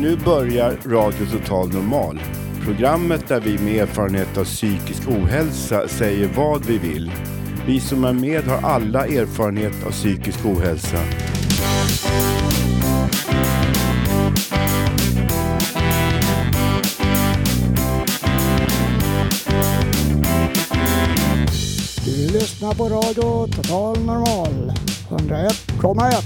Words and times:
Nu 0.00 0.16
börjar 0.16 0.76
Radio 0.86 1.26
Total 1.26 1.68
Normal. 1.68 2.20
Programmet 2.64 3.28
där 3.28 3.40
vi 3.40 3.58
med 3.58 3.82
erfarenhet 3.82 4.38
av 4.38 4.44
psykisk 4.44 5.08
ohälsa 5.08 5.88
säger 5.88 6.28
vad 6.36 6.64
vi 6.64 6.78
vill. 6.78 7.12
Vi 7.66 7.80
som 7.80 8.04
är 8.04 8.12
med 8.12 8.44
har 8.44 8.70
alla 8.70 9.06
erfarenhet 9.06 9.86
av 9.86 9.90
psykisk 9.90 10.46
ohälsa. 10.46 10.96
Du 22.04 22.32
lyssnar 22.32 22.74
på 22.74 22.88
radio 22.88 23.46
Total 23.46 23.98
Normal. 24.04 24.72
101,1. 25.08 26.22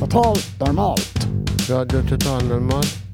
Totalt 0.00 0.60
normalt. 0.60 1.20
Radio 1.70 2.02
Total 2.08 2.44
Normal, 2.48 2.84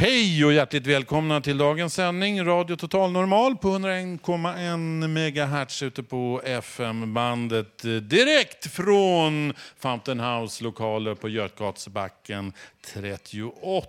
Hej 0.00 0.44
och 0.44 0.52
hjärtligt 0.52 0.86
välkomna 0.86 1.40
till 1.40 1.58
dagens 1.58 1.94
sändning 1.94 2.44
Radio 2.44 2.76
Total 2.76 3.12
Normal 3.12 3.56
på 3.56 3.68
101,1 3.68 5.66
MHz 5.66 5.82
ute 5.82 6.02
på 6.02 6.42
FM-bandet 6.44 7.82
direkt 8.02 8.66
från 8.66 9.54
Fountain 9.78 10.20
House 10.20 10.64
lokaler 10.64 11.14
på 11.14 11.28
Götgatsbacken 11.28 12.52
38. 12.94 13.86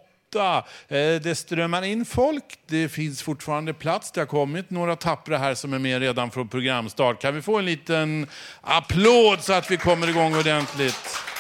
Eh, 0.88 1.22
det 1.24 1.38
strömmar 1.38 1.84
in 1.84 2.06
folk, 2.06 2.60
det 2.68 2.90
finns 2.90 3.22
fortfarande 3.22 3.74
plats. 3.74 4.12
Det 4.12 4.22
har 4.22 4.26
kommit 4.26 4.70
några 4.70 4.96
tappra 4.96 5.38
här 5.38 5.56
som 5.56 5.74
är 5.74 5.80
med 5.80 6.00
redan 6.00 6.32
från 6.32 6.48
programstart. 6.48 7.22
Kan 7.22 7.36
vi 7.36 7.42
få 7.42 7.58
en 7.58 7.66
liten 7.66 8.28
applåd 8.62 9.42
så 9.42 9.54
att 9.54 9.72
vi 9.72 9.78
kommer 9.78 10.10
igång 10.10 10.36
ordentligt? 10.36 11.31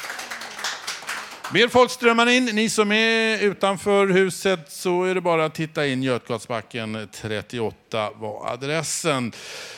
Mer 1.53 1.67
folk 1.67 1.91
strömmar 1.91 2.29
in. 2.29 2.45
Ni 2.45 2.69
som 2.69 2.91
är 2.91 3.43
utanför 3.43 4.07
huset 4.07 4.71
så 4.71 5.03
är 5.03 5.15
det 5.15 5.21
bara 5.21 5.45
att 5.45 5.53
titta 5.53 5.87
in. 5.87 6.03
Götgatsbacken 6.03 7.09
38 7.11 8.09
var 8.15 8.51
adressen. 8.53 9.31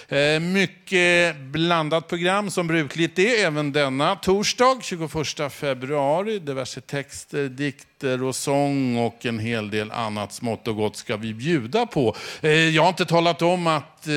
Eh, 0.08 0.40
mycket 0.40 1.38
blandat 1.38 2.08
program 2.08 2.52
som 2.52 2.68
brukligt 2.68 3.20
är 3.20 3.46
även 3.46 3.72
denna 3.72 4.16
torsdag 4.16 4.80
21 4.82 5.52
februari. 5.54 6.40
Diverse 6.40 6.82
texter, 6.82 7.50
dikter 7.50 7.93
och 8.04 8.36
sång 8.36 8.98
och 8.98 9.26
en 9.26 9.40
hel 9.40 9.70
del 9.70 9.92
annat 9.92 10.34
smått 10.34 10.68
och 10.68 10.76
gott 10.76 10.96
ska 10.96 11.18
vi 11.18 11.34
bjuda 11.34 11.86
på. 11.86 12.16
Eh, 12.42 12.52
jag 12.52 12.82
har 12.82 12.90
inte 12.90 13.06
talat 13.06 13.42
om 13.42 13.68
att 13.68 14.08
eh, 14.08 14.14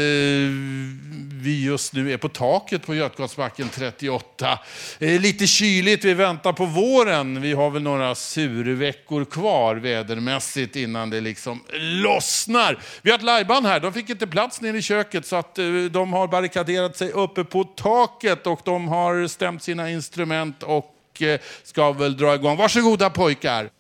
vi 1.43 1.65
just 1.65 1.93
nu 1.93 2.13
är 2.13 2.17
på 2.17 2.29
taket 2.29 2.87
på 2.87 2.95
Götgatsbacken 2.95 3.69
38. 3.69 4.59
Eh, 4.99 5.21
lite 5.21 5.47
kyligt, 5.47 6.05
vi 6.05 6.15
väntar 6.15 6.53
på 6.53 6.67
våren. 6.67 7.41
Vi 7.41 7.53
har 7.53 7.71
väl 7.71 7.83
några 7.83 8.15
surveckor 8.15 9.25
kvar 9.25 9.77
vädermässigt 9.77 10.77
innan 10.77 11.11
det 11.11 11.21
liksom 11.21 11.63
lossnar. 11.79 12.79
Vi 13.03 13.11
har 13.11 13.19
ett 13.19 13.25
liveband 13.25 13.67
här, 13.67 13.81
de 13.81 13.93
fick 13.93 14.11
inte 14.11 14.27
plats 14.27 14.61
nere 14.61 14.79
i 14.79 14.83
köket 14.83 15.27
så 15.27 15.37
att 15.37 15.55
de 15.91 16.13
har 16.13 16.29
barrikaderat 16.29 16.97
sig 16.97 17.11
uppe 17.11 17.45
på 17.45 17.65
taket 17.65 18.47
och 18.47 18.61
de 18.65 18.89
har 18.89 19.27
stämt 19.27 19.63
sina 19.63 19.91
instrument 19.91 20.63
och 20.63 20.93
ska 21.63 21.93
väl 21.93 22.17
dra 22.17 22.35
igång. 22.35 22.57
Varsågoda 22.57 23.11
pojkar. 23.11 23.76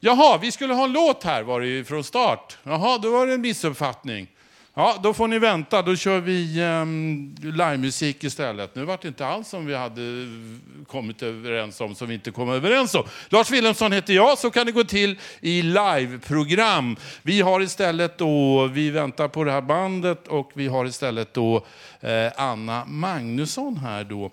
Jaha, 0.00 0.38
vi 0.38 0.52
skulle 0.52 0.74
ha 0.74 0.84
en 0.84 0.92
låt 0.92 1.24
här 1.24 1.42
var 1.42 1.60
det 1.60 1.66
ju 1.66 1.84
från 1.84 2.04
start. 2.04 2.58
Jaha, 2.62 2.98
då 2.98 3.10
var 3.10 3.26
det 3.26 3.34
en 3.34 3.40
missuppfattning. 3.40 4.28
Ja, 4.74 4.96
då 5.02 5.14
får 5.14 5.28
ni 5.28 5.38
vänta. 5.38 5.82
Då 5.82 5.96
kör 5.96 6.20
vi 6.20 6.62
um, 6.62 7.34
livemusik 7.42 8.24
istället. 8.24 8.74
Nu 8.74 8.84
var 8.84 8.98
det 9.02 9.08
inte 9.08 9.26
alls 9.26 9.48
som 9.48 9.66
vi 9.66 9.74
hade 9.74 10.02
eh, 10.02 10.86
kommit 10.86 11.22
överens 11.22 11.80
om, 11.80 11.94
som 11.94 12.08
vi 12.08 12.14
inte 12.14 12.30
kom 12.30 12.50
överens 12.50 12.94
om. 12.94 13.04
Lars 13.28 13.50
Wilhelmsson 13.50 13.92
heter 13.92 14.12
jag, 14.14 14.38
så 14.38 14.50
kan 14.50 14.66
det 14.66 14.72
gå 14.72 14.84
till 14.84 15.18
i 15.40 15.62
liveprogram. 15.62 16.96
Vi 17.22 17.40
har 17.40 17.60
istället 17.60 18.18
då, 18.18 18.66
vi 18.66 18.90
väntar 18.90 19.28
på 19.28 19.44
det 19.44 19.52
här 19.52 19.60
bandet 19.60 20.28
och 20.28 20.50
vi 20.54 20.68
har 20.68 20.84
istället 20.86 21.34
då 21.34 21.66
eh, 22.00 22.32
Anna 22.36 22.84
Magnusson 22.84 23.76
här 23.76 24.04
då. 24.04 24.24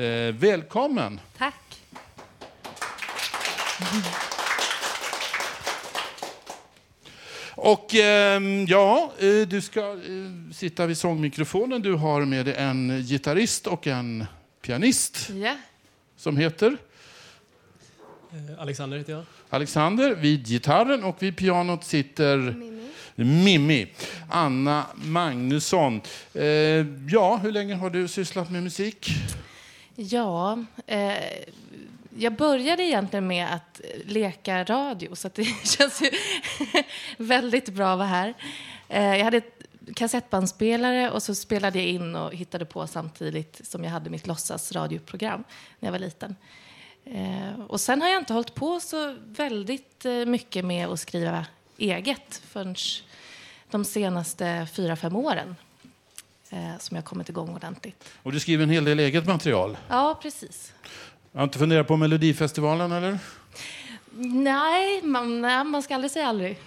Eh, 0.00 0.34
välkommen! 0.34 1.20
Tack. 1.38 1.54
Och 7.60 7.94
ehm, 7.94 8.66
ja, 8.66 9.12
eh, 9.18 9.48
du 9.48 9.60
ska 9.60 9.80
eh, 9.80 9.96
sitta 10.54 10.86
vid 10.86 10.98
sångmikrofonen. 10.98 11.82
Du 11.82 11.94
har 11.94 12.24
med 12.24 12.46
dig 12.46 12.54
en 12.54 13.02
gitarrist 13.02 13.66
och 13.66 13.86
en 13.86 14.24
pianist 14.62 15.30
Ja. 15.34 15.56
som 16.16 16.36
heter 16.36 16.76
Eh, 18.32 18.60
Alexander 18.62 18.98
heter 18.98 19.12
jag. 19.12 19.24
Alexander. 19.50 20.14
Vid 20.14 20.46
gitarren 20.46 21.04
och 21.04 21.22
vid 21.22 21.36
pianot 21.36 21.84
sitter 21.84 22.36
Mimmi. 22.38 22.88
Mimmi. 23.14 23.86
Anna 24.30 24.86
Magnusson. 24.94 26.00
Eh, 26.34 26.44
ja, 27.08 27.36
hur 27.42 27.52
länge 27.52 27.74
har 27.74 27.90
du 27.90 28.08
sysslat 28.08 28.50
med 28.50 28.62
musik? 28.62 29.08
Ja, 29.96 30.64
eh, 30.86 31.12
jag 32.18 32.36
började 32.36 32.82
egentligen 32.82 33.26
med 33.26 33.54
att 33.54 33.80
leka 34.04 34.64
radio, 34.64 35.14
så 35.14 35.30
det 35.34 35.44
känns 35.64 36.02
ju 36.02 36.10
väldigt 37.16 37.68
bra 37.68 37.92
att 37.92 37.98
vara 37.98 38.08
här. 38.08 38.34
Eh, 38.88 39.16
jag 39.16 39.24
hade 39.24 39.36
ett 39.36 39.62
kassettbandspelare 39.94 41.10
och 41.10 41.22
så 41.22 41.34
spelade 41.34 41.78
jag 41.78 41.88
in 41.88 42.16
och 42.16 42.34
hittade 42.34 42.64
på 42.64 42.86
samtidigt 42.86 43.60
som 43.62 43.84
jag 43.84 43.90
hade 43.90 44.10
mitt 44.10 44.26
låtsasradioprogram 44.26 45.44
när 45.78 45.86
jag 45.86 45.92
var 45.92 45.98
liten. 45.98 46.36
Eh, 47.04 47.60
och 47.66 47.80
sen 47.80 48.02
har 48.02 48.08
jag 48.08 48.20
inte 48.20 48.32
hållit 48.32 48.54
på 48.54 48.80
så 48.80 49.16
väldigt 49.26 50.04
eh, 50.04 50.12
mycket 50.12 50.64
med 50.64 50.88
att 50.88 51.00
skriva 51.00 51.46
eget 51.76 52.42
förrän 52.48 52.74
de 53.70 53.84
senaste 53.84 54.68
fyra, 54.72 54.96
fem 54.96 55.16
åren 55.16 55.56
som 56.78 56.96
jag 56.96 57.04
kommit 57.04 57.28
igång 57.28 57.54
ordentligt. 57.54 58.04
Och 58.22 58.32
du 58.32 58.40
skriver 58.40 58.62
en 58.62 58.70
hel 58.70 58.84
del 58.84 58.98
eget 58.98 59.26
material. 59.26 59.76
Ja, 59.88 60.18
precis. 60.22 60.72
Jag 61.38 61.42
har 61.42 61.46
inte 61.46 61.58
funderat 61.58 61.88
på 61.88 61.96
Melodifestivalen 61.96 62.92
eller? 62.92 63.18
Nej, 64.20 65.02
man, 65.02 65.40
nej, 65.40 65.64
man 65.64 65.82
ska 65.82 65.94
aldrig 65.94 66.10
säga 66.10 66.26
aldrig. 66.26 66.58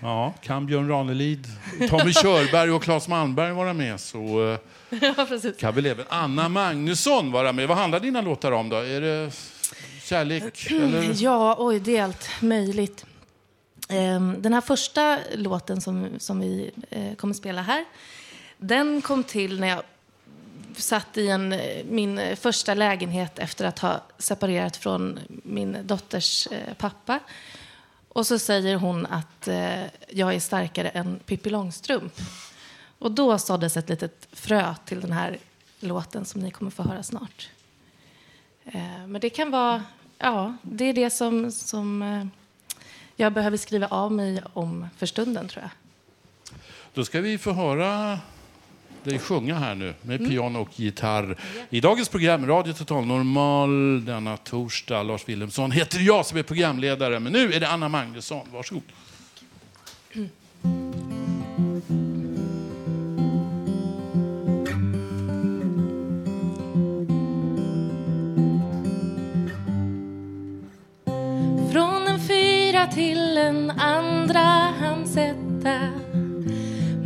Ja, 0.00 0.34
kan 0.42 0.66
Björn 0.66 0.88
Ranelid, 0.88 1.46
Tommy 1.88 2.12
Körberg 2.12 2.70
och 2.70 2.82
Claes 2.82 3.08
Malmberg 3.08 3.52
vara 3.52 3.72
med 3.72 4.00
så 4.00 4.18
eh, 4.52 4.58
ja, 5.16 5.26
precis. 5.28 5.56
kan 5.56 5.74
väl 5.74 5.86
även 5.86 6.06
Anna 6.08 6.48
Magnusson 6.48 7.32
vara 7.32 7.52
med. 7.52 7.68
Vad 7.68 7.76
handlar 7.76 8.00
dina 8.00 8.20
låtar 8.20 8.52
om 8.52 8.68
då? 8.68 8.76
Är 8.76 9.00
det 9.00 9.30
kärlek? 10.02 10.70
Eller? 10.70 11.12
Ja, 11.22 11.56
oj, 11.58 11.80
det 11.80 11.96
är 11.96 12.02
allt 12.04 12.28
möjligt. 12.40 13.06
Ehm, 13.88 14.42
Den 14.42 14.54
här 14.54 14.60
första 14.60 15.18
låten 15.34 15.80
som, 15.80 16.08
som 16.18 16.40
vi 16.40 16.70
eh, 16.90 17.14
kommer 17.14 17.34
spela 17.34 17.62
här, 17.62 17.84
den 18.58 19.02
kom 19.02 19.24
till 19.24 19.60
när 19.60 19.68
jag 19.68 19.82
satt 20.76 21.18
i 21.18 21.28
en, 21.28 21.52
eh, 21.52 21.84
min 21.84 22.18
eh, 22.18 22.36
första 22.36 22.74
lägenhet 22.74 23.38
efter 23.38 23.64
att 23.64 23.78
ha 23.78 24.00
separerat 24.18 24.76
från 24.76 25.18
min 25.28 25.78
dotters 25.86 26.46
eh, 26.46 26.74
pappa. 26.74 27.18
Och 28.08 28.26
så 28.26 28.38
säger 28.38 28.76
hon 28.76 29.06
att 29.06 29.48
jag 30.08 30.34
är 30.34 30.40
starkare 30.40 30.88
än 30.88 31.18
Pippi 31.26 31.50
Långstrump. 31.50 32.12
Och 32.98 33.12
då 33.12 33.38
såddes 33.38 33.76
ett 33.76 33.88
litet 33.88 34.28
frö 34.32 34.74
till 34.84 35.00
den 35.00 35.12
här 35.12 35.38
låten 35.80 36.24
som 36.24 36.40
ni 36.40 36.50
kommer 36.50 36.70
få 36.70 36.82
höra 36.82 37.02
snart. 37.02 37.50
Men 39.06 39.20
det 39.20 39.30
kan 39.30 39.50
vara, 39.50 39.84
ja, 40.18 40.56
det 40.62 40.84
är 40.84 40.92
det 40.92 41.10
som, 41.10 41.52
som 41.52 42.30
jag 43.16 43.32
behöver 43.32 43.56
skriva 43.56 43.86
av 43.86 44.12
mig 44.12 44.42
om 44.52 44.86
för 44.96 45.06
stunden 45.06 45.48
tror 45.48 45.62
jag. 45.62 45.70
Då 46.94 47.04
ska 47.04 47.20
vi 47.20 47.38
få 47.38 47.52
höra 47.52 48.18
dig 49.04 49.18
sjunga 49.18 49.58
här 49.58 49.74
nu 49.74 49.94
med 50.02 50.28
piano 50.28 50.60
och 50.60 50.80
gitarr. 50.80 51.36
I 51.70 51.80
dagens 51.80 52.08
program 52.08 52.46
Radio 52.46 52.72
Total 52.72 53.06
Normal 53.06 54.04
denna 54.04 54.36
torsdag. 54.36 55.02
Lars 55.02 55.28
Wilhelmsson 55.28 55.70
heter 55.70 56.00
jag 56.00 56.26
som 56.26 56.38
är 56.38 56.42
programledare. 56.42 57.20
Men 57.20 57.32
nu 57.32 57.52
är 57.52 57.60
det 57.60 57.68
Anna 57.68 57.88
Magnusson. 57.88 58.46
Varsågod. 58.52 58.82
Från 71.72 72.06
en 72.06 72.20
fyra 72.28 72.86
till 72.86 73.38
en 73.38 73.70
andra 73.70 74.40
hans 74.80 75.16
etta. 75.16 76.01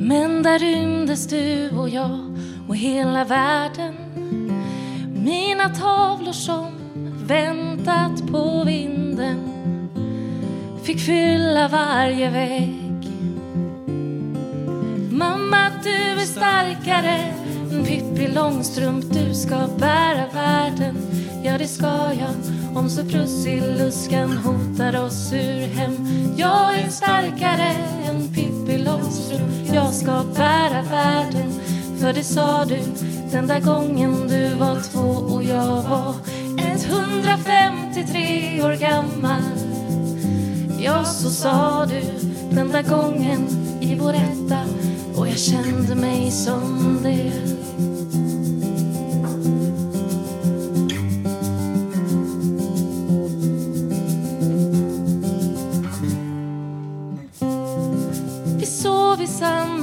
Men 0.06 0.43
där 0.43 0.58
rymdes 0.58 1.26
du 1.26 1.70
och 1.70 1.88
jag 1.88 2.37
och 2.69 2.76
hela 2.76 3.25
världen. 3.25 3.94
Mina 5.14 5.69
tavlor 5.69 6.32
som 6.32 6.67
väntat 7.26 8.26
på 8.32 8.64
vinden 8.67 9.38
fick 10.82 11.00
fylla 11.00 11.69
varje 11.69 12.31
vägg. 12.31 13.08
Mamma, 15.11 15.70
du 15.82 16.20
är 16.20 16.26
starkare 16.26 17.19
än 17.73 17.85
Pippi 17.85 18.29
Långstrump. 18.35 19.05
Du 19.12 19.35
ska 19.35 19.56
bära 19.79 20.26
världen, 20.35 20.97
ja 21.44 21.59
det 21.59 21.69
ska 21.69 21.87
jag. 22.19 22.65
Om 22.76 22.90
så 22.90 23.05
Prussiluskan 23.05 24.37
hotar 24.37 25.05
oss 25.05 25.32
ur 25.32 25.67
hem. 25.67 25.96
Jag 26.37 26.78
är 26.78 26.88
starkare 26.88 27.76
än 28.08 28.28
Pippi 28.34 28.78
Långstrump. 28.78 29.75
Jag 29.75 29.94
ska 29.94 30.25
bära 30.37 30.82
världen, 30.82 31.52
för 32.00 32.12
det 32.12 32.25
sa 32.25 32.64
du 32.64 32.78
den 33.32 33.46
där 33.46 33.61
gången 33.61 34.28
du 34.28 34.55
var 34.55 34.81
två 34.93 35.34
och 35.34 35.44
jag 35.44 35.82
var 35.82 36.14
153 36.58 38.62
år 38.62 38.76
gammal. 38.76 39.43
Ja, 40.78 41.05
så 41.05 41.31
sa 41.31 41.87
du 41.87 42.02
den 42.50 42.69
där 42.69 42.82
gången 42.82 43.49
i 43.81 43.94
vår 43.94 44.14
etta 44.14 44.61
och 45.17 45.28
jag 45.28 45.38
kände 45.38 45.94
mig 45.94 46.31
som 46.31 46.99
det. 47.02 47.56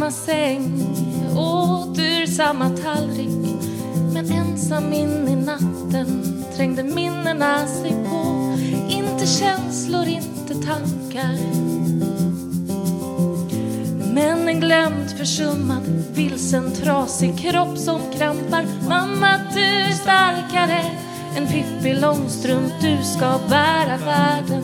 Samma 0.03 0.11
säng, 0.11 0.87
åt 1.37 1.99
ur 1.99 2.25
samma 2.25 2.69
tallrik. 2.69 3.55
Men 4.13 4.31
ensam 4.31 4.93
in 4.93 5.27
i 5.27 5.35
natten 5.35 6.43
trängde 6.55 6.83
minnena 6.83 7.67
sig 7.67 7.91
på. 7.91 8.53
Inte 8.89 9.27
känslor, 9.27 10.07
inte 10.07 10.53
tankar. 10.53 11.37
Men 14.13 14.47
en 14.47 14.59
glömd, 14.59 15.11
försummad, 15.17 16.03
vilsen, 16.13 16.71
trasig 16.71 17.37
kropp 17.37 17.77
som 17.77 18.01
krampar. 18.17 18.65
Mamma, 18.89 19.39
du 19.53 19.63
är 19.63 19.91
starkare 19.91 20.81
än 21.37 21.47
Pippi 21.47 21.93
Långstrump. 21.93 22.73
Du 22.81 23.03
ska 23.03 23.39
bära 23.49 23.97
världen, 23.97 24.63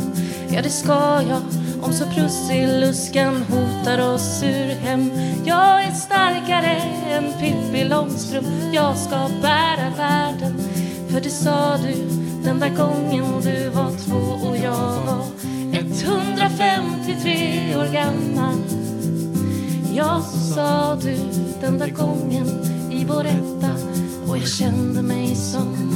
ja 0.49 0.61
det 0.61 0.69
ska 0.69 1.21
jag 1.29 1.58
om 1.81 1.93
så 1.93 2.05
Prussiluskan 2.05 3.43
hotar 3.43 4.13
oss 4.13 4.43
ur 4.43 4.75
hem. 4.75 5.11
Jag 5.45 5.83
är 5.83 5.91
starkare 5.91 6.75
än 7.11 7.33
Pippi 7.39 7.83
Långstrump. 7.83 8.47
Jag 8.73 8.97
ska 8.97 9.29
bära 9.41 9.89
världen. 9.97 10.53
För 11.09 11.21
det 11.21 11.29
sa 11.29 11.77
du 11.77 11.93
den 12.43 12.59
där 12.59 12.69
gången 12.69 13.41
du 13.41 13.69
var 13.69 13.91
två 14.05 14.47
och 14.47 14.57
jag 14.57 15.05
var 15.05 15.25
153 15.73 17.75
år 17.75 17.93
gammal. 17.93 18.55
Ja, 19.95 20.21
så 20.21 20.53
sa 20.53 20.95
du 20.95 21.17
den 21.61 21.79
där 21.79 21.89
gången 21.89 22.47
i 22.91 23.05
vår 23.05 23.25
etta 23.25 23.71
och 24.27 24.37
jag 24.37 24.47
kände 24.47 25.01
mig 25.01 25.35
som 25.35 25.88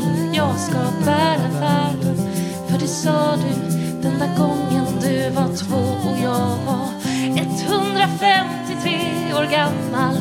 Långstrump 0.00 0.36
Jag 0.36 0.58
ska 0.58 0.78
bära 1.04 1.48
världen 1.60 2.16
För 2.68 2.78
det 2.78 2.88
sa 2.88 3.36
du 3.36 3.76
den 4.02 4.18
där 4.18 4.38
gången 4.38 4.86
du 5.00 5.30
var 5.30 5.56
två 5.56 6.10
och 6.10 6.16
jag 6.22 6.56
var 6.66 6.90
153 7.36 9.34
år 9.34 9.50
gammal. 9.50 10.16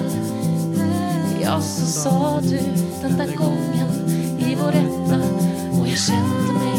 Ja, 1.42 1.62
så 1.62 1.86
sa 1.86 2.40
du 2.42 2.60
den 3.02 3.18
där 3.18 3.36
gången 3.36 3.88
i 4.40 4.56
vår 4.56 4.70
etta 4.70 5.20
och 5.80 5.88
jag 5.88 5.98
kände 5.98 6.54
mig 6.54 6.79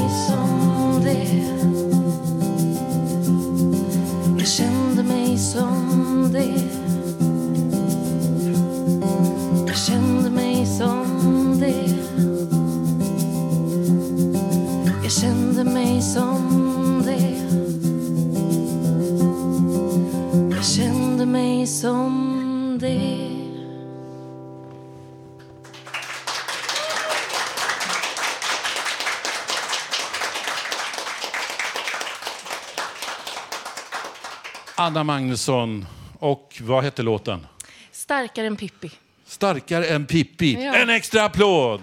Anna 34.91 35.05
Magnusson. 35.05 35.87
Och 36.19 36.61
vad 36.63 36.85
hette 36.85 37.03
låten? 37.03 37.47
Starkare 37.93 38.47
än 38.47 38.57
Pippi. 38.57 38.91
Starkare 39.27 39.87
än 39.87 40.07
Pippi. 40.07 40.53
Ja. 40.53 40.75
En 40.75 40.91
extra 40.91 41.25
applåd! 41.25 41.81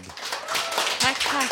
Tack, 1.01 1.31
tack. 1.31 1.51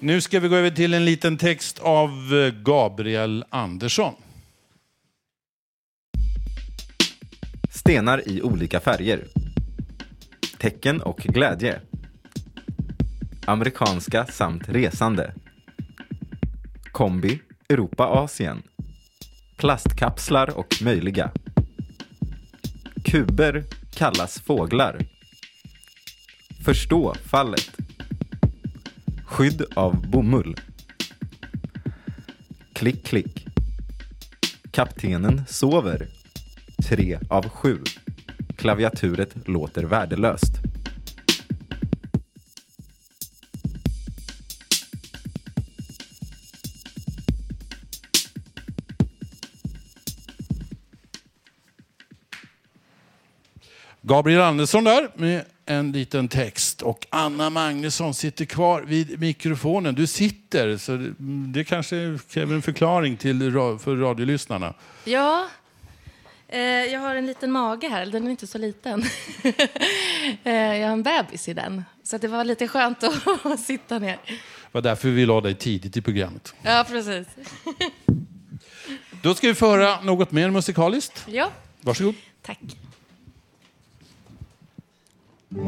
Nu 0.00 0.20
ska 0.20 0.40
vi 0.40 0.48
gå 0.48 0.56
över 0.56 0.70
till 0.70 0.94
en 0.94 1.04
liten 1.04 1.38
text 1.38 1.78
av 1.78 2.10
eh, 2.34 2.62
Gabriel 2.62 3.44
Andersson. 3.50 4.14
Stenar 7.70 8.28
i 8.28 8.42
olika 8.42 8.80
färger. 8.80 9.24
Tecken 10.58 11.02
och 11.02 11.18
glädje. 11.18 11.80
Amerikanska 13.46 14.26
samt 14.26 14.68
resande. 14.68 15.34
Kombi, 16.92 17.40
Europa-Asien. 17.68 18.62
Plastkapslar 19.56 20.58
och 20.58 20.74
möjliga. 20.82 21.30
Kuber 23.04 23.64
kallas 23.94 24.40
fåglar. 24.40 24.98
Förstå 26.64 27.14
fallet. 27.14 27.76
Skydd 29.24 29.62
av 29.76 30.10
bomull. 30.10 30.56
Klick, 32.72 33.06
klick. 33.06 33.46
Kaptenen 34.70 35.42
sover. 35.48 36.06
Tre 36.88 37.18
av 37.30 37.48
sju. 37.48 37.78
Klaviaturet 38.56 39.48
låter 39.48 39.84
värdelöst. 39.84 40.65
Gabriel 54.08 54.40
Andersson 54.40 54.84
där 54.84 55.08
med 55.14 55.44
en 55.66 55.92
liten 55.92 56.28
text. 56.28 56.82
Och 56.82 57.06
Anna 57.10 57.50
Magnusson 57.50 58.14
sitter 58.14 58.44
kvar 58.44 58.82
vid 58.82 59.20
mikrofonen. 59.20 59.94
Du 59.94 60.06
sitter, 60.06 60.76
så 60.76 60.96
det- 61.52 61.64
kanske 61.64 62.18
kräver 62.30 62.54
en 62.54 62.62
förklaring 62.62 63.16
till, 63.16 63.40
för 63.80 63.96
radiolyssnarna. 63.96 64.74
Ja, 65.04 65.46
eh, 66.48 66.60
jag 66.60 67.00
har 67.00 67.14
en 67.14 67.26
liten 67.26 67.52
mage 67.52 67.88
här. 67.88 68.06
Den 68.06 68.26
är 68.26 68.30
inte 68.30 68.46
så 68.46 68.58
liten. 68.58 69.02
eh, 70.44 70.52
jag 70.54 70.86
har 70.86 70.92
en 70.92 71.02
bebis 71.02 71.48
i 71.48 71.54
den. 71.54 71.84
Så 72.02 72.18
det 72.18 72.28
var 72.28 72.44
lite 72.44 72.68
skönt 72.68 73.02
att 73.44 73.60
sitta 73.60 73.98
ner. 73.98 74.18
Det 74.26 74.32
var 74.72 74.82
därför 74.82 75.08
vi 75.08 75.26
la 75.26 75.40
dig 75.40 75.54
tidigt 75.54 75.96
i 75.96 76.02
programmet. 76.02 76.54
Ja, 76.62 76.84
precis. 76.88 77.26
Då 79.22 79.34
ska 79.34 79.46
vi 79.48 79.54
föra 79.54 80.00
något 80.00 80.32
mer 80.32 80.50
musikaliskt. 80.50 81.24
Ja, 81.28 81.50
Varsågod. 81.80 82.14
tack. 82.42 82.58
Jag 85.48 85.58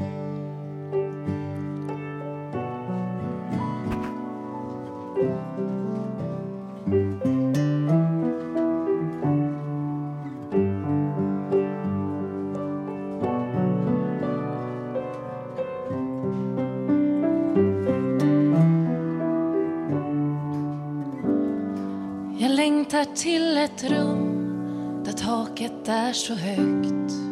längtar 22.50 23.04
till 23.04 23.58
ett 23.58 23.84
rum 23.84 25.04
där 25.04 25.12
taket 25.12 25.88
är 25.88 26.12
så 26.12 26.34
högt. 26.34 27.27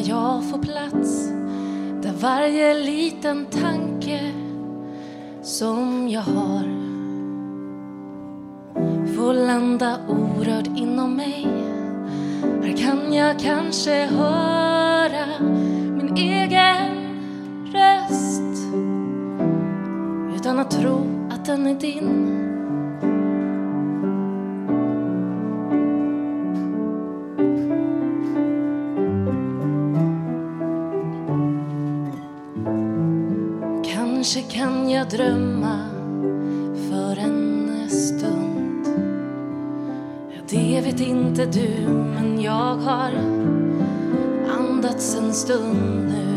Där 0.00 0.08
jag 0.08 0.44
får 0.44 0.58
plats 0.58 1.28
Där 2.02 2.12
varje 2.20 2.74
liten 2.74 3.46
tanke 3.46 4.32
som 5.42 6.08
jag 6.08 6.20
har 6.20 6.62
Får 9.16 9.34
landa 9.34 9.98
orörd 10.08 10.66
inom 10.66 11.16
mig. 11.16 11.46
Här 12.62 12.76
kan 12.76 13.12
jag 13.12 13.38
kanske 13.38 14.06
höra 14.06 15.26
min 15.96 16.16
egen 16.16 16.96
röst 17.72 18.72
Utan 20.36 20.58
att 20.58 20.70
tro 20.70 21.28
att 21.30 21.44
den 21.44 21.66
är 21.66 21.74
din. 21.74 22.49
Drömma 35.10 35.78
för 36.90 37.18
en 37.18 37.90
stund. 37.90 38.86
Det 40.48 40.80
vet 40.84 41.00
inte 41.00 41.46
du, 41.46 41.88
men 41.88 42.40
jag 42.42 42.74
har 42.74 43.12
andats 44.58 45.16
en 45.16 45.32
stund 45.32 46.08
nu. 46.08 46.29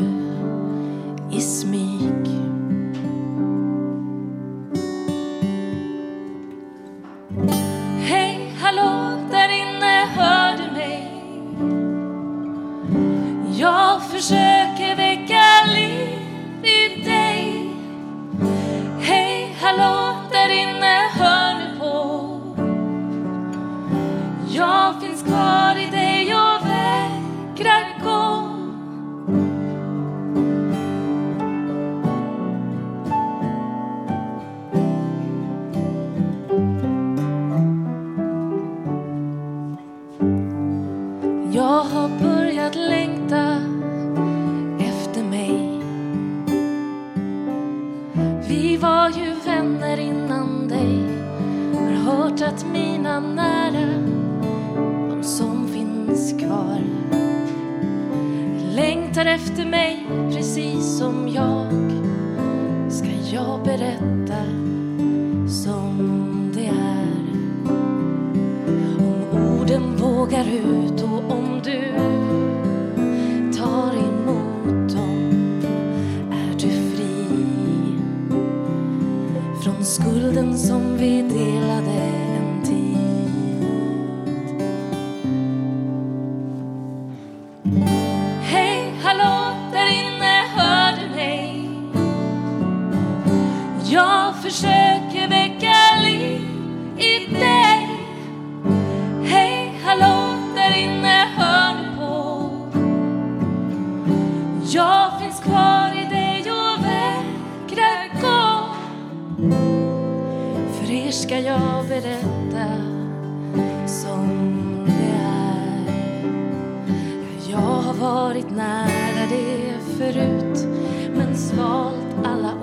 Har 118.00 118.24
varit 118.28 118.52
nära 118.52 119.28
det 119.30 119.80
förut 119.98 120.68
men 121.16 121.38
svalt 121.38 122.16
alla 122.24 122.62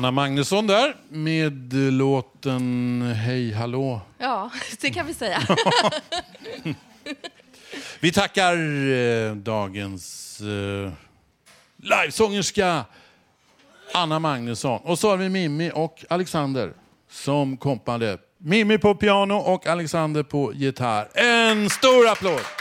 Anna 0.00 0.10
Magnusson 0.10 0.66
där 0.66 0.96
med 1.08 1.72
låten 1.72 3.02
Hej 3.02 3.52
hallå. 3.52 4.00
Ja, 4.18 4.50
det 4.80 4.90
kan 4.90 5.06
vi 5.06 5.14
säga. 5.14 5.42
Vi 8.00 8.12
tackar 8.12 8.54
eh, 8.90 9.34
dagens 9.34 10.40
eh, 10.40 10.92
livesångerska 11.76 12.84
Anna 13.94 14.18
Magnusson. 14.18 14.80
Och 14.84 14.98
så 14.98 15.10
har 15.10 15.16
vi 15.16 15.28
Mimmi 15.28 15.70
och 15.74 16.04
Alexander 16.10 16.72
som 17.10 17.56
kompade. 17.56 18.18
Mimmi 18.38 18.78
på 18.78 18.94
piano 18.94 19.34
och 19.34 19.66
Alexander 19.66 20.22
på 20.22 20.52
gitarr. 20.54 21.08
En 21.14 21.70
stor 21.70 22.08
applåd! 22.08 22.59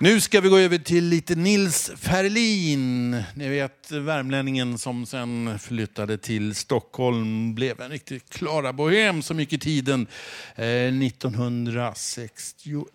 Nu 0.00 0.20
ska 0.20 0.40
vi 0.40 0.48
gå 0.48 0.58
över 0.58 0.78
till 0.78 1.04
lite 1.04 1.34
Nils 1.34 1.90
Ferlin. 1.96 3.10
Ni 3.34 3.48
vet 3.48 3.90
värmlänningen 3.90 4.78
som 4.78 5.06
sen 5.06 5.58
flyttade 5.58 6.18
till 6.18 6.54
Stockholm. 6.54 7.54
Blev 7.54 7.80
en 7.80 7.90
riktig 7.90 8.28
Klara 8.28 8.72
Bohem 8.72 9.22
som 9.22 9.40
gick 9.40 9.52
i 9.52 9.58
tiden 9.58 10.06
eh, 10.56 10.66
1961. 10.66 12.94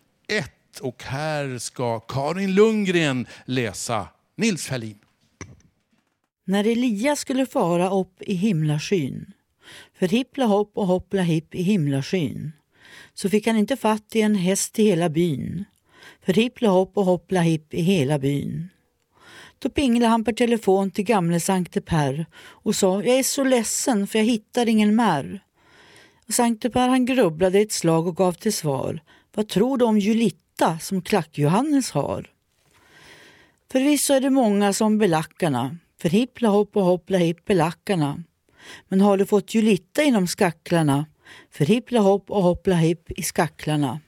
Och 0.82 1.04
här 1.04 1.58
ska 1.58 2.00
Karin 2.00 2.56
Lundgren 2.56 3.28
läsa 3.46 4.08
Nils 4.36 4.68
Ferlin. 4.68 4.98
När 6.46 6.68
Elias 6.68 7.20
skulle 7.20 7.46
fara 7.46 7.90
upp 7.90 8.22
i 8.22 8.34
himlaskyn, 8.34 9.34
för 10.00 10.08
hippla 10.08 10.46
hopp 10.46 10.78
och 10.78 10.88
hoppla 10.88 11.22
hipp 11.22 11.56
i 11.56 11.62
himlaskyn, 11.62 12.52
så 13.14 13.30
fick 13.30 13.48
han 13.48 13.58
inte 13.58 13.78
fatt 13.78 14.16
i 14.16 14.22
en 14.22 14.36
häst 14.36 14.80
i 14.80 14.84
hela 14.84 15.10
byn 15.10 15.66
för 16.26 16.34
hippla 16.34 16.70
hopp 16.70 16.98
och 16.98 17.06
hoppla 17.06 17.42
hipp 17.42 17.74
i 17.74 17.82
hela 17.82 18.20
byn. 18.20 18.70
Då 19.60 19.70
pinglade 19.70 20.12
han 20.12 20.24
per 20.24 20.34
telefon 20.34 20.92
till 20.92 21.04
gamle 21.06 21.40
Sankte 21.40 21.82
Per 21.82 22.26
och 22.36 22.76
sa 22.76 23.04
jag 23.04 23.20
är 23.20 23.24
så 23.24 23.44
ledsen 23.44 24.08
för 24.08 24.20
jag 24.20 24.26
hittar 24.26 24.70
ingen 24.70 24.96
märr. 24.96 25.44
Sankte 26.30 26.70
Per 26.70 26.88
han 26.88 27.06
grubblade 27.06 27.60
ett 27.60 27.72
slag 27.72 28.08
och 28.08 28.16
gav 28.16 28.34
till 28.34 28.54
svar 28.54 29.02
vad 29.36 29.48
tror 29.48 29.78
du 29.78 29.86
om 29.86 30.00
Julitta 30.00 30.80
som 30.80 31.02
Klack-Johannes 31.02 31.92
har? 31.92 32.30
Förvisso 33.72 34.14
är 34.14 34.22
det 34.22 34.30
många 34.30 34.74
som 34.74 34.98
belackarna, 34.98 35.78
för 36.02 36.10
hippla 36.10 36.50
hopp 36.50 36.76
och 36.76 36.84
hoppla 36.84 37.18
hipp 37.18 37.46
belackarna. 37.46 38.24
Men 38.88 39.02
har 39.02 39.18
du 39.18 39.26
fått 39.26 39.54
Julitta 39.54 40.04
inom 40.04 40.28
skacklarna, 40.28 41.06
för 41.52 41.66
hippla 41.66 42.00
hopp 42.00 42.32
och 42.32 42.44
hoppla 42.44 42.76
hipp 42.76 43.12
i 43.12 43.24
skacklarna. 43.24 44.00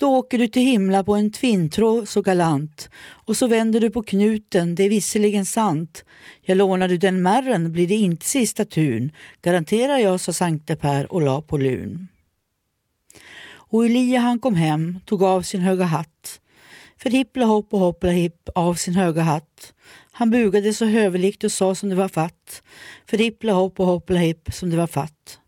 Då 0.00 0.16
åker 0.16 0.38
du 0.38 0.48
till 0.48 0.62
himla 0.62 1.04
på 1.04 1.14
en 1.14 1.32
tvinntråd 1.32 2.08
så 2.08 2.22
galant 2.22 2.90
och 3.02 3.36
så 3.36 3.46
vänder 3.46 3.80
du 3.80 3.90
på 3.90 4.02
knuten, 4.02 4.74
det 4.74 4.84
är 4.84 4.88
visserligen 4.88 5.46
sant. 5.46 6.04
Jag 6.42 6.56
lånar 6.56 6.88
du 6.88 6.96
den 6.96 7.22
märren 7.22 7.72
blir 7.72 7.88
det 7.88 7.94
inte 7.94 8.26
sista 8.26 8.64
tun, 8.64 9.12
garanterar 9.42 9.98
jag, 9.98 10.20
sa 10.20 10.32
Sankte 10.32 10.76
Per 10.76 11.12
och 11.12 11.22
la 11.22 11.42
på 11.42 11.58
lun. 11.58 12.08
Och 13.52 13.84
Elia 13.84 14.20
han 14.20 14.38
kom 14.38 14.54
hem, 14.54 14.98
tog 15.06 15.22
av 15.22 15.42
sin 15.42 15.60
höga 15.60 15.84
hatt. 15.84 16.40
För 16.96 17.10
hippla 17.10 17.44
hopp 17.44 17.74
och 17.74 17.80
hoppla 17.80 18.10
hipp 18.10 18.48
av 18.54 18.74
sin 18.74 18.94
höga 18.94 19.22
hatt. 19.22 19.72
Han 20.12 20.30
bugade 20.30 20.74
så 20.74 20.84
hövligt 20.84 21.44
och 21.44 21.52
sa 21.52 21.74
som 21.74 21.88
det 21.88 21.94
var 21.94 22.08
fatt. 22.08 22.62
För 23.06 23.18
hippla 23.18 23.52
hopp 23.52 23.80
och 23.80 23.86
hoppla 23.86 24.18
hipp 24.18 24.54
som 24.54 24.70
det 24.70 24.76
var 24.76 24.86
fatt. 24.86 25.38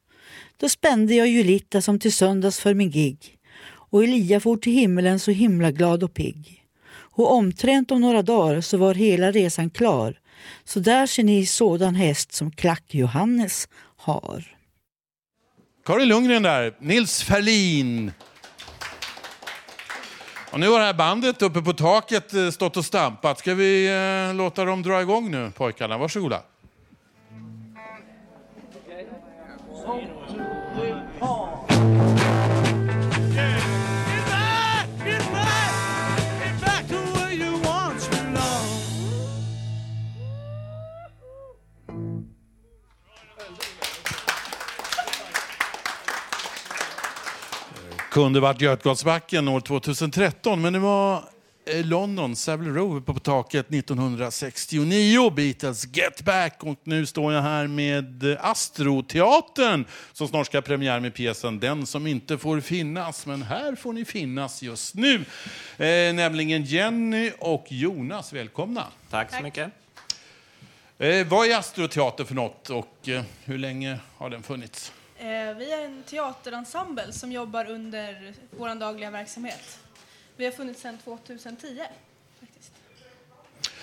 Då 0.57 0.69
spände 0.69 1.15
jag 1.15 1.29
Julita 1.29 1.81
som 1.81 1.99
till 1.99 2.13
söndags 2.13 2.61
för 2.61 2.75
min 2.75 2.91
gig 2.91 3.39
och 3.93 4.05
Elia 4.05 4.41
for 4.41 4.57
till 4.57 4.73
himmelen 4.73 5.21
så 5.21 5.31
himla 5.31 5.71
glad 5.71 6.03
och 6.03 6.15
pigg. 6.15 6.65
Och 6.95 7.33
omtränt 7.33 7.91
om 7.91 8.01
några 8.01 8.23
dagar 8.23 8.61
så 8.61 8.77
var 8.77 8.95
hela 8.95 9.31
resan 9.31 9.71
klar. 9.71 10.21
Så 10.65 10.81
där 10.81 11.07
ser 11.07 11.23
ni 11.23 11.47
sådan 11.47 11.95
häst 11.95 12.33
som 12.33 12.51
Klack-Johannes 12.51 13.69
har. 13.97 14.57
Karin 15.87 16.09
Lundgren 16.09 16.43
där, 16.43 16.75
Nils 16.81 17.23
Ferlin. 17.23 18.13
Och 20.51 20.61
nu 20.61 20.69
har 20.69 20.79
det 20.79 20.85
här 20.85 20.95
bandet 20.95 21.43
uppe 21.43 21.63
på 21.63 21.73
taket 21.73 22.35
eh, 22.35 22.51
stått 22.51 22.77
och 22.77 22.85
stampat. 22.85 23.39
Ska 23.39 23.55
vi 23.55 23.87
eh, 24.29 24.35
låta 24.37 24.65
dem 24.65 24.83
dra 24.83 25.03
igång 25.03 25.31
nu, 25.31 25.53
pojkarna? 25.57 25.99
Varsågoda. 25.99 26.43
Kunde 48.13 48.41
varit 48.41 48.61
Götgatsbacken 48.61 49.49
år 49.49 49.61
2013, 49.61 50.63
men 50.63 50.73
det 50.73 50.79
var 50.79 51.25
eh, 51.65 51.87
London, 51.87 52.37
Savile 52.37 52.71
Row 52.71 53.01
på 53.01 53.19
taket 53.19 53.67
1969, 53.75 55.31
Beatles 55.31 55.97
Get 55.97 56.23
Back. 56.23 56.57
Och 56.61 56.79
nu 56.85 57.07
står 57.07 57.33
jag 57.33 57.43
här 57.43 57.67
med 57.67 58.37
Astroteatern 58.41 59.85
som 60.13 60.29
snart 60.29 60.47
ska 60.47 60.57
ha 60.57 60.63
premiär 60.63 61.01
med 61.01 61.15
pjäsen 61.15 61.61
Den 61.61 61.87
som 61.87 62.07
inte 62.07 62.39
får 62.39 62.61
finnas. 62.61 63.27
Men 63.27 63.43
här 63.43 63.75
får 63.75 63.93
ni 63.93 64.05
finnas 64.05 64.63
just 64.63 64.95
nu. 64.95 65.15
Eh, 65.77 66.15
nämligen 66.15 66.65
Jenny 66.65 67.31
och 67.39 67.67
Jonas, 67.69 68.33
välkomna. 68.33 68.87
Tack 69.11 69.35
så 69.35 69.43
mycket. 69.43 69.71
Eh, 70.99 71.27
vad 71.27 71.47
är 71.47 71.59
Astroteater 71.59 72.25
för 72.25 72.35
något 72.35 72.71
och 72.71 73.09
eh, 73.09 73.23
hur 73.45 73.59
länge 73.59 73.99
har 74.17 74.31
den 74.31 74.43
funnits? 74.43 74.93
Eh, 75.23 75.57
vi 75.57 75.73
är 75.73 75.85
en 75.85 76.03
teaterensemble 76.03 77.13
som 77.13 77.33
jobbar 77.33 77.71
under 77.71 78.35
vår 78.59 78.75
dagliga 78.75 79.11
verksamhet. 79.11 79.81
Vi 80.37 80.45
har 80.45 80.53
funnits 80.53 80.81
sedan 80.81 80.99
2010. 81.05 81.83
Faktiskt. 82.41 82.73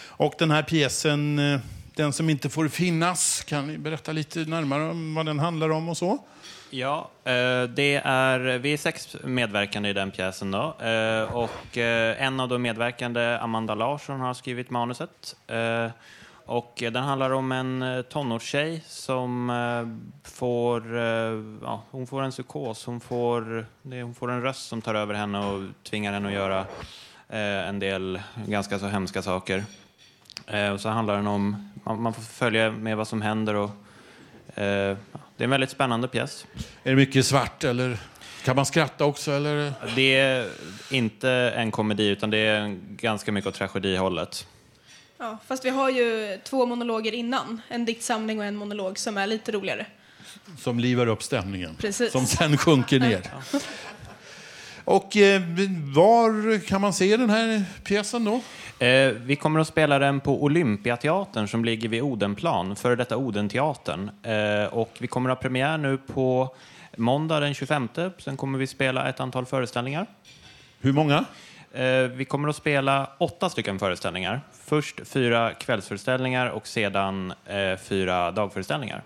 Och 0.01 0.33
den 0.37 0.51
här 0.51 0.63
pjäsen, 0.63 1.39
eh, 1.39 1.59
Den 1.95 2.13
som 2.13 2.29
inte 2.29 2.49
får 2.49 2.67
finnas, 2.67 3.43
kan 3.43 3.67
ni 3.67 3.77
berätta 3.77 4.11
lite 4.11 4.39
närmare 4.39 4.89
om 4.89 5.15
vad 5.15 5.25
den 5.25 5.39
handlar 5.39 5.69
om 5.69 5.89
och 5.89 5.97
så? 5.97 6.17
Ja, 6.69 7.09
eh, 7.23 7.63
det 7.63 8.01
är, 8.05 8.57
vi 8.57 8.73
är 8.73 8.77
sex 8.77 9.15
medverkande 9.23 9.89
i 9.89 9.93
den 9.93 10.11
pjäsen. 10.11 10.51
Då. 10.51 10.75
Och 11.33 11.77
en 11.77 12.39
av 12.39 12.47
de 12.49 12.61
medverkande, 12.61 13.37
Amanda 13.37 13.75
Larsson, 13.75 14.19
har 14.19 14.33
skrivit 14.33 14.69
manuset. 14.69 15.35
Och 16.49 16.73
den 16.91 17.03
handlar 17.03 17.31
om 17.31 17.51
en 17.51 17.81
eh, 17.81 18.01
tonårstjej 18.01 18.83
som 18.87 19.49
eh, 19.49 20.29
får, 20.31 20.97
eh, 20.97 21.43
ja, 21.63 21.83
hon 21.91 22.07
får 22.07 22.21
en 22.21 22.31
psykos. 22.31 22.85
Hon 22.85 22.99
får, 22.99 23.65
hon 23.83 24.15
får 24.15 24.31
en 24.31 24.41
röst 24.41 24.67
som 24.67 24.81
tar 24.81 24.95
över 24.95 25.13
henne 25.13 25.39
och 25.39 25.63
tvingar 25.83 26.13
henne 26.13 26.27
att 26.27 26.33
göra 26.33 26.65
en 27.67 27.79
del 27.79 28.21
ganska 28.47 28.79
så 28.79 28.87
hemska 28.87 29.21
saker. 29.21 29.63
Och 30.73 30.81
så 30.81 30.89
handlar 30.89 31.15
den 31.15 31.27
om, 31.27 31.71
man 31.83 32.13
får 32.13 32.21
följa 32.21 32.71
med 32.71 32.97
vad 32.97 33.07
som 33.07 33.21
händer 33.21 33.55
och 33.55 33.69
det 34.55 34.97
är 35.37 35.43
en 35.43 35.49
väldigt 35.49 35.69
spännande 35.69 36.07
pjäs. 36.07 36.45
Är 36.83 36.89
det 36.89 36.95
mycket 36.95 37.25
svart 37.25 37.63
eller 37.63 37.97
kan 38.43 38.55
man 38.55 38.65
skratta 38.65 39.05
också? 39.05 39.31
Eller? 39.31 39.73
Det 39.95 40.17
är 40.17 40.47
inte 40.91 41.31
en 41.31 41.71
komedi 41.71 42.07
utan 42.07 42.29
det 42.29 42.37
är 42.37 42.77
ganska 42.89 43.31
mycket 43.31 43.47
åt 43.47 43.55
tragedihållet. 43.55 44.47
Ja, 45.21 45.37
fast 45.47 45.65
vi 45.65 45.69
har 45.69 45.89
ju 45.89 46.39
två 46.43 46.65
monologer 46.65 47.11
innan. 47.11 47.61
En 47.67 47.85
diktsamling 47.85 48.39
och 48.39 48.45
en 48.45 48.55
monolog 48.55 48.99
som 48.99 49.17
är 49.17 49.27
lite 49.27 49.51
roligare. 49.51 49.85
Som 50.57 50.79
livar 50.79 51.07
upp 51.07 51.23
stämningen. 51.23 51.75
Precis. 51.75 52.11
Som 52.11 52.25
sen 52.25 52.57
sjunker 52.57 52.99
ner. 52.99 53.21
Och 54.83 55.17
eh, 55.17 55.41
var 55.95 56.59
kan 56.65 56.81
man 56.81 56.93
se 56.93 57.17
den 57.17 57.29
här 57.29 57.63
pjäsen 57.83 58.23
då? 58.23 58.41
Eh, 58.85 59.11
vi 59.11 59.35
kommer 59.35 59.59
att 59.59 59.67
spela 59.67 59.99
den 59.99 60.19
på 60.19 60.43
Olympiateatern 60.43 61.47
som 61.47 61.65
ligger 61.65 61.89
vid 61.89 62.01
Odenplan, 62.01 62.75
före 62.75 62.95
detta 62.95 63.17
Odenteatern. 63.17 64.11
Eh, 64.23 64.73
och 64.73 64.97
vi 64.99 65.07
kommer 65.07 65.29
att 65.29 65.37
ha 65.37 65.41
premiär 65.41 65.77
nu 65.77 65.97
på 65.97 66.55
måndag 66.97 67.39
den 67.39 67.53
25. 67.53 67.87
Sen 68.17 68.37
kommer 68.37 68.59
vi 68.59 68.67
spela 68.67 69.09
ett 69.09 69.19
antal 69.19 69.45
föreställningar. 69.45 70.05
Hur 70.79 70.93
många? 70.93 71.25
Eh, 71.73 72.01
vi 72.01 72.25
kommer 72.25 72.47
att 72.47 72.55
spela 72.55 73.09
åtta 73.17 73.49
stycken 73.49 73.79
föreställningar. 73.79 74.41
Först 74.63 75.07
fyra 75.07 75.53
kvällsföreställningar 75.53 76.47
och 76.47 76.67
sedan 76.67 77.33
eh, 77.45 77.77
fyra 77.77 78.31
dagföreställningar. 78.31 79.03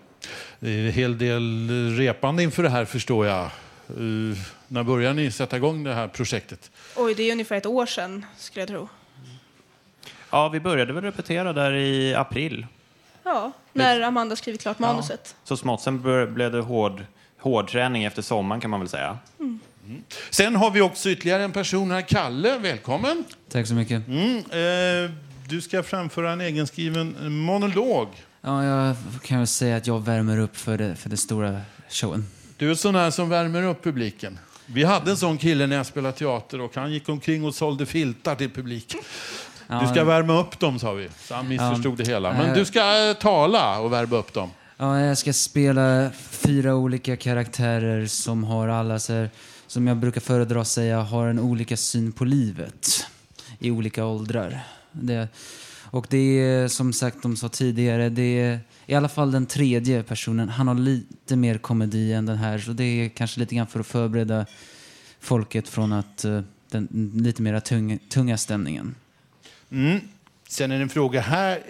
Det 0.58 0.70
är 0.70 0.86
en 0.86 0.92
hel 0.92 1.18
del 1.18 1.68
repande 1.96 2.42
inför 2.42 2.62
det 2.62 2.68
här 2.68 2.84
förstår 2.84 3.26
jag. 3.26 3.50
Uh, 3.98 4.36
när 4.68 4.82
börjar 4.82 5.14
ni 5.14 5.30
sätta 5.30 5.56
igång 5.56 5.84
det 5.84 5.94
här 5.94 6.08
projektet? 6.08 6.70
Oj, 6.96 7.14
det 7.14 7.22
är 7.22 7.32
ungefär 7.32 7.56
ett 7.56 7.66
år 7.66 7.86
sedan 7.86 8.26
skulle 8.36 8.62
jag 8.62 8.68
tro. 8.68 8.88
Ja, 10.30 10.48
vi 10.48 10.60
började 10.60 10.92
väl 10.92 11.04
repetera 11.04 11.52
där 11.52 11.72
i 11.72 12.14
april. 12.14 12.66
Ja, 13.22 13.52
när 13.72 14.00
Amanda 14.00 14.36
skrivit 14.36 14.62
klart 14.62 14.78
manuset. 14.78 15.20
Ja, 15.24 15.40
så 15.44 15.56
smått. 15.56 15.80
Sen 15.80 16.02
blev 16.34 16.52
det 16.52 16.60
hård, 16.60 17.04
hård 17.38 17.68
träning 17.68 18.04
efter 18.04 18.22
sommaren 18.22 18.60
kan 18.60 18.70
man 18.70 18.80
väl 18.80 18.88
säga. 18.88 19.18
Mm. 19.38 19.60
Mm. 19.86 20.02
Sen 20.30 20.56
har 20.56 20.70
vi 20.70 20.80
också 20.80 21.10
ytterligare 21.10 21.44
en 21.44 21.52
person 21.52 21.90
här. 21.90 22.00
Kalle, 22.00 22.58
välkommen. 22.58 23.24
Tack 23.50 23.66
så 23.66 23.74
mycket. 23.74 24.08
Mm, 24.08 24.36
eh, 24.36 25.10
du 25.48 25.60
ska 25.60 25.82
framföra 25.82 26.32
en 26.32 26.40
egenskriven 26.40 27.16
monolog. 27.44 28.08
Ja, 28.40 28.64
jag 28.64 28.96
kan 29.24 29.38
väl 29.38 29.46
säga 29.46 29.76
att 29.76 29.86
jag 29.86 30.04
värmer 30.04 30.38
upp 30.38 30.56
för 30.56 30.78
det, 30.78 30.96
för 30.96 31.08
det 31.10 31.16
stora 31.16 31.60
showen. 31.88 32.26
Du 32.56 32.70
är 32.70 32.74
sån 32.74 32.94
här 32.94 33.10
som 33.10 33.28
värmer 33.28 33.62
upp 33.62 33.84
publiken. 33.84 34.38
Vi 34.66 34.84
hade 34.84 35.10
en 35.10 35.16
sån 35.16 35.38
kille 35.38 35.66
när 35.66 35.76
jag 35.76 35.86
spelade 35.86 36.16
teater 36.18 36.60
och 36.60 36.74
han 36.76 36.92
gick 36.92 37.08
omkring 37.08 37.44
och 37.44 37.54
sålde 37.54 37.86
filtar 37.86 38.34
till 38.34 38.50
publiken. 38.50 39.00
Ja, 39.68 39.80
Du 39.80 39.86
ska 39.88 40.04
värma 40.04 40.40
upp 40.40 40.58
dem, 40.58 40.78
sa 40.78 40.92
vi. 40.92 41.08
Så 41.20 41.34
han 41.34 41.48
missförstod 41.48 41.92
Ja. 42.00 42.04
det 42.04 42.10
hela. 42.10 42.32
Men 42.32 42.46
Eh. 42.50 42.54
du 42.54 42.64
ska 42.64 43.08
eh, 43.08 43.14
tala 43.14 43.78
och 43.78 43.92
värma 43.92 44.16
upp 44.16 44.32
dem. 44.32 44.50
Ja, 44.76 45.00
jag 45.00 45.18
ska 45.18 45.32
spela 45.32 46.10
fyra 46.30 46.74
olika 46.74 47.16
karaktärer 47.16 48.06
som 48.06 48.44
har 48.44 48.68
alla, 48.68 48.98
så 48.98 49.12
här, 49.12 49.30
som 49.74 49.86
jag 49.86 49.96
brukar 49.96 50.20
föredra 50.20 50.60
att 50.60 50.68
säga, 50.68 51.00
har 51.00 51.28
en 51.28 51.38
olika 51.38 51.76
syn 51.76 52.12
på 52.12 52.24
livet 52.24 53.06
i 53.58 53.70
olika 53.70 54.06
åldrar. 54.06 54.60
Det, 54.92 55.28
och 55.90 56.06
det 56.10 56.18
är 56.18 56.68
som 56.68 56.92
sagt, 56.92 57.22
de 57.22 57.36
sa 57.36 57.48
tidigare, 57.48 58.08
det 58.08 58.40
är 58.40 58.60
i 58.86 58.94
alla 58.94 59.08
fall 59.08 59.32
den 59.32 59.46
tredje 59.46 60.02
personen. 60.02 60.48
Han 60.48 60.68
har 60.68 60.74
lite 60.74 61.36
mer 61.36 61.58
komedi 61.58 62.12
än 62.12 62.26
den 62.26 62.36
här, 62.36 62.58
så 62.58 62.72
det 62.72 62.84
är 62.84 63.08
kanske 63.08 63.40
lite 63.40 63.54
grann 63.54 63.66
för 63.66 63.80
att 63.80 63.86
förbereda 63.86 64.46
folket 65.20 65.68
från 65.68 65.92
att 65.92 66.24
eh, 66.24 66.40
den 66.70 67.12
lite 67.14 67.42
mer 67.42 67.60
tunga, 67.60 67.98
tunga 68.08 68.38
stämningen. 68.38 68.94
Mm. 69.70 70.00
Sen 70.54 70.72
är 70.72 70.76
det 70.76 70.82
en 70.82 70.88
fråga 70.88 71.20
här 71.20 71.62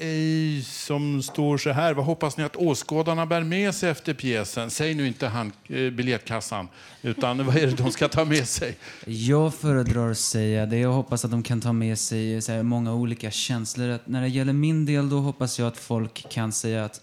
som 0.63 1.23
står 1.23 1.59
så 1.59 1.71
här. 1.71 1.95
Vad 1.95 2.05
hoppas 2.05 2.37
ni 2.37 2.45
att 2.45 2.57
åskådarna 2.57 3.27
bär 3.27 3.43
med 3.43 3.75
sig 3.75 3.91
efter 3.91 4.15
pjäsen? 4.15 4.71
Säg 4.71 4.95
nu 4.95 5.07
inte 5.07 5.27
han, 5.27 5.53
eh, 5.67 5.91
biljettkassan, 5.91 6.69
utan 7.03 7.47
vad 7.47 7.57
är 7.57 7.67
det 7.67 7.77
de 7.77 7.93
ska 7.93 8.09
ta 8.09 8.25
med 8.25 8.49
sig? 8.49 8.77
Jag 9.07 9.55
föredrar 9.55 10.11
att 10.11 10.19
säga 10.19 10.67
det. 10.67 10.79
Jag 10.79 10.93
hoppas 10.93 11.25
att 11.25 11.31
de 11.31 11.43
kan 11.43 11.61
ta 11.61 11.73
med 11.73 11.99
sig 11.99 12.35
eh, 12.35 12.41
så 12.41 12.53
här, 12.53 12.63
många 12.63 12.95
olika 12.95 13.31
känslor. 13.31 13.89
Att 13.89 14.07
när 14.07 14.23
det 14.23 14.29
gäller 14.29 14.53
min 14.53 14.87
del 14.87 15.09
då 15.09 15.19
hoppas 15.19 15.59
jag 15.59 15.69
att 15.69 15.79
folk 15.79 16.27
kan 16.31 16.53
säga 16.53 16.85
att 16.85 17.01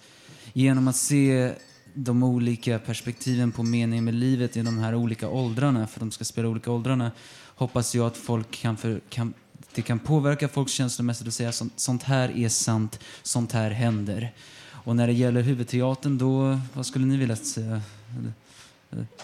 genom 0.53 0.87
att 0.87 0.95
se 0.95 1.51
de 1.93 2.23
olika 2.23 2.79
perspektiven 2.79 3.51
på 3.51 3.63
meningen 3.63 4.05
med 4.05 4.13
livet 4.13 4.57
i 4.57 4.61
de 4.61 4.79
här 4.79 4.95
olika 4.95 5.29
åldrarna, 5.29 5.87
för 5.87 5.99
de 5.99 6.11
ska 6.11 6.23
spela 6.23 6.47
olika 6.47 6.71
åldrarna, 6.71 7.11
hoppas 7.55 7.95
jag 7.95 8.07
att 8.07 8.17
folk 8.17 8.51
kan, 8.51 8.77
för, 8.77 9.01
kan 9.09 9.33
det 9.75 9.81
kan 9.81 9.99
påverka 9.99 10.47
folks 10.47 10.71
känslomässigt 10.73 11.27
och 11.27 11.33
säga 11.33 11.51
sånt, 11.51 11.73
sånt 11.75 12.03
här 12.03 12.37
är 12.37 12.49
sant, 12.49 12.99
sånt 13.23 13.51
här 13.51 13.71
händer. 13.71 14.33
Och 14.83 14.95
när 14.95 15.07
det 15.07 15.13
gäller 15.13 15.41
huvudteatern 15.41 16.17
då, 16.17 16.59
vad 16.73 16.85
skulle 16.85 17.05
ni 17.05 17.17
vilja 17.17 17.35
säga? 17.35 17.81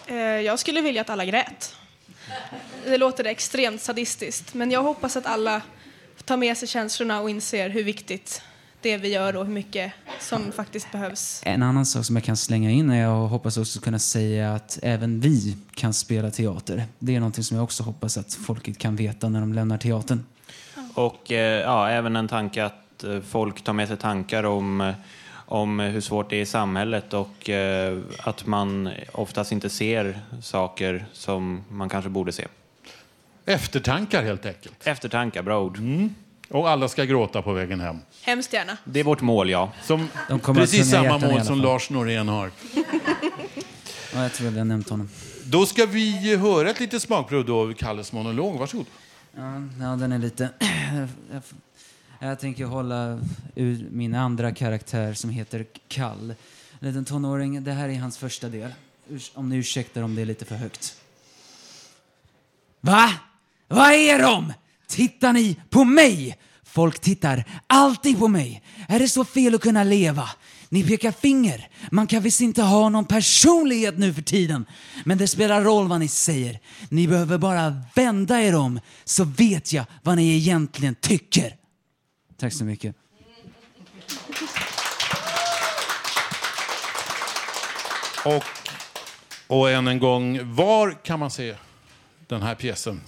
Eh, 0.07 0.15
Jag 0.17 0.59
skulle 0.59 0.81
vilja 0.81 1.01
att 1.01 1.09
alla 1.09 1.25
grät. 1.25 1.75
Det 2.85 2.97
låter 2.97 3.23
extremt 3.25 3.81
sadistiskt, 3.81 4.53
men 4.53 4.71
jag 4.71 4.83
hoppas 4.83 5.17
att 5.17 5.25
alla 5.25 5.61
tar 6.25 6.37
med 6.37 6.57
sig 6.57 6.67
känslorna 6.67 7.21
och 7.21 7.29
inser 7.29 7.69
hur 7.69 7.83
viktigt 7.83 8.41
det 8.81 8.97
vi 8.97 9.07
gör 9.07 9.35
och 9.35 9.45
hur 9.45 9.53
mycket 9.53 9.93
som 10.19 10.51
faktiskt 10.51 10.91
behövs. 10.91 11.41
En 11.45 11.63
annan 11.63 11.85
sak 11.85 12.05
som 12.05 12.15
jag 12.15 12.23
kan 12.25 12.37
slänga 12.37 12.71
in 12.71 12.89
är 12.89 13.01
jag 13.01 13.27
hoppas 13.27 13.57
också 13.57 13.79
kunna 13.79 13.99
säga 13.99 14.53
att 14.55 14.79
även 14.81 15.19
vi 15.19 15.57
kan 15.75 15.93
spela 15.93 16.31
teater. 16.31 16.85
Det 16.99 17.15
är 17.15 17.19
någonting 17.19 17.43
som 17.43 17.57
jag 17.57 17.63
också 17.63 17.83
hoppas 17.83 18.17
att 18.17 18.33
folket 18.33 18.77
kan 18.77 18.95
veta 18.95 19.29
när 19.29 19.39
de 19.39 19.53
lämnar 19.53 19.77
teatern. 19.77 20.23
Och 20.97 21.31
eh, 21.31 21.61
ja, 21.61 21.89
även 21.89 22.15
en 22.15 22.27
tanke 22.27 22.65
att 22.65 23.03
eh, 23.03 23.19
folk 23.19 23.63
tar 23.63 23.73
med 23.73 23.87
sig 23.87 23.97
tankar 23.97 24.43
om, 24.43 24.81
eh, 24.81 24.93
om 25.45 25.79
hur 25.79 26.01
svårt 26.01 26.29
det 26.29 26.35
är 26.35 26.41
i 26.41 26.45
samhället 26.45 27.13
och 27.13 27.49
eh, 27.49 27.97
att 28.19 28.45
man 28.45 28.89
oftast 29.11 29.51
inte 29.51 29.69
ser 29.69 30.19
saker 30.41 31.05
som 31.13 31.63
man 31.69 31.89
kanske 31.89 32.09
borde 32.09 32.31
se. 32.31 32.47
Eftertankar 33.45 34.23
helt 34.23 34.45
enkelt. 34.45 34.87
Eftertankar, 34.87 35.43
bra 35.43 35.61
ord. 35.61 35.79
Och 36.49 36.69
alla 36.69 36.87
ska 36.87 37.03
gråta 37.03 37.41
på 37.41 37.53
vägen 37.53 37.79
hem. 37.79 37.97
Hemskt 38.21 38.53
gärna. 38.53 38.77
Det 38.83 38.99
är 38.99 39.03
vårt 39.03 39.21
mål, 39.21 39.49
ja. 39.49 39.71
Som 39.83 40.09
De 40.29 40.39
kommer 40.39 40.61
att 40.61 40.71
precis 40.71 40.91
samma 40.91 41.17
mål 41.17 41.43
som. 41.45 41.61
Lars 41.61 41.89
Norén 41.89 42.27
har. 42.27 42.51
Ja, 44.13 44.23
jag 44.23 44.33
tror 44.33 44.53
jag 44.53 44.67
nämnt 44.67 44.89
honom. 44.89 45.09
Då 45.43 45.65
ska 45.65 45.85
vi 45.85 46.35
höra 46.35 46.69
ett 46.69 46.79
litet 46.79 47.01
smakprov 47.01 47.45
då 47.45 47.61
av 47.61 47.73
Kalles 47.73 48.13
monolog. 48.13 48.59
Varsågod. 48.59 48.85
Ja, 49.37 49.61
ja 49.79 49.95
den 49.95 50.11
är 50.11 50.19
lite... 50.19 50.49
jag, 51.31 51.41
jag 52.19 52.39
tänker 52.39 52.65
hålla 52.65 53.19
ur 53.55 53.87
min 53.91 54.15
andra 54.15 54.53
karaktär 54.53 55.13
som 55.13 55.29
heter 55.29 55.65
Kall. 55.87 56.35
En 56.79 56.87
liten 56.87 57.05
tonåring. 57.05 57.63
Det 57.63 57.71
här 57.71 57.89
är 57.89 57.99
hans 57.99 58.17
första 58.17 58.49
del. 58.49 58.73
Om 59.33 59.49
ni 59.49 59.55
ursäktar 59.55 60.01
om 60.01 60.15
det 60.15 60.21
är 60.21 60.25
lite 60.25 60.45
för 60.45 60.55
högt. 60.55 60.95
Va? 62.81 63.09
Vad 63.67 63.91
är 63.91 64.21
de? 64.21 64.53
Tittar 64.87 65.33
ni 65.33 65.59
på 65.69 65.83
mig? 65.83 66.37
Folk 66.63 66.99
tittar 66.99 67.43
alltid 67.67 68.19
på 68.19 68.27
mig. 68.27 68.63
Är 68.87 68.99
det 68.99 69.07
så 69.07 69.25
fel 69.25 69.55
att 69.55 69.61
kunna 69.61 69.83
leva? 69.83 70.29
Ni 70.69 70.83
pekar 70.83 71.11
finger. 71.11 71.69
Man 71.91 72.07
kan 72.07 72.23
visst 72.23 72.41
inte 72.41 72.61
ha 72.61 72.89
någon 72.89 73.05
personlighet 73.05 73.97
nu 73.97 74.13
för 74.13 74.21
tiden. 74.21 74.65
Men 75.05 75.17
det 75.17 75.27
spelar 75.27 75.61
roll 75.61 75.87
vad 75.87 75.99
ni 75.99 76.07
säger. 76.07 76.59
Ni 76.89 77.07
behöver 77.07 77.37
bara 77.37 77.81
vända 77.95 78.41
er 78.41 78.55
om 78.55 78.79
så 79.03 79.23
vet 79.23 79.73
jag 79.73 79.85
vad 80.03 80.15
ni 80.15 80.35
egentligen 80.35 80.95
tycker. 80.95 81.55
Tack 82.37 82.53
så 82.53 82.63
mycket. 82.63 82.95
Och, 88.25 88.43
och 89.47 89.69
än 89.69 89.87
en 89.87 89.99
gång, 89.99 90.55
var 90.55 91.03
kan 91.03 91.19
man 91.19 91.31
se 91.31 91.55
den 92.27 92.41
här 92.41 92.55
pjäsen? 92.55 93.01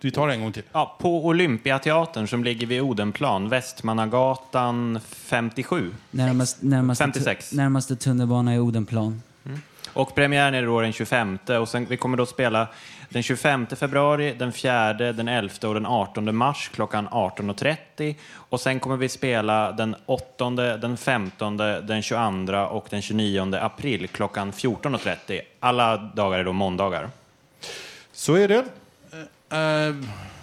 Vi- 0.00 0.10
tar 0.10 0.28
det 0.28 0.34
en 0.34 0.40
gång 0.40 0.52
till. 0.52 0.62
Ja, 0.72 0.96
på 1.00 1.26
Olympiateatern 1.26 2.28
som 2.28 2.44
ligger 2.44 2.66
vid 2.66 2.80
Odenplan, 2.80 3.48
Västmannagatan 3.48 5.00
57. 5.06 5.94
Närmast, 6.10 6.62
närmaste, 6.62 7.04
56. 7.04 7.52
närmaste 7.52 7.96
tunnelbana 7.96 8.52
är 8.54 8.60
Odenplan. 8.60 9.22
Och 9.92 10.14
premiären 10.14 10.54
är 10.54 10.62
då 10.62 10.80
den 10.80 10.92
25 10.92 11.38
och 11.60 11.68
sen, 11.68 11.86
vi 11.90 11.96
kommer 11.96 12.16
då 12.16 12.26
spela 12.26 12.68
den 13.08 13.22
25 13.22 13.66
februari, 13.66 14.34
den 14.38 14.52
4, 14.52 14.92
den 14.92 15.28
11 15.28 15.68
och 15.68 15.74
den 15.74 15.86
18 15.86 16.36
mars 16.36 16.70
klockan 16.74 17.08
18.30. 17.08 18.14
Och 18.34 18.60
sen 18.60 18.80
kommer 18.80 18.96
vi 18.96 19.08
spela 19.08 19.72
den 19.72 19.96
8, 20.06 20.50
den 20.76 20.96
15, 20.96 21.56
den 21.56 22.02
22 22.02 22.52
och 22.70 22.86
den 22.90 23.02
29 23.02 23.54
april 23.54 24.08
klockan 24.08 24.52
14.30. 24.52 25.40
Alla 25.60 25.96
dagar 25.96 26.38
är 26.38 26.44
då 26.44 26.52
måndagar. 26.52 27.10
Så 28.26 28.34
är 28.34 28.48
det. 28.48 28.64
Eh, 29.56 29.94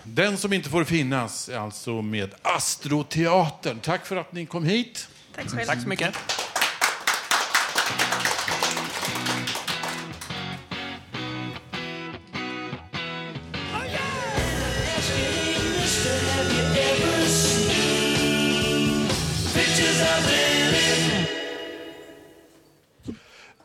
Den 0.04 0.38
som 0.38 0.54
inte 0.54 0.70
får 0.70 0.84
finnas 0.84 1.50
är 1.50 1.58
alltså 1.58 2.02
med 2.02 2.34
Astroteatern. 2.42 3.80
Tack 3.80 4.06
för 4.06 4.16
att 4.16 4.34
ni 4.34 4.46
kom 4.46 4.64
hit. 4.64 5.08
Tack 5.36 5.50
så, 5.50 5.58
Tack 5.66 5.82
så 5.82 5.88
mycket. 5.88 6.14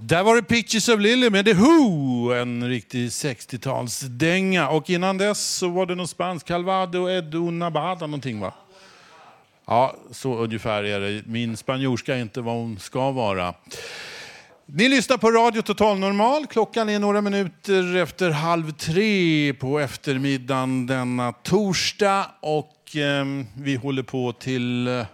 Där 0.09 0.23
var 0.23 0.37
det 0.37 0.43
Pictures 0.43 0.89
of 0.89 1.01
Lily 1.01 1.31
med 1.31 1.45
The 1.45 1.55
Who, 1.55 2.33
en 2.33 2.69
riktig 2.69 3.09
60-talsdänga. 3.09 4.69
Och 4.69 4.91
innan 4.91 5.19
dess 5.19 5.41
så 5.41 5.69
var 5.69 5.87
det 5.87 5.95
någon 5.95 6.09
spansk, 6.09 6.47
Calvado 6.47 7.11
Edo, 7.11 7.51
Nabada 7.51 8.07
någonting 8.07 8.41
va? 8.41 8.55
Ja, 9.67 9.97
så 10.11 10.35
ungefär 10.35 10.85
är 10.85 11.01
det. 11.01 11.23
Min 11.27 11.57
spanjorska 11.57 12.17
är 12.17 12.23
inte 12.23 12.41
vad 12.41 12.55
hon 12.55 12.79
ska 12.79 13.11
vara. 13.11 13.55
Ni 14.67 14.89
lyssnar 14.89 15.17
på 15.17 15.31
Radio 15.31 15.63
Total 15.63 15.99
Normal. 15.99 16.47
Klockan 16.47 16.89
är 16.89 16.99
några 16.99 17.21
minuter 17.21 17.97
efter 17.97 18.31
halv 18.31 18.73
tre 18.73 19.55
på 19.55 19.79
eftermiddagen 19.79 20.87
denna 20.87 21.33
torsdag. 21.33 22.27
Och 22.41 22.97
eh, 22.97 23.25
vi 23.57 23.77
håller 23.77 24.03
på 24.03 24.33
till 24.33 24.89
eh, 24.89 25.07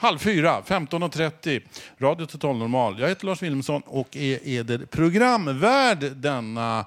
halv 0.00 0.18
fyra, 0.18 0.62
15.30. 0.62 1.62
Radio 1.98 2.26
Total 2.26 2.56
Normal. 2.56 3.00
Jag 3.00 3.08
heter 3.08 3.26
Lars 3.26 3.42
Wilhelmsson 3.42 3.82
och 3.86 4.16
är 4.16 4.48
eder 4.48 4.78
programvärd 4.78 6.16
denna 6.16 6.86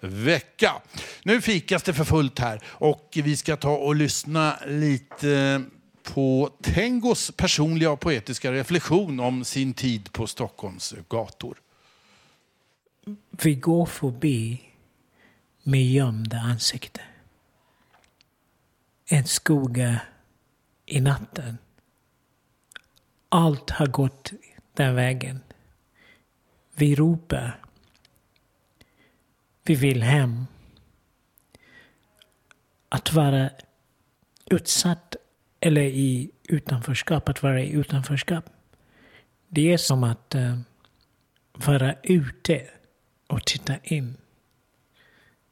vecka. 0.00 0.72
Nu 1.22 1.40
fikas 1.40 1.82
det 1.82 1.94
för 1.94 2.04
fullt 2.04 2.38
här 2.38 2.60
och 2.66 3.10
vi 3.12 3.36
ska 3.36 3.56
ta 3.56 3.76
och 3.76 3.94
lyssna 3.94 4.58
lite 4.66 5.62
på 6.02 6.50
Tengos 6.62 7.30
personliga 7.36 7.90
och 7.90 8.00
poetiska 8.00 8.52
reflektion 8.52 9.20
om 9.20 9.44
sin 9.44 9.74
tid 9.74 10.12
på 10.12 10.26
Stockholms 10.26 10.94
gator. 11.08 11.56
Vi 13.30 13.54
går 13.54 13.86
förbi 13.86 14.62
med 15.62 15.84
gömda 15.84 16.36
ansikten 16.36 17.04
En 19.06 19.26
skugga 19.26 20.00
i 20.86 21.00
natten. 21.00 21.58
Allt 23.34 23.70
har 23.70 23.86
gått 23.86 24.32
den 24.74 24.94
vägen. 24.94 25.40
Vi 26.74 26.94
ropar. 26.94 27.64
Vi 29.64 29.74
vill 29.74 30.02
hem. 30.02 30.46
Att 32.88 33.12
vara 33.12 33.50
utsatt 34.50 35.16
eller 35.60 35.82
i 35.82 36.30
utanförskap, 36.42 37.28
att 37.28 37.42
vara 37.42 37.62
i 37.62 37.72
utanförskap. 37.72 38.44
Det 39.48 39.72
är 39.72 39.76
som 39.76 40.04
att 40.04 40.34
uh, 40.34 40.58
vara 41.52 41.94
ute 42.02 42.68
och 43.26 43.46
titta 43.46 43.78
in. 43.82 44.16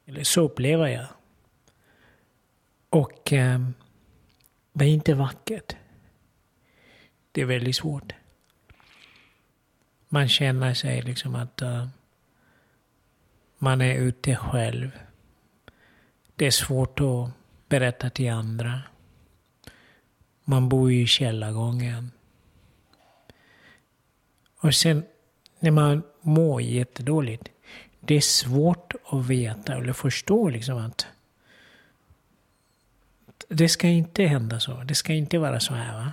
Eller 0.07 0.25
så 0.25 0.41
upplever 0.41 0.87
jag. 0.87 1.07
Och 2.91 3.33
um, 3.33 3.75
Det 4.73 4.85
är 4.85 4.89
inte 4.89 5.15
vackert. 5.15 5.77
Det 7.33 7.41
är 7.41 7.45
väldigt 7.45 7.77
svårt. 7.77 8.13
Man 10.09 10.29
känner 10.29 10.75
sig 10.75 11.03
liksom 11.03 11.35
att 11.35 11.63
uh, 11.63 11.87
man 13.59 13.81
är 13.81 13.95
ute 13.95 14.37
själv. 14.37 14.91
Det 16.37 16.47
är 16.47 16.51
svårt 16.51 17.01
att 17.01 17.31
berätta 17.69 18.11
till 18.11 18.31
andra. 18.31 18.83
Man 20.45 20.69
bor 20.69 20.93
ju 20.93 21.03
i 21.03 21.07
källargången. 21.07 22.11
Och 24.57 24.75
sen 24.75 25.05
när 25.59 25.71
man 25.71 26.03
mår 26.21 26.63
jättedåligt. 26.63 27.49
Det 28.01 28.15
är 28.15 28.21
svårt 28.21 28.95
att 29.05 29.27
veta 29.27 29.75
eller 29.75 29.93
förstå 29.93 30.49
liksom 30.49 30.79
att 30.79 31.07
det 33.49 33.69
ska 33.69 33.89
inte 33.89 34.25
hända 34.25 34.61
så. 34.61 34.83
Det 34.83 34.95
ska 34.95 35.13
inte 35.13 35.39
vara 35.39 35.61
så 35.61 35.75
här. 35.75 36.05
Va? 36.05 36.13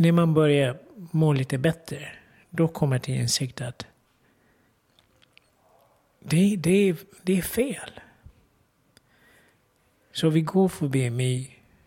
När 0.00 0.12
man 0.12 0.34
börjar 0.34 0.78
må 0.94 1.32
lite 1.32 1.58
bättre, 1.58 2.12
då 2.50 2.68
kommer 2.68 2.98
till 2.98 3.14
insikt 3.14 3.60
att 3.60 3.86
det, 6.20 6.56
det, 6.56 6.96
det 7.22 7.38
är 7.38 7.42
fel. 7.42 8.00
Så 10.12 10.28
vi 10.28 10.40
går 10.40 10.68
förbi 10.68 11.10
med 11.10 11.46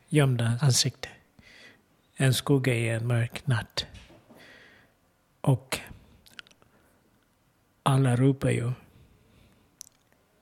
gömda 0.10 0.58
ansikte. 0.62 1.10
En 2.16 2.34
skugga 2.34 2.74
i 2.74 2.90
en 2.90 3.08
mörk 3.08 3.48
natt. 3.48 3.86
Och 5.42 5.80
alla 7.84 8.16
ropar 8.16 8.50
ju. 8.50 8.72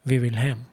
Vi 0.03 0.17
vill 0.17 0.35
hem. 0.35 0.63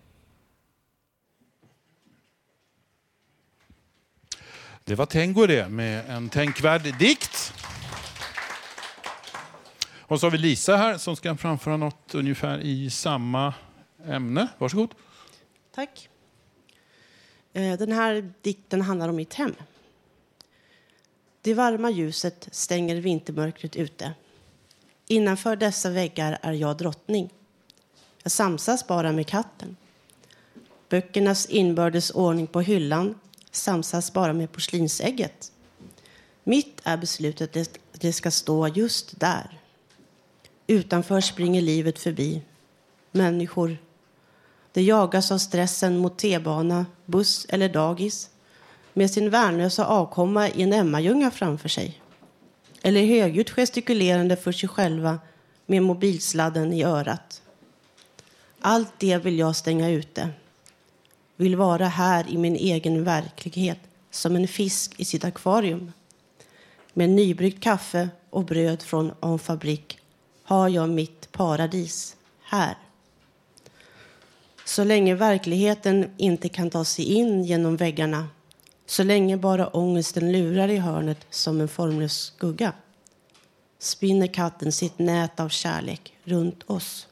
Det 4.89 4.95
var 4.95 5.07
Tengo 5.07 5.47
det, 5.47 5.69
med 5.69 6.11
en 6.11 6.29
tänkvärd 6.29 6.99
dikt. 6.99 7.53
Och 10.01 10.21
så 10.21 10.27
har 10.27 10.31
vi 10.31 10.39
Lisa 10.39 10.77
här 10.77 10.99
som 10.99 11.17
ska 11.17 11.37
framföra 11.37 11.77
något 11.77 12.15
ungefär 12.15 12.59
i 12.59 12.91
samma 12.91 13.55
ämne. 14.07 14.49
Varsågod. 14.59 14.95
Tack. 15.75 16.09
Eh, 17.53 17.79
den 17.79 17.93
här 17.93 18.33
dikten 18.43 18.83
handlar 18.83 19.09
om 19.09 19.17
mitt 19.17 19.35
hem. 19.35 19.55
Det 21.43 21.55
varma 21.55 21.91
ljuset 21.91 22.49
stänger 22.53 22.97
vintermörkret 22.97 23.77
ute. 23.77 24.13
Innanför 25.07 25.57
dessa 25.57 25.91
väggar 25.91 26.39
är 26.43 26.53
jag 26.53 26.77
drottning. 26.77 27.31
Jag 28.23 28.33
samsas 28.33 28.87
bara 28.87 29.13
med 29.13 29.27
katten. 29.27 29.77
Böckernas 30.89 31.47
inbördes 31.47 32.11
ordning 32.11 32.47
på 32.47 32.61
hyllan 32.61 33.15
samsas 33.57 34.13
bara 34.13 34.33
med 34.33 34.53
porslinsägget. 34.53 35.53
Mitt 36.45 36.81
är 36.85 36.97
beslutet 36.97 37.57
att 37.57 37.79
det 37.93 38.13
ska 38.13 38.31
stå 38.31 38.69
just 38.69 39.21
där. 39.21 39.61
Utanför 40.67 41.21
springer 41.21 41.63
livet 41.63 41.99
förbi. 41.99 42.43
Människor. 43.13 43.79
Det 44.73 44.83
jagas 44.83 45.33
av 45.33 45.39
stressen 45.39 45.99
mot 45.99 46.19
T-bana, 46.19 46.87
buss 47.05 47.47
eller 47.49 47.69
dagis 47.69 48.31
med 48.93 49.11
sin 49.11 49.31
värnlösa 49.31 49.87
avkomma 49.87 50.49
i 50.49 50.63
en 50.63 50.73
Emmajunga 50.73 51.31
framför 51.31 51.69
sig. 51.69 52.01
Eller 52.83 53.07
högljutt 53.07 53.51
gestikulerande 53.51 54.37
för 54.37 54.53
sig 54.53 54.69
själva 54.69 55.19
med 55.67 55.83
mobilsladden 55.83 56.73
i 56.73 56.85
örat. 56.85 57.43
Allt 58.61 58.93
det 58.99 59.19
vill 59.19 59.39
jag 59.39 59.57
stänga 59.57 59.91
ute. 59.91 60.31
Vill 61.37 61.57
vara 61.57 61.87
här 61.87 62.29
i 62.29 62.39
min 62.39 62.57
egen 62.57 63.05
verklighet 63.05 63.79
som 64.11 64.37
en 64.37 64.49
fisk 64.49 64.95
i 64.97 65.05
sitt 65.05 65.25
akvarium. 65.25 65.93
Med 66.93 67.11
nybryggt 67.11 67.63
kaffe 67.63 68.09
och 68.31 68.45
bröd 68.45 68.83
från 68.83 69.13
en 69.23 69.39
fabrik 69.39 69.99
har 70.43 70.69
jag 70.69 70.89
mitt 70.89 71.33
paradis 71.33 72.17
här. 72.43 72.77
Så 74.65 74.85
länge 74.85 75.15
verkligheten 75.15 76.11
inte 76.17 76.49
kan 76.49 76.71
ta 76.71 76.85
sig 76.85 77.05
in 77.05 77.45
genom 77.45 77.77
väggarna 77.77 78.29
så 78.87 79.03
länge 79.03 79.37
bara 79.37 79.69
ångesten 79.69 80.33
lurar 80.33 80.69
i 80.69 80.77
hörnet 80.77 81.27
som 81.31 81.61
en 81.61 81.69
formlös 81.69 82.13
skugga 82.13 82.73
spinner 83.79 84.27
katten 84.27 84.73
sitt 84.73 84.99
nät 84.99 85.41
av 85.41 85.49
kärlek 85.49 86.15
runt 86.25 86.71
oss. 86.71 87.07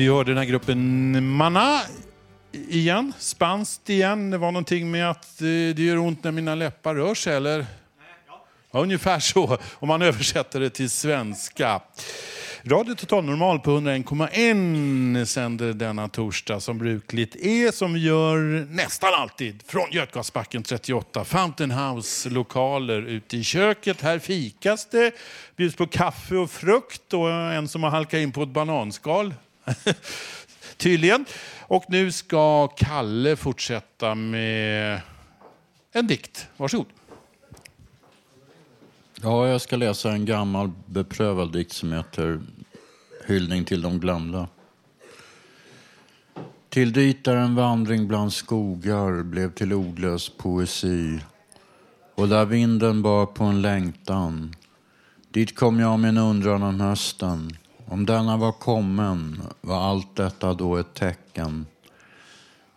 Vi 0.00 0.08
hörde 0.08 0.30
den 0.30 0.38
här 0.38 0.44
gruppen 0.44 1.26
Mana 1.26 1.80
igen, 2.52 3.12
spanskt 3.18 3.90
igen. 3.90 4.30
Det 4.30 4.38
var 4.38 4.52
någonting 4.52 4.90
med 4.90 5.10
att 5.10 5.40
eh, 5.40 5.46
det 5.46 5.78
gör 5.78 5.98
ont 5.98 6.24
när 6.24 6.32
mina 6.32 6.54
läppar 6.54 6.94
rör 6.94 7.14
sig, 7.14 7.36
eller? 7.36 7.58
Ja. 8.28 8.46
ja, 8.72 8.80
ungefär 8.80 9.18
så, 9.18 9.58
om 9.72 9.88
man 9.88 10.02
översätter 10.02 10.60
det 10.60 10.70
till 10.70 10.90
svenska. 10.90 11.80
Radio 12.64 12.94
Total 12.94 13.24
Normal 13.24 13.60
på 13.60 13.70
101,1 13.70 15.24
sänder 15.24 15.72
denna 15.72 16.08
torsdag 16.08 16.60
som 16.60 16.78
brukligt 16.78 17.36
är, 17.36 17.72
som 17.72 17.92
vi 17.92 18.00
gör 18.00 18.66
nästan 18.70 19.14
alltid 19.14 19.62
från 19.66 19.90
Götgasbacken 19.90 20.62
38, 20.62 21.24
Fountain 21.24 21.70
House 21.70 22.30
lokaler 22.30 23.02
ute 23.02 23.36
i 23.36 23.44
köket. 23.44 24.00
Här 24.00 24.18
fikas 24.18 24.86
det, 24.86 25.14
bjuds 25.56 25.76
på 25.76 25.86
kaffe 25.86 26.36
och 26.36 26.50
frukt 26.50 27.14
och 27.14 27.30
en 27.30 27.68
som 27.68 27.82
har 27.82 27.90
halkat 27.90 28.20
in 28.20 28.32
på 28.32 28.42
ett 28.42 28.48
bananskal 28.48 29.34
Tydligen. 30.76 31.24
Och 31.60 31.84
nu 31.88 32.12
ska 32.12 32.68
Kalle 32.68 33.36
fortsätta 33.36 34.14
med 34.14 35.00
en 35.92 36.06
dikt. 36.06 36.48
Varsågod. 36.56 36.86
Ja, 39.22 39.48
jag 39.48 39.60
ska 39.60 39.76
läsa 39.76 40.12
en 40.12 40.24
gammal 40.24 40.70
beprövad 40.86 41.52
dikt 41.52 41.72
som 41.72 41.92
heter 41.92 42.40
Hyllning 43.26 43.64
till 43.64 43.82
de 43.82 44.00
glömda. 44.00 44.48
Till 46.68 46.92
dit 46.92 47.24
där 47.24 47.36
en 47.36 47.54
vandring 47.54 48.08
bland 48.08 48.32
skogar 48.32 49.22
blev 49.22 49.52
till 49.52 49.72
ordlös 49.72 50.28
poesi 50.28 51.20
och 52.14 52.28
där 52.28 52.44
vinden 52.44 53.02
bar 53.02 53.26
på 53.26 53.44
en 53.44 53.62
längtan 53.62 54.54
Dit 55.32 55.56
kom 55.56 55.80
jag 55.80 56.00
med 56.00 56.08
en 56.08 56.18
undran 56.18 56.62
om 56.62 56.80
hösten 56.80 57.56
om 57.90 58.06
denna 58.06 58.36
var 58.36 58.52
kommen 58.52 59.42
var 59.60 59.80
allt 59.80 60.16
detta 60.16 60.54
då 60.54 60.76
ett 60.76 60.94
tecken. 60.94 61.66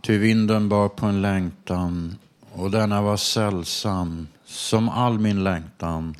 Ty 0.02 0.18
vinden 0.18 0.70
bar 0.70 0.90
på 0.90 1.06
en 1.06 1.22
längtan 1.22 2.16
och 2.52 2.72
denna 2.72 3.02
var 3.02 3.18
sällsam 3.18 4.28
som 4.46 4.90
all 4.90 5.20
min 5.20 5.44
längtan 5.44 6.16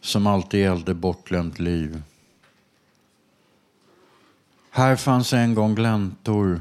som 0.00 0.26
alltid 0.26 0.60
gällde 0.60 0.94
bortglömt 0.94 1.58
liv. 1.58 2.02
Här 4.70 4.96
fanns 4.96 5.32
en 5.32 5.54
gång 5.54 5.74
gläntor 5.74 6.60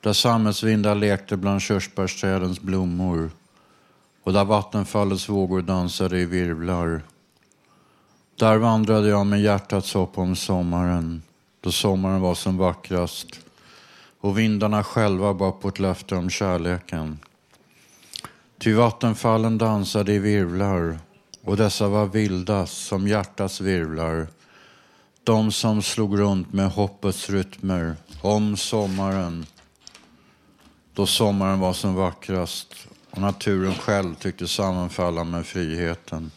där 0.00 0.12
sammetsvindar 0.12 0.94
lekte 0.94 1.36
bland 1.36 1.62
körsbärsträdens 1.62 2.60
blommor 2.60 3.30
och 4.22 4.32
där 4.32 4.44
vattenfallets 4.44 5.28
vågor 5.28 5.62
dansade 5.62 6.18
i 6.18 6.26
virvlar 6.26 7.02
där 8.36 8.56
vandrade 8.56 9.08
jag 9.08 9.26
med 9.26 9.42
hjärtats 9.42 9.94
hopp 9.94 10.18
om 10.18 10.36
sommaren, 10.36 11.22
då 11.60 11.72
sommaren 11.72 12.20
var 12.20 12.34
som 12.34 12.56
vackrast 12.56 13.28
och 14.20 14.38
vindarna 14.38 14.84
själva 14.84 15.34
bar 15.34 15.52
på 15.52 15.68
ett 15.68 15.78
löfte 15.78 16.14
om 16.14 16.30
kärleken. 16.30 17.18
Ty 18.58 18.74
vattenfallen 18.74 19.58
dansade 19.58 20.12
i 20.12 20.18
virvlar 20.18 20.98
och 21.44 21.56
dessa 21.56 21.88
var 21.88 22.06
vilda 22.06 22.66
som 22.66 23.08
hjärtats 23.08 23.60
virvlar. 23.60 24.26
De 25.24 25.52
som 25.52 25.82
slog 25.82 26.18
runt 26.18 26.52
med 26.52 26.70
hoppets 26.70 27.30
rytmer 27.30 27.96
om 28.20 28.56
sommaren, 28.56 29.46
då 30.94 31.06
sommaren 31.06 31.60
var 31.60 31.72
som 31.72 31.94
vackrast 31.94 32.74
och 33.10 33.18
naturen 33.18 33.74
själv 33.74 34.14
tyckte 34.14 34.48
sammanfalla 34.48 35.24
med 35.24 35.46
friheten. 35.46 36.30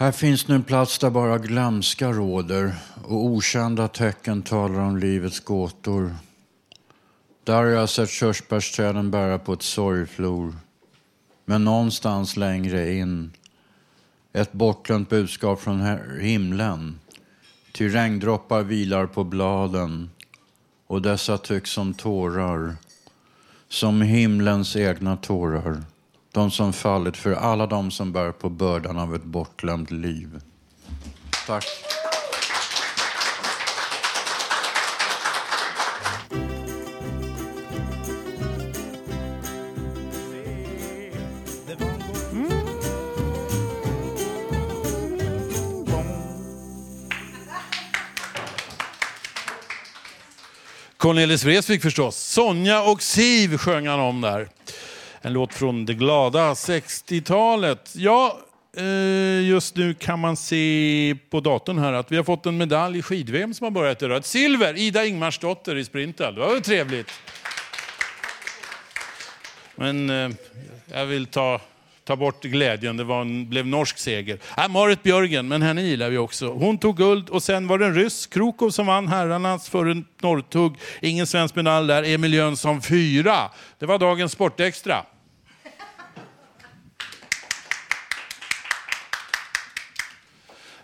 Här 0.00 0.12
finns 0.12 0.48
nu 0.48 0.54
en 0.54 0.62
plats 0.62 0.98
där 0.98 1.10
bara 1.10 1.38
glömska 1.38 2.12
råder 2.12 2.74
och 3.04 3.24
okända 3.24 3.88
tecken 3.88 4.42
talar 4.42 4.80
om 4.80 4.96
livets 4.96 5.40
gåtor. 5.40 6.14
Där 7.44 7.54
har 7.54 7.64
jag 7.64 7.88
sett 7.88 8.10
körsbärsträden 8.10 9.10
bära 9.10 9.38
på 9.38 9.52
ett 9.52 9.62
sorgflor. 9.62 10.56
Men 11.44 11.64
någonstans 11.64 12.36
längre 12.36 12.94
in, 12.94 13.32
Ett 14.32 14.52
bortglömt 14.52 15.08
budskap 15.08 15.60
från 15.60 15.98
himlen. 16.20 17.00
Ty 17.72 17.88
regndroppar 17.88 18.62
vilar 18.62 19.06
på 19.06 19.24
bladen 19.24 20.10
och 20.86 21.02
dessa 21.02 21.38
tycks 21.38 21.70
som 21.70 21.94
tårar. 21.94 22.76
Som 23.68 24.02
himlens 24.02 24.76
egna 24.76 25.16
tårar. 25.16 25.82
De 26.32 26.50
som 26.50 26.72
fallit 26.72 27.16
för 27.16 27.32
alla 27.32 27.66
de 27.66 27.90
som 27.90 28.12
bär 28.12 28.32
på 28.32 28.48
bördan 28.48 28.98
av 28.98 29.14
ett 29.14 29.24
bortglömt 29.24 29.90
liv. 29.90 30.40
Tack. 31.46 31.64
Cornelis 50.96 51.44
Vreeswijk 51.44 51.82
förstås. 51.82 52.16
Sonja 52.16 52.82
och 52.82 53.02
Siv 53.02 53.58
sjöng 53.58 53.86
han 53.86 54.00
om 54.00 54.20
där. 54.20 54.48
En 55.22 55.32
låt 55.32 55.54
från 55.54 55.86
det 55.86 55.94
glada 55.94 56.52
60-talet. 56.54 57.92
Ja, 57.96 58.40
eh, 58.76 59.48
just 59.48 59.76
nu 59.76 59.94
kan 59.94 60.18
man 60.18 60.36
se 60.36 61.16
på 61.30 61.40
datorn 61.40 61.78
här 61.78 61.92
att 61.92 62.12
vi 62.12 62.16
har 62.16 62.24
fått 62.24 62.46
en 62.46 62.56
medalj 62.56 62.98
i 62.98 63.02
skid 63.02 63.56
som 63.56 63.64
har 63.64 63.70
börjat 63.70 64.02
idag. 64.02 64.16
Ett 64.16 64.26
silver, 64.26 64.78
Ida 64.78 65.04
Ingmarsdotter 65.04 65.76
i 65.76 65.84
sprinten. 65.84 66.34
Det 66.34 66.40
var 66.40 66.52
väl 66.52 66.62
trevligt. 66.62 67.10
Men 69.74 70.10
eh, 70.10 70.30
jag 70.92 71.06
vill 71.06 71.26
ta, 71.26 71.60
ta 72.10 72.16
bort 72.16 72.42
glädjen, 72.42 72.96
det 72.96 73.04
var 73.04 73.20
en, 73.20 73.48
blev 73.48 73.66
norsk 73.66 73.98
seger. 73.98 74.38
Äh, 74.58 74.68
Marit 74.68 75.02
Björgen, 75.02 75.48
men 75.48 75.62
henne 75.62 75.82
gillar 75.82 76.10
vi 76.10 76.18
också. 76.18 76.52
Hon 76.52 76.78
tog 76.78 76.96
guld 76.96 77.28
och 77.28 77.42
sen 77.42 77.66
var 77.66 77.78
det 77.78 77.86
en 77.86 77.94
ryss, 77.94 78.26
Krokov, 78.26 78.70
som 78.70 78.86
vann 78.86 79.08
herrarnas 79.08 79.68
före 79.68 80.02
Norrtugg. 80.22 80.76
Ingen 81.00 81.26
svensk 81.26 81.54
medalj 81.54 81.88
där, 81.88 82.02
Emil 82.02 82.34
Jönsson 82.34 82.82
fyra. 82.82 83.50
Det 83.78 83.86
var 83.86 83.98
dagens 83.98 84.32
Sportextra. 84.32 85.04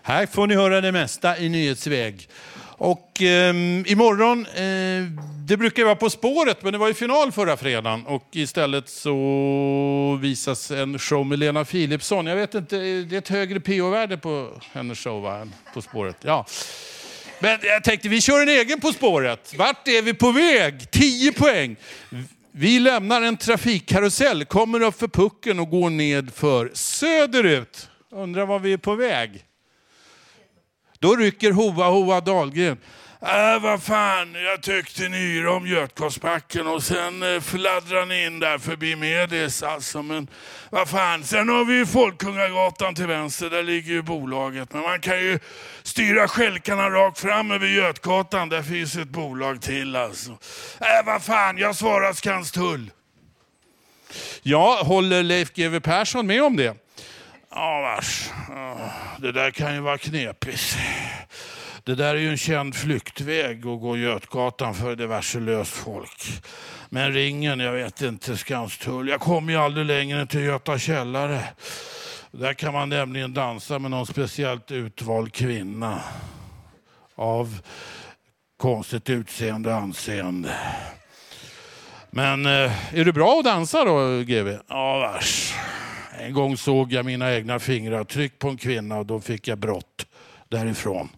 Här 0.01 0.25
får 0.25 0.47
ni 0.47 0.55
höra 0.55 0.81
det 0.81 0.91
mesta 0.91 1.37
i 1.37 1.49
nyhetsväg. 1.49 2.29
Och 2.77 3.21
eh, 3.21 3.55
imorgon, 3.85 4.45
eh, 4.45 5.21
det 5.47 5.57
brukar 5.57 5.81
ju 5.81 5.85
vara 5.85 5.95
På 5.95 6.09
spåret, 6.09 6.63
men 6.63 6.73
det 6.73 6.79
var 6.79 6.87
ju 6.87 6.93
final 6.93 7.31
förra 7.31 7.57
fredagen. 7.57 8.05
Och 8.05 8.27
istället 8.31 8.89
så 8.89 10.19
visas 10.21 10.71
en 10.71 10.99
show 10.99 11.25
med 11.25 11.39
Lena 11.39 11.65
Philipsson. 11.65 12.25
Jag 12.25 12.35
vet 12.35 12.55
inte, 12.55 12.77
det 12.77 13.15
är 13.15 13.17
ett 13.17 13.27
högre 13.27 13.59
PO-värde 13.59 14.17
på 14.17 14.49
hennes 14.71 14.99
show 14.99 15.21
va, 15.21 15.37
än 15.37 15.53
På 15.73 15.81
spåret. 15.81 16.17
Ja. 16.21 16.45
Men 17.39 17.59
jag 17.61 17.83
tänkte, 17.83 18.09
vi 18.09 18.21
kör 18.21 18.41
en 18.41 18.49
egen 18.49 18.79
På 18.79 18.91
spåret. 18.91 19.53
Vart 19.57 19.87
är 19.87 20.01
vi 20.01 20.13
på 20.13 20.31
väg? 20.31 20.91
10 20.91 21.31
poäng. 21.31 21.75
Vi 22.51 22.79
lämnar 22.79 23.21
en 23.21 23.37
trafikkarusell, 23.37 24.45
kommer 24.45 24.81
upp 24.81 24.99
för 24.99 25.07
pucken 25.07 25.59
och 25.59 25.69
går 25.69 25.89
ned 25.89 26.33
för 26.33 26.71
söderut. 26.73 27.89
Undrar 28.11 28.45
var 28.45 28.59
vi 28.59 28.73
är 28.73 28.77
på 28.77 28.95
väg? 28.95 29.43
Då 30.99 31.15
rycker 31.15 31.51
Hoa 31.51 31.89
Hoa 31.89 32.21
Dahlgren. 32.21 32.77
Äh, 33.21 33.59
vad 33.61 33.83
fan, 33.83 34.33
jag 34.33 34.61
tyckte 34.61 35.09
ni 35.09 35.17
yrade 35.17 35.55
om 35.55 35.67
Götgatsbacken 35.67 36.67
och 36.67 36.83
sen 36.83 37.23
eh, 37.23 37.41
fladdrar 37.41 38.05
ni 38.05 38.25
in 38.25 38.39
där 38.39 38.57
förbi 38.57 38.95
Medis 38.95 39.63
alltså. 39.63 40.01
Men 40.01 40.27
vad 40.69 40.89
fan, 40.89 41.23
sen 41.23 41.49
har 41.49 41.65
vi 41.65 41.73
ju 41.73 41.85
Folkungagatan 41.85 42.95
till 42.95 43.07
vänster, 43.07 43.49
där 43.49 43.63
ligger 43.63 43.93
ju 43.93 44.01
bolaget. 44.01 44.73
Men 44.73 44.81
man 44.81 44.99
kan 44.99 45.19
ju 45.19 45.39
styra 45.83 46.27
skälkarna 46.27 46.89
rakt 46.89 47.19
fram 47.19 47.51
över 47.51 47.67
Götgatan, 47.67 48.49
där 48.49 48.61
finns 48.61 48.95
ett 48.95 49.09
bolag 49.09 49.61
till 49.61 49.95
alltså. 49.95 50.31
Äh, 50.79 51.05
vad 51.05 51.23
fan, 51.23 51.57
jag 51.57 51.75
svarar 51.75 52.13
Skanstull. 52.13 52.91
Ja, 54.41 54.81
håller 54.83 55.23
Leif 55.23 55.53
GW 55.53 55.79
Persson 55.79 56.27
med 56.27 56.43
om 56.43 56.55
det? 56.55 56.75
Ja, 57.59 57.81
vars. 57.81 58.29
Ja, 58.49 58.77
Det 59.17 59.31
där 59.31 59.51
kan 59.51 59.73
ju 59.73 59.79
vara 59.79 59.97
knepigt. 59.97 60.77
Det 61.83 61.95
där 61.95 62.15
är 62.15 62.19
ju 62.19 62.29
en 62.29 62.37
känd 62.37 62.75
flyktväg 62.75 63.57
att 63.57 63.81
gå 63.81 63.97
Götgatan 63.97 64.75
för 64.75 64.95
diverse 64.95 65.39
löst 65.39 65.71
folk. 65.73 66.41
Men 66.89 67.13
ringen, 67.13 67.59
jag 67.59 67.71
vet 67.71 68.01
inte, 68.01 68.37
Skanstull. 68.37 69.07
Jag 69.07 69.19
kommer 69.19 69.53
ju 69.53 69.59
aldrig 69.59 69.85
längre 69.85 70.21
än 70.21 70.27
till 70.27 70.43
Göta 70.43 70.79
källare. 70.79 71.43
Där 72.31 72.53
kan 72.53 72.73
man 72.73 72.89
nämligen 72.89 73.33
dansa 73.33 73.79
med 73.79 73.91
någon 73.91 74.05
speciellt 74.07 74.71
utvald 74.71 75.33
kvinna. 75.33 76.01
Av 77.15 77.59
konstigt 78.57 79.09
utseende 79.09 79.69
och 79.69 79.75
anseende. 79.75 80.53
Men 82.09 82.45
eh, 82.45 82.95
är 82.97 83.05
du 83.05 83.11
bra 83.11 83.39
att 83.39 83.45
dansa 83.45 83.83
då, 83.83 84.21
GV? 84.21 84.57
Ja, 84.67 84.99
vars. 84.99 85.53
En 86.19 86.33
gång 86.33 86.57
såg 86.57 86.93
jag 86.93 87.05
mina 87.05 87.33
egna 87.33 87.59
fingeravtryck 87.59 88.39
på 88.39 88.49
en 88.49 88.57
kvinna 88.57 88.97
och 88.97 89.05
då 89.05 89.21
fick 89.21 89.47
jag 89.47 89.57
brott 89.57 90.05
därifrån. 90.49 91.09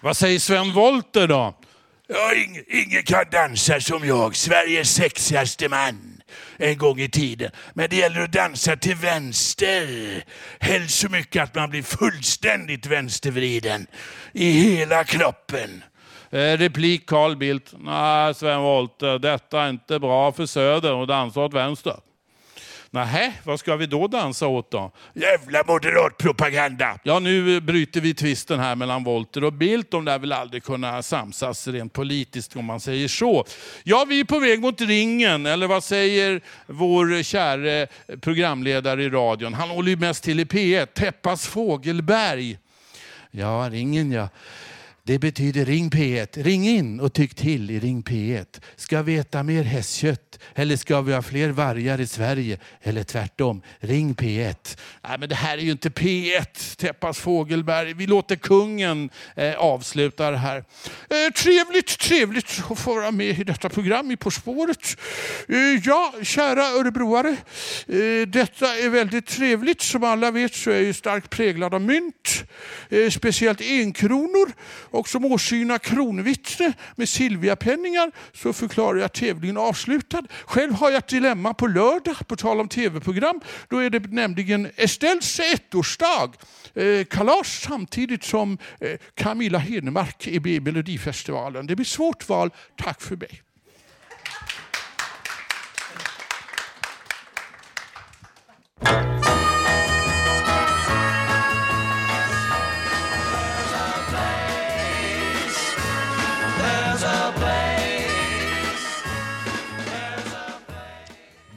Vad 0.00 0.16
säger 0.16 0.38
Sven 0.38 0.72
Wollter 0.72 1.28
då? 1.28 1.54
Ja, 2.06 2.34
ing, 2.34 2.62
ingen 2.68 3.02
kan 3.02 3.24
dansa 3.30 3.80
som 3.80 4.06
jag, 4.06 4.36
Sveriges 4.36 4.94
sexigaste 4.94 5.68
man 5.68 6.22
en 6.56 6.78
gång 6.78 7.00
i 7.00 7.08
tiden. 7.08 7.50
Men 7.74 7.90
det 7.90 7.96
gäller 7.96 8.20
att 8.20 8.32
dansa 8.32 8.76
till 8.76 8.96
vänster. 8.96 10.24
Helst 10.60 10.98
så 10.98 11.08
mycket 11.08 11.42
att 11.42 11.54
man 11.54 11.70
blir 11.70 11.82
fullständigt 11.82 12.86
vänstervriden 12.86 13.86
i 14.32 14.50
hela 14.50 15.04
kroppen. 15.04 15.84
Eh, 16.32 16.58
replik 16.58 17.06
Carl 17.06 17.36
Bildt. 17.36 17.74
Nej, 17.78 18.34
Sven 18.34 18.60
Wollter, 18.60 19.18
detta 19.18 19.62
är 19.62 19.70
inte 19.70 19.98
bra 19.98 20.32
för 20.32 20.46
Söder 20.46 20.92
och 20.92 21.06
dansa 21.06 21.40
åt 21.40 21.54
vänster. 21.54 21.96
Nähä, 22.90 23.32
vad 23.44 23.60
ska 23.60 23.76
vi 23.76 23.86
då 23.86 24.08
dansa 24.08 24.46
åt 24.46 24.70
då? 24.70 24.92
Jävla 25.14 25.64
moderatpropaganda! 25.66 26.98
Ja, 27.02 27.18
nu 27.18 27.60
bryter 27.60 28.00
vi 28.00 28.14
tvisten 28.14 28.60
här 28.60 28.74
mellan 28.74 29.04
Wolter 29.04 29.44
och 29.44 29.52
Bildt. 29.52 29.90
De 29.90 30.04
lär 30.04 30.18
väl 30.18 30.32
aldrig 30.32 30.64
kunna 30.64 31.02
samsas 31.02 31.68
rent 31.68 31.92
politiskt 31.92 32.56
om 32.56 32.64
man 32.64 32.80
säger 32.80 33.08
så. 33.08 33.44
Ja, 33.84 34.06
vi 34.08 34.20
är 34.20 34.24
på 34.24 34.38
väg 34.38 34.60
mot 34.60 34.80
ringen, 34.80 35.46
eller 35.46 35.66
vad 35.66 35.84
säger 35.84 36.40
vår 36.66 37.22
käre 37.22 37.86
programledare 38.20 39.04
i 39.04 39.08
radion? 39.08 39.54
Han 39.54 39.70
håller 39.70 39.90
ju 39.90 39.96
mest 39.96 40.24
till 40.24 40.40
i 40.40 40.44
P1, 40.44 40.86
Teppas 40.86 41.46
Fågelberg. 41.46 42.58
Ja, 43.30 43.68
ringen 43.70 44.12
ja. 44.12 44.28
Det 45.04 45.18
betyder 45.18 45.64
ring 45.64 45.90
P1. 45.90 46.42
Ring 46.42 46.68
in 46.68 47.00
och 47.00 47.12
tyck 47.12 47.34
till 47.34 47.70
i 47.70 47.80
ring 47.80 48.02
P1. 48.02 48.60
Ska 48.76 49.02
vi 49.02 49.16
äta 49.16 49.42
mer 49.42 49.62
hästkött 49.62 50.38
eller 50.54 50.76
ska 50.76 51.00
vi 51.00 51.12
ha 51.14 51.22
fler 51.22 51.48
vargar 51.48 52.00
i 52.00 52.06
Sverige? 52.06 52.58
Eller 52.80 53.04
tvärtom, 53.04 53.62
ring 53.80 54.14
P1. 54.14 54.78
Nej, 55.08 55.18
men 55.18 55.28
det 55.28 55.34
här 55.34 55.58
är 55.58 55.62
ju 55.62 55.70
inte 55.70 55.88
P1, 55.88 56.76
Teppas 56.76 57.18
Fågelberg. 57.18 57.94
Vi 57.94 58.06
låter 58.06 58.36
kungen 58.36 59.10
eh, 59.36 59.54
avsluta 59.54 60.30
det 60.30 60.36
här. 60.36 60.56
Eh, 61.10 61.32
trevligt, 61.34 61.98
trevligt 61.98 62.62
att 62.70 62.78
få 62.78 62.94
vara 62.94 63.10
med 63.10 63.38
i 63.40 63.44
detta 63.44 63.68
program 63.68 64.10
i 64.10 64.16
På 64.16 64.30
spåret. 64.30 64.96
Eh, 65.48 65.56
ja, 65.84 66.14
kära 66.22 66.62
örebroare. 66.62 67.36
Eh, 67.86 68.28
detta 68.28 68.76
är 68.76 68.88
väldigt 68.88 69.26
trevligt. 69.26 69.80
Som 69.80 70.04
alla 70.04 70.30
vet 70.30 70.54
så 70.54 70.70
är 70.70 70.74
jag 70.74 70.84
ju 70.84 70.92
starkt 70.92 71.30
präglad 71.30 71.74
av 71.74 71.80
mynt. 71.80 72.44
Eh, 72.88 73.10
speciellt 73.10 73.60
enkronor. 73.60 74.52
Och 74.92 75.08
som 75.08 75.24
åsyna 75.24 75.78
kronvittne 75.78 76.72
med 76.96 77.08
Silviapenningar 77.08 78.10
så 78.32 78.52
förklarar 78.52 78.98
jag 78.98 79.12
tävlingen 79.12 79.56
avslutad. 79.56 80.22
Själv 80.44 80.72
har 80.72 80.90
jag 80.90 80.98
ett 80.98 81.08
dilemma 81.08 81.54
på 81.54 81.66
lördag, 81.66 82.16
på 82.26 82.36
tal 82.36 82.60
om 82.60 82.68
tv-program. 82.68 83.40
Då 83.68 83.78
är 83.78 83.90
det 83.90 84.12
nämligen 84.12 84.70
Estelles 84.76 85.40
ettårsdag. 85.40 86.32
Eh, 86.74 87.04
kalas 87.04 87.60
samtidigt 87.60 88.24
som 88.24 88.58
eh, 88.80 88.98
Camilla 89.14 89.58
Henemark 89.58 90.26
är 90.26 90.40
med 90.40 90.52
i 90.52 90.60
Melodifestivalen. 90.60 91.66
Det 91.66 91.76
blir 91.76 91.86
svårt 91.86 92.28
val. 92.28 92.50
Tack 92.76 93.02
för 93.02 93.16
mig. 93.16 93.42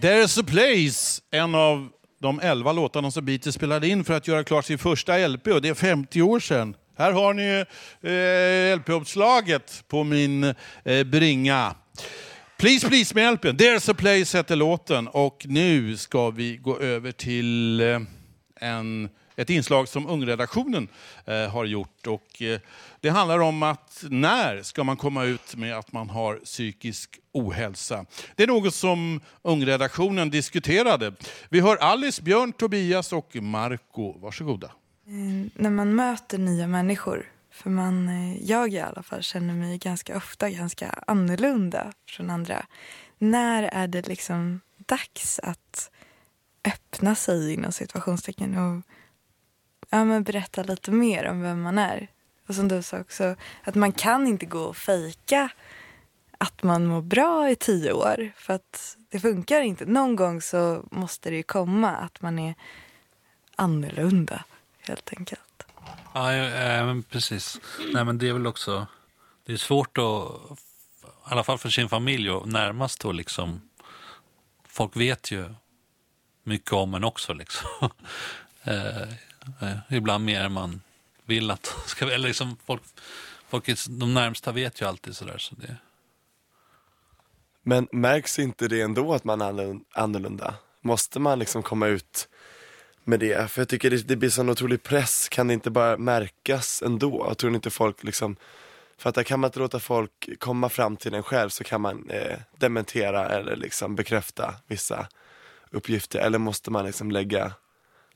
There's 0.02 0.39
a 0.39 0.43
place, 0.43 1.22
en 1.32 1.56
av 1.56 1.89
de 2.22 2.39
elva 2.39 2.72
låtarna 2.72 3.12
som 3.12 3.26
Beatles 3.26 3.56
spelade 3.56 3.88
in 3.88 4.04
för 4.04 4.14
att 4.14 4.28
göra 4.28 4.43
klart 4.43 4.66
sin 4.66 4.78
första 4.78 5.28
LP 5.28 5.48
och 5.48 5.62
det 5.62 5.70
är 5.70 5.74
50 5.74 6.22
år 6.22 6.39
sedan. 6.39 6.76
Här 6.98 7.12
har 7.12 7.34
ni 7.34 7.66
eh, 8.02 8.78
LP-uppslaget 8.78 9.84
på 9.88 10.04
min 10.04 10.43
eh, 10.84 11.04
bringa. 11.04 11.76
Please, 12.58 12.88
please 12.88 13.16
med 13.16 13.34
LPn. 13.34 13.48
There's 13.48 13.91
a 13.91 13.93
place 13.93 14.38
heter 14.38 14.56
låten 14.56 15.08
och 15.08 15.46
nu 15.46 15.98
ska 15.98 16.30
vi 16.30 16.58
gå 16.58 16.80
över 16.80 17.12
till 17.12 17.82
eh, 17.82 18.00
en, 18.60 19.10
ett 19.36 19.50
inslag 19.50 19.88
som 19.88 20.08
ungredaktionen 20.08 20.88
eh, 21.26 21.50
har 21.50 21.66
gjort. 21.66 22.08
Och, 22.08 22.42
eh, 22.42 22.60
det 23.00 23.10
handlar 23.10 23.40
om 23.40 23.64
att 23.64 24.04
när 24.10 24.64
ska 24.64 24.84
man 24.84 24.98
komma 24.98 25.24
ut 25.24 25.56
med 25.56 25.78
att 25.78 25.92
man 25.92 26.10
har 26.10 26.36
psykisk 26.36 27.20
ohälsa? 27.32 28.06
Det 28.36 28.44
är 28.44 28.48
något 28.48 28.76
som 28.76 29.22
ungredaktionen 29.42 30.30
diskuterade. 30.30 31.14
Vi 31.50 31.60
hör 31.60 31.78
Alice, 31.78 32.22
Björn, 32.22 32.54
Tobias 32.54 33.14
och 33.14 33.36
Marco. 33.36 34.20
Varsågoda. 34.20 34.68
Eh, 35.08 35.52
när 35.54 35.70
man 35.70 35.96
möter 35.96 36.38
nya 36.38 36.68
människor, 36.68 37.32
för 37.52 37.70
man, 37.70 38.10
jag 38.42 38.74
i 38.74 38.80
alla 38.80 39.04
fall 39.04 39.22
känner 39.24 39.54
mig 39.54 39.78
ganska 39.78 40.18
ofta 40.18 40.50
ganska 40.50 40.90
annorlunda 41.08 41.94
från 42.10 42.30
andra. 42.30 42.66
När 43.18 43.64
är 43.64 43.88
det 43.88 44.08
liksom 44.08 44.62
dags 44.78 45.40
att 45.40 45.92
öppna 46.66 47.16
sig 47.16 47.54
inom 47.54 47.72
situationstecken 47.72 48.58
och 48.58 48.84
ja, 49.96 50.06
men 50.06 50.24
berätta 50.24 50.64
lite 50.64 50.91
mer 50.91 51.26
om 51.26 51.41
vem 51.41 51.62
man 51.62 51.78
är? 51.78 52.08
Och 52.48 52.56
som 52.56 52.68
du 52.68 52.82
sa 52.82 53.00
också, 53.00 53.36
att 53.64 53.76
man 53.76 53.91
kan 53.91 54.28
inte 54.28 54.46
gå 54.46 54.60
och 54.60 54.78
fejka 54.78 55.50
att 56.38 56.64
man 56.64 56.86
mår 56.86 57.02
bra 57.02 57.50
i 57.50 57.56
tio 57.56 57.93
år. 57.93 58.32
För 58.38 58.54
att 58.54 58.98
det 59.10 59.20
funkar 59.20 59.62
inte. 59.62 59.86
Någon 59.86 60.16
gång 60.16 60.41
så 60.41 60.84
måste 60.91 61.30
det 61.30 61.36
ju 61.36 61.43
komma 61.43 61.91
att 61.91 62.22
man 62.22 62.39
är 62.39 62.56
annorlunda, 63.56 64.43
helt 64.80 65.14
enkelt. 65.18 65.64
Ja, 66.14 66.34
ja 66.34 66.86
men 66.86 67.04
precis. 67.04 67.60
Nej, 67.93 68.06
men 68.06 68.18
det 68.18 68.30
är 68.30 68.34
väl 68.34 68.48
också... 68.48 68.88
Det 69.46 69.54
är 69.54 69.58
svårt 69.58 69.98
att, 69.98 70.04
i 71.02 71.32
alla 71.32 71.43
fall 71.43 71.58
för 71.58 71.70
sin 71.70 71.89
familj, 71.89 72.30
och 72.32 72.48
närmast 72.48 73.02
då 73.02 73.12
liksom... 73.12 73.62
Folk 74.68 74.98
vet 74.98 75.32
ju 75.32 75.54
mycket 76.43 76.74
om 76.74 76.93
en 76.93 77.04
också 77.04 77.34
liksom. 77.34 77.70
Eh, 78.68 79.08
eh, 79.62 79.78
ibland 79.89 80.26
mer 80.26 80.41
än 80.41 80.52
man 80.52 80.82
vill 81.26 81.52
att 81.52 81.76
ska 81.86 82.06
eller 82.12 82.28
liksom 82.28 82.58
folk, 82.66 82.82
folk 83.50 83.70
de 83.89 84.14
närmsta 84.14 84.52
vet 84.52 84.82
ju 84.82 84.88
alltid 84.88 85.16
sådär. 85.16 85.38
Så 85.38 85.56
det... 85.56 85.78
Men 87.64 87.88
märks 87.91 88.39
inte 88.39 88.68
det 88.68 88.82
ändå 88.82 89.14
att 89.14 89.24
man 89.24 89.41
är 89.41 89.80
annorlunda? 89.93 90.56
Måste 90.82 91.20
man 91.20 91.39
liksom 91.39 91.64
komma 91.64 91.88
ut 91.88 92.28
med 93.04 93.20
det? 93.20 93.52
För 93.52 93.62
jag 93.62 93.70
tycker 93.70 93.89
det, 93.89 94.08
det 94.08 94.16
blir 94.16 94.30
sån 94.30 94.50
otrolig 94.50 94.84
press, 94.84 95.30
kan 95.30 95.48
det 95.48 95.54
inte 95.54 95.72
bara 95.72 95.98
märkas 95.98 96.84
ändå? 96.86 97.26
Jag 97.28 97.38
tror 97.38 97.56
inte 97.56 97.70
folk 97.70 98.04
liksom 98.04 98.36
för 98.98 99.10
att 99.10 99.16
där 99.16 99.24
kan 99.24 99.39
man 99.39 99.48
inte 99.48 99.60
låta 99.60 99.80
folk 99.80 100.39
komma 100.39 100.70
fram 100.70 100.98
till 100.98 101.14
en 101.14 101.24
själv 101.24 101.50
så 101.50 101.64
kan 101.64 101.82
man 101.82 102.10
eh, 102.10 102.38
dementera 102.58 103.30
eller 103.30 103.56
liksom 103.56 103.96
bekräfta 103.96 104.56
vissa 104.68 105.08
uppgifter. 105.72 106.20
Eller 106.20 106.38
måste 106.38 106.72
man 106.72 106.86
liksom 106.86 107.12
lägga 107.12 107.54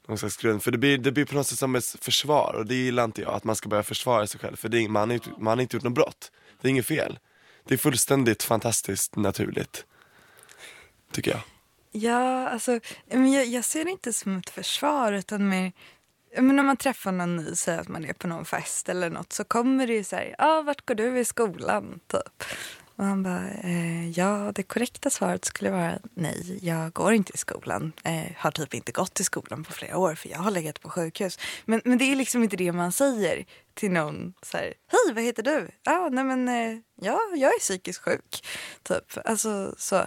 någon 0.10 0.18
slags 0.18 0.38
grund. 0.38 0.64
För 0.64 0.72
det 0.72 0.78
blir, 0.78 0.98
det 0.98 1.12
blir 1.12 1.26
på 1.26 1.36
något 1.36 1.48
sätt 1.48 1.60
som 1.60 1.76
ett 1.76 1.96
försvar 2.02 2.54
och 2.58 2.66
det 2.66 2.76
gillar 2.76 3.04
inte 3.04 3.22
jag, 3.22 3.34
att 3.34 3.44
man 3.44 3.56
ska 3.56 3.70
börja 3.70 3.84
försvara 3.84 4.28
sig 4.28 4.40
själv. 4.40 4.56
För 4.56 4.70
det 4.70 4.78
är, 4.78 4.90
man, 4.90 5.10
har 5.10 5.14
inte, 5.14 5.30
man 5.38 5.58
har 5.58 5.62
inte 5.62 5.76
gjort 5.76 5.84
något 5.84 5.94
brott. 5.94 6.32
Det 6.62 6.68
är 6.68 6.70
inget 6.70 6.86
fel. 6.86 7.20
Det 7.68 7.74
är 7.74 7.78
fullständigt 7.78 8.44
fantastiskt 8.44 9.16
naturligt. 9.16 9.86
Tycker 11.12 11.32
jag. 11.32 11.42
Ja, 11.92 12.50
alltså, 12.50 12.80
jag, 13.06 13.46
jag 13.46 13.66
ser 13.66 13.86
det 13.86 13.92
inte 13.92 14.14
som 14.14 14.38
ett 14.38 14.50
försvar 14.50 15.14
utan 15.14 15.50
mer 15.50 15.72
men 16.38 16.60
om 16.60 16.66
man 16.66 16.78
träffar 16.78 17.12
någon 17.12 17.36
ny, 17.36 17.56
säger 17.56 17.80
att 17.80 17.88
man 17.88 18.06
är 18.06 18.14
på 18.14 18.28
någon 18.28 18.46
fest 18.46 18.90
eller 18.90 19.10
något 19.10 19.34
så 19.34 19.44
kommer 19.44 19.88
det 19.88 19.94
ju 19.94 20.04
så 20.04 20.16
här, 20.16 20.36
ah, 20.38 20.62
vart 20.62 20.86
går 20.86 20.96
du 20.96 21.20
i 21.20 21.26
skolan? 21.26 22.00
Typ. 22.08 22.44
Och 23.00 23.06
han 23.06 23.24
bara, 23.24 23.50
eh, 23.50 24.10
ja 24.10 24.52
det 24.56 24.64
korrekta 24.64 25.10
svaret 25.10 25.46
skulle 25.46 25.72
vara 25.72 26.00
nej, 26.14 26.60
jag 26.62 26.94
går 26.94 27.14
inte 27.14 27.34
i 27.34 27.38
skolan. 27.38 27.94
Eh, 28.04 28.32
har 28.38 28.52
typ 28.52 28.74
inte 28.74 28.92
gått 28.92 29.20
i 29.20 29.24
skolan 29.24 29.64
på 29.64 29.74
flera 29.74 29.98
år 29.98 30.16
för 30.16 30.30
jag 30.30 30.38
har 30.38 30.52
legat 30.52 30.82
på 30.82 30.90
sjukhus. 30.90 31.40
Men, 31.66 31.82
men 31.86 31.98
det 31.98 32.12
är 32.12 32.16
liksom 32.16 32.44
inte 32.44 32.58
det 32.58 32.72
man 32.72 32.92
säger 32.92 33.46
till 33.74 33.92
någon 33.92 34.34
så 34.42 34.58
här, 34.58 34.64
hej 34.66 35.14
vad 35.14 35.24
heter 35.24 35.44
du? 35.44 35.70
Ah, 35.86 36.10
nej 36.10 36.24
men 36.24 36.48
eh, 36.48 36.80
ja, 37.02 37.20
jag 37.36 37.54
är 37.54 37.60
psykiskt 37.60 38.04
sjuk. 38.04 38.48
Typ, 38.84 39.18
alltså 39.26 39.76
så. 39.78 40.06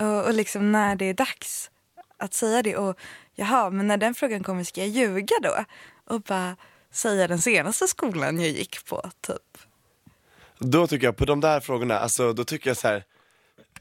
Och, 0.00 0.24
och 0.24 0.34
liksom 0.34 0.72
när 0.72 0.96
det 0.96 1.04
är 1.04 1.14
dags 1.14 1.70
att 2.18 2.34
säga 2.34 2.62
det 2.62 2.76
och 2.76 2.98
jaha, 3.34 3.70
men 3.70 3.86
när 3.86 3.96
den 3.96 4.14
frågan 4.14 4.42
kommer 4.42 4.64
ska 4.64 4.80
jag 4.80 4.90
ljuga 4.90 5.36
då? 5.42 5.64
Och 6.04 6.20
bara 6.20 6.56
säga 6.92 7.28
den 7.28 7.40
senaste 7.40 7.88
skolan 7.88 8.40
jag 8.40 8.50
gick 8.50 8.84
på, 8.84 9.10
typ. 9.20 9.58
Då 10.58 10.86
tycker 10.86 11.06
jag, 11.06 11.16
på 11.16 11.24
de 11.24 11.40
där 11.40 11.60
frågorna, 11.60 11.98
alltså 11.98 12.32
då 12.32 12.44
tycker 12.44 12.70
jag 12.70 12.76
så 12.76 12.88
här. 12.88 13.04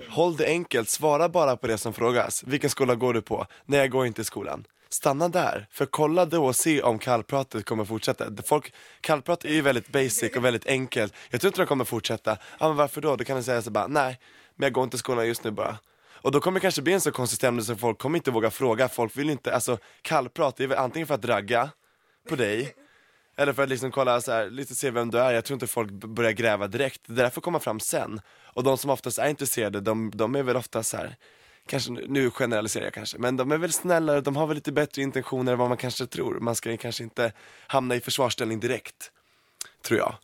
Håll 0.10 0.38
det 0.38 0.46
enkelt, 0.46 0.90
svara 0.90 1.30
bara 1.30 1.58
på 1.58 1.68
det 1.68 1.78
som 1.78 1.94
frågas. 1.94 2.44
Vilken 2.44 2.70
skola 2.70 2.96
går 2.96 3.14
du 3.14 3.22
på? 3.22 3.46
Nej, 3.66 3.80
jag 3.80 3.90
går 3.90 4.06
inte 4.06 4.22
i 4.22 4.26
skolan. 4.26 4.66
Stanna 4.90 5.30
där, 5.30 5.68
för 5.72 5.86
kolla 5.86 6.26
då 6.26 6.46
och 6.46 6.56
se 6.56 6.82
om 6.82 7.00
kallpratet 7.00 7.66
kommer 7.66 7.86
fortsätta. 7.86 8.26
Folk, 8.46 8.74
kallprat 9.02 9.46
är 9.46 9.50
ju 9.50 9.62
väldigt 9.62 9.88
basic 9.88 10.36
och 10.36 10.46
väldigt 10.46 10.68
enkelt. 10.68 11.14
Jag 11.30 11.42
tror 11.42 11.50
inte 11.50 11.62
de 11.62 11.66
kommer 11.66 11.86
fortsätta. 11.86 12.38
Ja, 12.60 12.68
men 12.68 12.78
varför 12.78 13.02
då? 13.02 13.16
Då 13.16 13.24
kan 13.24 13.38
du 13.38 13.44
säga 13.44 13.62
så 13.62 13.72
bara, 13.72 13.88
nej, 13.88 14.20
men 14.56 14.66
jag 14.66 14.74
går 14.74 14.84
inte 14.84 14.96
i 14.96 14.98
skolan 14.98 15.28
just 15.28 15.44
nu 15.44 15.52
bara. 15.52 15.78
Och 16.24 16.32
då 16.32 16.40
kommer 16.40 16.60
det 16.60 16.62
kanske 16.62 16.82
bli 16.82 16.94
en 16.94 17.02
så 17.02 17.12
konstig 17.12 17.38
stämning 17.38 17.66
så 17.66 17.76
folk 17.76 17.98
kommer 17.98 18.18
inte 18.18 18.32
våga 18.32 18.52
fråga. 18.52 18.90
Folk 18.90 19.18
vill 19.18 19.30
inte, 19.30 19.56
alltså 19.56 19.78
kallprat 20.02 20.60
är 20.60 20.68
väl 20.68 20.78
antingen 20.78 21.08
för 21.08 21.16
att 21.16 21.26
ragga 21.26 21.70
på 22.30 22.36
dig 22.36 22.76
eller 23.36 23.54
för 23.54 23.64
att 23.64 23.70
liksom 23.70 23.92
kolla 23.92 24.22
så 24.22 24.32
här, 24.32 24.50
lite 24.50 24.76
se 24.76 24.92
vem 24.92 25.12
du 25.12 25.20
är, 25.20 25.34
jag 25.34 25.46
tror 25.46 25.56
inte 25.56 25.68
folk 25.68 25.92
börjar 25.92 26.32
gräva 26.32 26.68
direkt. 26.68 27.02
Det 27.06 27.14
där 27.14 27.30
får 27.30 27.42
komma 27.42 27.60
fram 27.60 27.80
sen. 27.80 28.22
Och 28.44 28.64
de 28.64 28.78
som 28.78 28.90
oftast 28.90 29.20
är 29.20 29.30
intresserade, 29.30 29.82
de, 29.82 30.12
de 30.16 30.36
är 30.36 30.44
väl 30.44 30.56
ofta 30.56 30.84
så 30.84 30.98
här, 30.98 31.16
kanske, 31.68 31.92
nu 31.92 32.32
generaliserar 32.32 32.84
jag 32.84 32.94
kanske, 32.94 33.18
men 33.18 33.38
de 33.38 33.52
är 33.52 33.58
väl 33.58 33.74
snällare, 33.74 34.22
de 34.22 34.36
har 34.36 34.48
väl 34.48 34.56
lite 34.56 34.72
bättre 34.72 35.02
intentioner 35.02 35.52
än 35.52 35.58
vad 35.58 35.70
man 35.70 35.78
kanske 35.78 36.08
tror. 36.08 36.40
Man 36.40 36.56
ska 36.56 36.78
kanske 36.78 37.04
inte 37.04 37.32
hamna 37.68 37.96
i 37.96 38.00
försvarsställning 38.00 38.60
direkt, 38.60 39.12
tror 39.82 40.00
jag. 40.00 40.16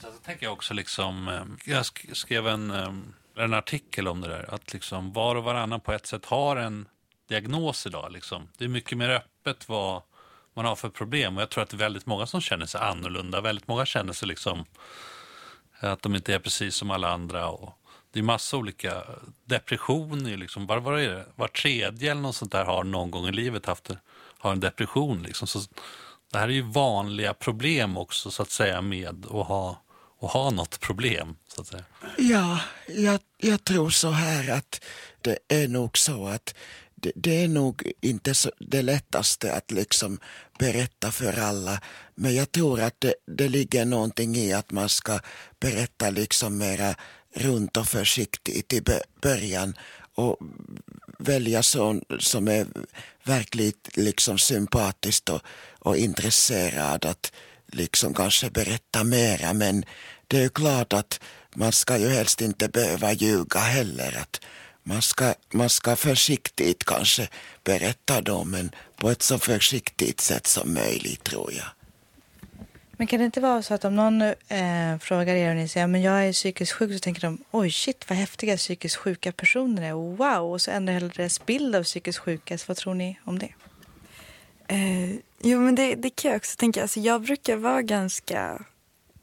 Så 0.00 0.10
tänker 0.10 0.46
jag 0.46 0.52
också 0.52 0.74
liksom, 0.74 1.28
ehm, 1.28 1.58
jag 1.64 1.86
skrev 2.16 2.48
en, 2.48 2.70
ehm, 2.70 3.14
en 3.36 3.54
artikel 3.54 4.08
om 4.08 4.20
det 4.20 4.28
där, 4.28 4.54
att 4.54 4.72
liksom 4.72 5.12
var 5.12 5.36
och 5.36 5.44
varannan 5.44 5.80
på 5.80 5.92
ett 5.92 6.06
sätt 6.06 6.24
har 6.24 6.56
en 6.56 6.88
diagnos 7.28 7.86
idag. 7.86 8.12
Liksom. 8.12 8.48
Det 8.58 8.64
är 8.64 8.68
mycket 8.68 8.98
mer 8.98 9.10
öppet 9.10 9.68
vad 9.68 10.02
man 10.54 10.64
har 10.64 10.76
för 10.76 10.88
problem. 10.88 11.36
Och 11.36 11.42
jag 11.42 11.50
tror 11.50 11.62
att 11.62 11.70
det 11.70 11.76
är 11.76 11.78
väldigt 11.78 12.06
många 12.06 12.26
som 12.26 12.40
känner 12.40 12.66
sig 12.66 12.80
annorlunda. 12.80 13.40
Väldigt 13.40 13.68
många 13.68 13.86
känner 13.86 14.12
sig 14.12 14.28
liksom 14.28 14.64
att 15.80 16.02
de 16.02 16.14
inte 16.14 16.34
är 16.34 16.38
precis 16.38 16.74
som 16.74 16.90
alla 16.90 17.08
andra. 17.08 17.48
Och 17.48 17.78
det 18.12 18.18
är 18.18 18.22
massa 18.22 18.56
olika 18.56 19.02
depressioner. 19.44 20.36
Liksom. 20.36 20.66
Var, 20.66 20.78
var, 20.78 20.98
är 20.98 21.08
det? 21.08 21.26
var 21.34 21.48
tredje 21.48 22.10
eller 22.10 22.22
något 22.22 22.36
sånt 22.36 22.52
där 22.52 22.64
har 22.64 22.84
någon 22.84 23.10
gång 23.10 23.28
i 23.28 23.32
livet 23.32 23.66
haft 23.66 23.90
har 24.38 24.52
en 24.52 24.60
depression. 24.60 25.22
Liksom. 25.22 25.48
Så 25.48 25.60
det 26.32 26.38
här 26.38 26.48
är 26.48 26.52
ju 26.52 26.62
vanliga 26.62 27.34
problem 27.34 27.96
också 27.96 28.30
så 28.30 28.42
att 28.42 28.50
säga 28.50 28.80
med 28.80 29.26
att 29.26 29.46
ha, 29.46 29.82
att 30.20 30.30
ha 30.30 30.50
något 30.50 30.80
problem. 30.80 31.36
Så 31.48 31.60
att 31.60 31.66
säga. 31.66 31.84
Ja, 32.18 32.60
jag, 32.88 33.20
jag 33.38 33.64
tror 33.64 33.90
så 33.90 34.10
här 34.10 34.50
att 34.50 34.84
det 35.20 35.38
är 35.48 35.68
nog 35.68 35.98
så 35.98 36.26
att 36.26 36.54
det, 37.04 37.12
det, 37.14 37.44
är 37.44 37.48
nog 37.48 37.92
inte 38.00 38.34
så, 38.34 38.50
det 38.58 38.82
lättaste 38.82 39.52
att 39.52 39.70
liksom 39.70 40.18
berätta 40.58 41.12
för 41.12 41.38
alla. 41.38 41.80
Men 42.14 42.34
jag 42.34 42.52
tror 42.52 42.80
att 42.80 43.00
det, 43.00 43.14
det 43.26 43.48
ligger 43.48 43.84
någonting 43.84 44.36
i 44.36 44.52
att 44.52 44.70
man 44.70 44.88
ska 44.88 45.20
berätta 45.60 46.10
liksom 46.10 46.58
mera 46.58 46.94
runt 47.34 47.76
och 47.76 47.86
försiktigt 47.86 48.72
i 48.72 48.82
början 49.20 49.74
och 50.14 50.36
välja 51.18 51.62
sån 51.62 52.02
som 52.18 52.48
är 52.48 52.66
verkligt 53.24 53.96
liksom 53.96 54.38
sympatiskt 54.38 55.28
och, 55.28 55.40
och 55.78 55.96
intresserad 55.96 57.04
att 57.04 57.32
liksom 57.66 58.14
kanske 58.14 58.50
berätta 58.50 59.04
mera. 59.04 59.52
Men 59.52 59.84
det 60.28 60.36
är 60.36 60.42
ju 60.42 60.48
klart 60.48 60.92
att 60.92 61.20
man 61.54 61.72
ska 61.72 61.98
ju 61.98 62.08
helst 62.08 62.40
inte 62.40 62.68
behöva 62.68 63.12
ljuga 63.12 63.60
heller. 63.60 64.18
Att 64.22 64.40
man 64.84 65.02
ska, 65.02 65.34
man 65.52 65.70
ska 65.70 65.96
försiktigt 65.96 66.84
kanske 66.84 67.28
berätta 67.64 68.20
då, 68.20 68.44
men 68.44 68.70
på 68.96 69.10
ett 69.10 69.22
så 69.22 69.38
försiktigt 69.38 70.20
sätt 70.20 70.46
som 70.46 70.74
möjligt 70.74 71.24
tror 71.24 71.52
jag. 71.52 71.66
Men 72.96 73.06
kan 73.06 73.18
det 73.18 73.24
inte 73.24 73.40
vara 73.40 73.62
så 73.62 73.74
att 73.74 73.84
om 73.84 73.96
någon 73.96 74.22
eh, 74.22 74.98
frågar 75.00 75.34
er 75.34 75.50
och 75.50 75.56
ni 75.56 75.68
säger 75.68 75.86
men 75.86 76.02
jag 76.02 76.26
är 76.28 76.32
psykiskt 76.32 76.72
sjuk 76.72 76.92
så 76.92 76.98
tänker 76.98 77.20
de 77.22 77.38
oj 77.50 77.70
shit 77.70 78.04
vad 78.08 78.18
häftiga 78.18 78.56
psykiskt 78.56 78.96
sjuka 78.96 79.32
personer 79.32 79.82
är, 79.82 79.92
wow, 79.92 80.52
och 80.52 80.60
så 80.60 80.70
ändrar 80.70 80.94
hela 80.94 81.08
deras 81.08 81.46
bild 81.46 81.76
av 81.76 81.82
psykiskt 81.82 82.18
sjuka. 82.18 82.58
Så 82.58 82.64
vad 82.68 82.76
tror 82.76 82.94
ni 82.94 83.18
om 83.24 83.38
det? 83.38 83.54
Eh, 84.68 85.10
jo 85.42 85.60
men 85.60 85.74
det, 85.74 85.94
det 85.94 86.10
kan 86.10 86.30
jag 86.30 86.38
också 86.38 86.56
tänka, 86.56 86.82
alltså, 86.82 87.00
jag 87.00 87.22
brukar 87.22 87.56
vara 87.56 87.82
ganska 87.82 88.64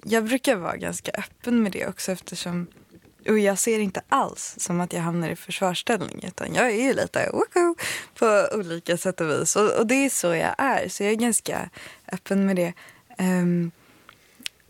jag 0.04 0.26
brukar 0.26 0.56
vara 0.56 0.78
ganska 0.78 1.12
öppen 1.12 1.64
med 1.64 1.72
det 1.72 1.88
också 1.88 2.12
eftersom 2.12 2.68
och 3.28 3.40
jag 3.40 3.60
ser 3.60 3.80
inte 3.80 4.02
alls 4.10 4.56
som 4.58 4.82
att 4.82 4.94
jag 4.94 5.02
hamnar 5.02 5.30
i 5.30 5.36
försvarsställning 5.36 6.24
utan 6.28 6.56
jag 6.56 6.66
är 6.66 6.84
ju 6.84 6.94
lite 6.94 7.30
woohoo, 7.34 7.76
på 8.20 8.58
olika 8.58 8.98
sätt 8.98 9.22
och 9.22 9.30
vis. 9.30 9.56
Och, 9.56 9.72
och, 9.72 9.88
det 9.88 10.06
är 10.06 10.10
så 10.10 10.28
jag 10.28 10.56
är, 10.58 10.90
så 10.90 11.04
jag 11.04 11.12
är 11.12 11.16
ganska 11.16 11.70
öppen 12.12 12.46
med 12.46 12.56
det. 12.56 12.74
Um, 13.18 13.72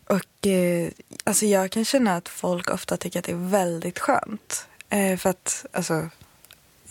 och 0.08 0.48
eh, 0.48 0.92
alltså 1.24 1.46
jag 1.46 1.72
kan 1.72 1.86
känna 1.86 2.16
att 2.16 2.30
folk 2.30 2.70
ofta 2.70 2.98
tycker 2.98 3.20
att 3.20 3.26
det 3.26 3.32
är 3.32 3.50
väldigt 3.50 4.00
skönt 4.00 4.68
Eh, 4.92 5.18
för 5.18 5.30
att 5.30 5.66
alltså, 5.72 6.10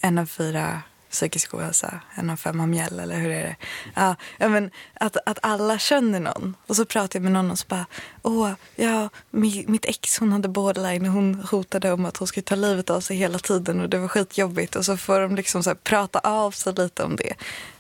en 0.01 0.19
av 0.19 0.27
fyra 0.27 0.83
psykisk 1.11 1.55
ohälsa, 1.55 2.01
en 2.15 2.31
av 2.31 2.37
fem 2.37 2.61
har 2.61 2.67
mjäll, 2.67 3.01
eller 3.01 3.19
hur 3.19 3.31
är 3.31 3.43
det? 3.43 3.57
Ja, 3.95 4.17
men 4.49 4.71
att, 4.95 5.17
att 5.27 5.39
alla 5.43 5.79
känner 5.79 6.21
någon. 6.21 6.57
Och 6.67 6.77
så 6.77 6.85
pratar 6.85 7.19
jag 7.19 7.23
med 7.23 7.33
någon 7.33 7.51
och 7.51 7.59
så 7.59 7.67
bara, 7.69 7.87
åh, 8.23 8.53
ja, 8.77 9.09
mitt 9.31 9.85
ex 9.85 10.19
hon 10.19 10.33
hade 10.33 10.49
borderline 10.49 11.07
och 11.07 11.13
hon 11.13 11.35
hotade 11.35 11.93
om 11.93 12.05
att 12.05 12.17
hon 12.17 12.29
skulle 12.29 12.45
ta 12.45 12.55
livet 12.55 12.91
av 12.91 13.01
sig 13.01 13.17
hela 13.17 13.39
tiden 13.39 13.81
och 13.81 13.89
det 13.89 13.99
var 13.99 14.09
skitjobbigt. 14.09 14.77
Och 14.77 14.85
så 14.85 14.97
får 14.97 15.21
de 15.21 15.37
liksom 15.37 15.63
så 15.63 15.71
här, 15.71 15.75
prata 15.75 16.19
av 16.19 16.51
sig 16.51 16.73
lite 16.73 17.03
om 17.03 17.17
det. 17.17 17.35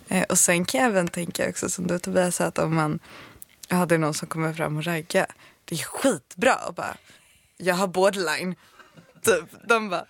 Eh, 0.09 0.23
och 0.23 0.39
sen 0.39 0.65
kan 0.65 0.81
jag 0.81 0.91
även 0.91 1.09
tänka 1.09 1.49
också, 1.49 1.69
som 1.69 1.87
du 1.87 1.99
Tobias 1.99 2.37
sa, 2.37 2.45
att 2.45 2.59
om 2.59 2.75
man 2.75 2.99
hade 3.69 3.99
någon 3.99 4.15
som 4.15 4.29
kommer 4.29 4.53
fram 4.53 4.77
och 4.77 4.85
raggar, 4.85 5.27
det 5.65 5.75
är 5.75 5.85
skitbra. 5.85 6.55
Och 6.55 6.75
bara, 6.75 6.97
jag 7.57 7.75
har 7.75 7.87
borderline. 7.87 8.55
Typ. 9.23 9.45
De 9.69 9.89
bara, 9.91 10.05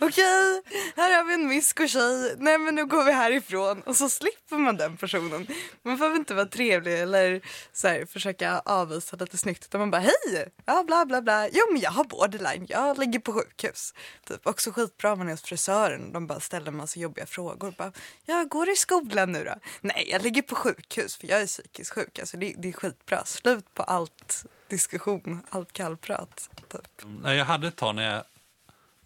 okej, 0.00 0.62
här 0.96 1.16
har 1.16 1.24
mysko-tjej. 1.48 2.34
Nej 2.38 2.58
men 2.58 2.74
nu 2.74 2.86
går 2.86 3.04
vi 3.04 3.12
härifrån. 3.12 3.82
Och 3.82 3.96
så 3.96 4.08
slipper 4.08 4.56
man 4.56 4.76
den 4.76 4.96
personen. 4.96 5.46
Man 5.82 5.96
behöver 5.96 6.16
inte 6.16 6.34
vara 6.34 6.46
trevlig 6.46 7.00
eller 7.00 7.40
så 7.72 7.88
här, 7.88 8.06
försöka 8.06 8.58
avvisa 8.58 9.16
lite 9.16 9.38
snyggt. 9.38 9.64
Utan 9.64 9.80
man 9.80 9.90
bara, 9.90 10.02
hej, 10.02 10.52
ja 10.64 10.84
bla 10.86 11.06
bla 11.06 11.22
bla. 11.22 11.48
Jo 11.48 11.62
men 11.72 11.80
jag 11.80 11.90
har 11.90 12.04
borderline, 12.04 12.66
jag 12.68 12.98
ligger 12.98 13.18
på 13.18 13.32
sjukhus. 13.32 13.94
Typ. 14.24 14.46
Också 14.46 14.70
skitbra 14.72 15.12
om 15.12 15.18
man 15.18 15.28
är 15.28 15.32
hos 15.32 15.42
frisören. 15.42 16.12
De 16.12 16.26
bara 16.26 16.40
ställer 16.40 16.68
en 16.68 16.76
massa 16.76 17.00
jobbiga 17.00 17.26
frågor. 17.26 17.74
Bara, 17.78 17.92
jag 18.24 18.48
går 18.48 18.70
i 18.70 18.76
skolan 18.76 19.32
nu 19.32 19.44
då? 19.44 19.54
Nej, 19.80 20.08
jag 20.10 20.22
ligger 20.22 20.42
på 20.42 20.54
sjukhus 20.54 21.16
för 21.16 21.26
jag 21.26 21.40
är 21.40 21.46
psykiskt 21.46 21.94
sjuk. 21.94 22.18
Alltså 22.18 22.36
det, 22.36 22.54
det 22.58 22.68
är 22.68 22.72
skitbra. 22.72 23.24
Slut 23.24 23.74
på 23.74 23.82
allt 23.82 24.44
diskussion, 24.68 25.46
allt 25.48 25.72
kallprat. 25.72 26.50
Typ. 26.68 27.06
Jag 27.24 27.44
hade 27.44 27.68
ett 27.68 27.76
tag 27.76 27.94
när 27.94 28.14
jag, 28.14 28.24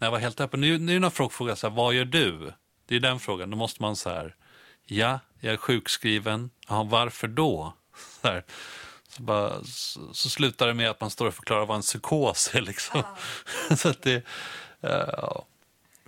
när 0.03 0.07
jag 0.07 0.11
var 0.11 0.19
helt 0.19 0.41
öppen. 0.41 0.61
Nu, 0.61 0.77
nu 0.77 0.99
när 0.99 1.09
folk 1.09 1.31
frågar 1.31 1.55
så 1.55 1.69
här, 1.69 1.75
vad 1.75 1.93
gör 1.93 2.05
du? 2.05 2.53
Det 2.85 2.95
är 2.95 2.99
den 2.99 3.19
frågan. 3.19 3.49
Då 3.49 3.57
måste 3.57 3.81
man 3.81 3.95
så 3.95 4.09
här, 4.09 4.35
ja, 4.85 5.19
jag 5.39 5.53
är 5.53 5.57
sjukskriven. 5.57 6.49
Ja, 6.67 6.83
varför 6.83 7.27
då? 7.27 7.73
Så, 8.21 8.27
här. 8.27 8.43
Så, 9.07 9.23
bara, 9.23 9.63
så, 9.63 10.13
så 10.13 10.29
slutar 10.29 10.67
det 10.67 10.73
med 10.73 10.89
att 10.89 11.01
man 11.01 11.09
står 11.09 11.27
och 11.27 11.33
förklarar 11.33 11.65
vad 11.65 11.75
en 11.75 11.81
psykos 11.81 12.51
är. 12.53 12.61
Liksom. 12.61 13.03
så 13.77 13.89
att 13.89 14.01
det, 14.01 14.25
eh, 14.81 15.41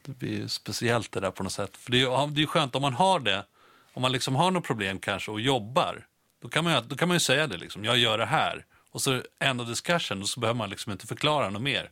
det 0.01 0.11
blir 0.11 0.29
ju 0.29 0.49
speciellt 0.49 1.11
det 1.11 1.19
där 1.19 1.31
på 1.31 1.43
något 1.43 1.53
sätt. 1.53 1.77
För 1.77 1.91
det 1.91 1.97
är 1.97 2.27
ju 2.27 2.27
det 2.27 2.41
är 2.41 2.45
skönt 2.45 2.75
om 2.75 2.81
man 2.81 2.93
har 2.93 3.19
det, 3.19 3.45
om 3.93 4.01
man 4.01 4.11
liksom 4.11 4.35
har 4.35 4.51
något 4.51 4.63
problem 4.63 4.99
kanske 4.99 5.31
och 5.31 5.41
jobbar. 5.41 6.07
Då 6.41 6.49
kan 6.49 6.63
man 6.63 6.87
då 6.87 6.95
kan 6.95 7.07
man 7.07 7.15
ju 7.15 7.19
säga 7.19 7.47
det, 7.47 7.57
liksom, 7.57 7.85
jag 7.85 7.97
gör 7.97 8.17
det 8.17 8.25
här. 8.25 8.65
Och 8.91 9.01
så 9.01 9.21
end 9.39 9.61
of 9.61 9.67
discussion, 9.67 10.21
och 10.21 10.29
så 10.29 10.39
behöver 10.39 10.57
man 10.57 10.69
liksom 10.69 10.91
inte 10.91 11.07
förklara 11.07 11.49
något 11.49 11.61
mer. 11.61 11.91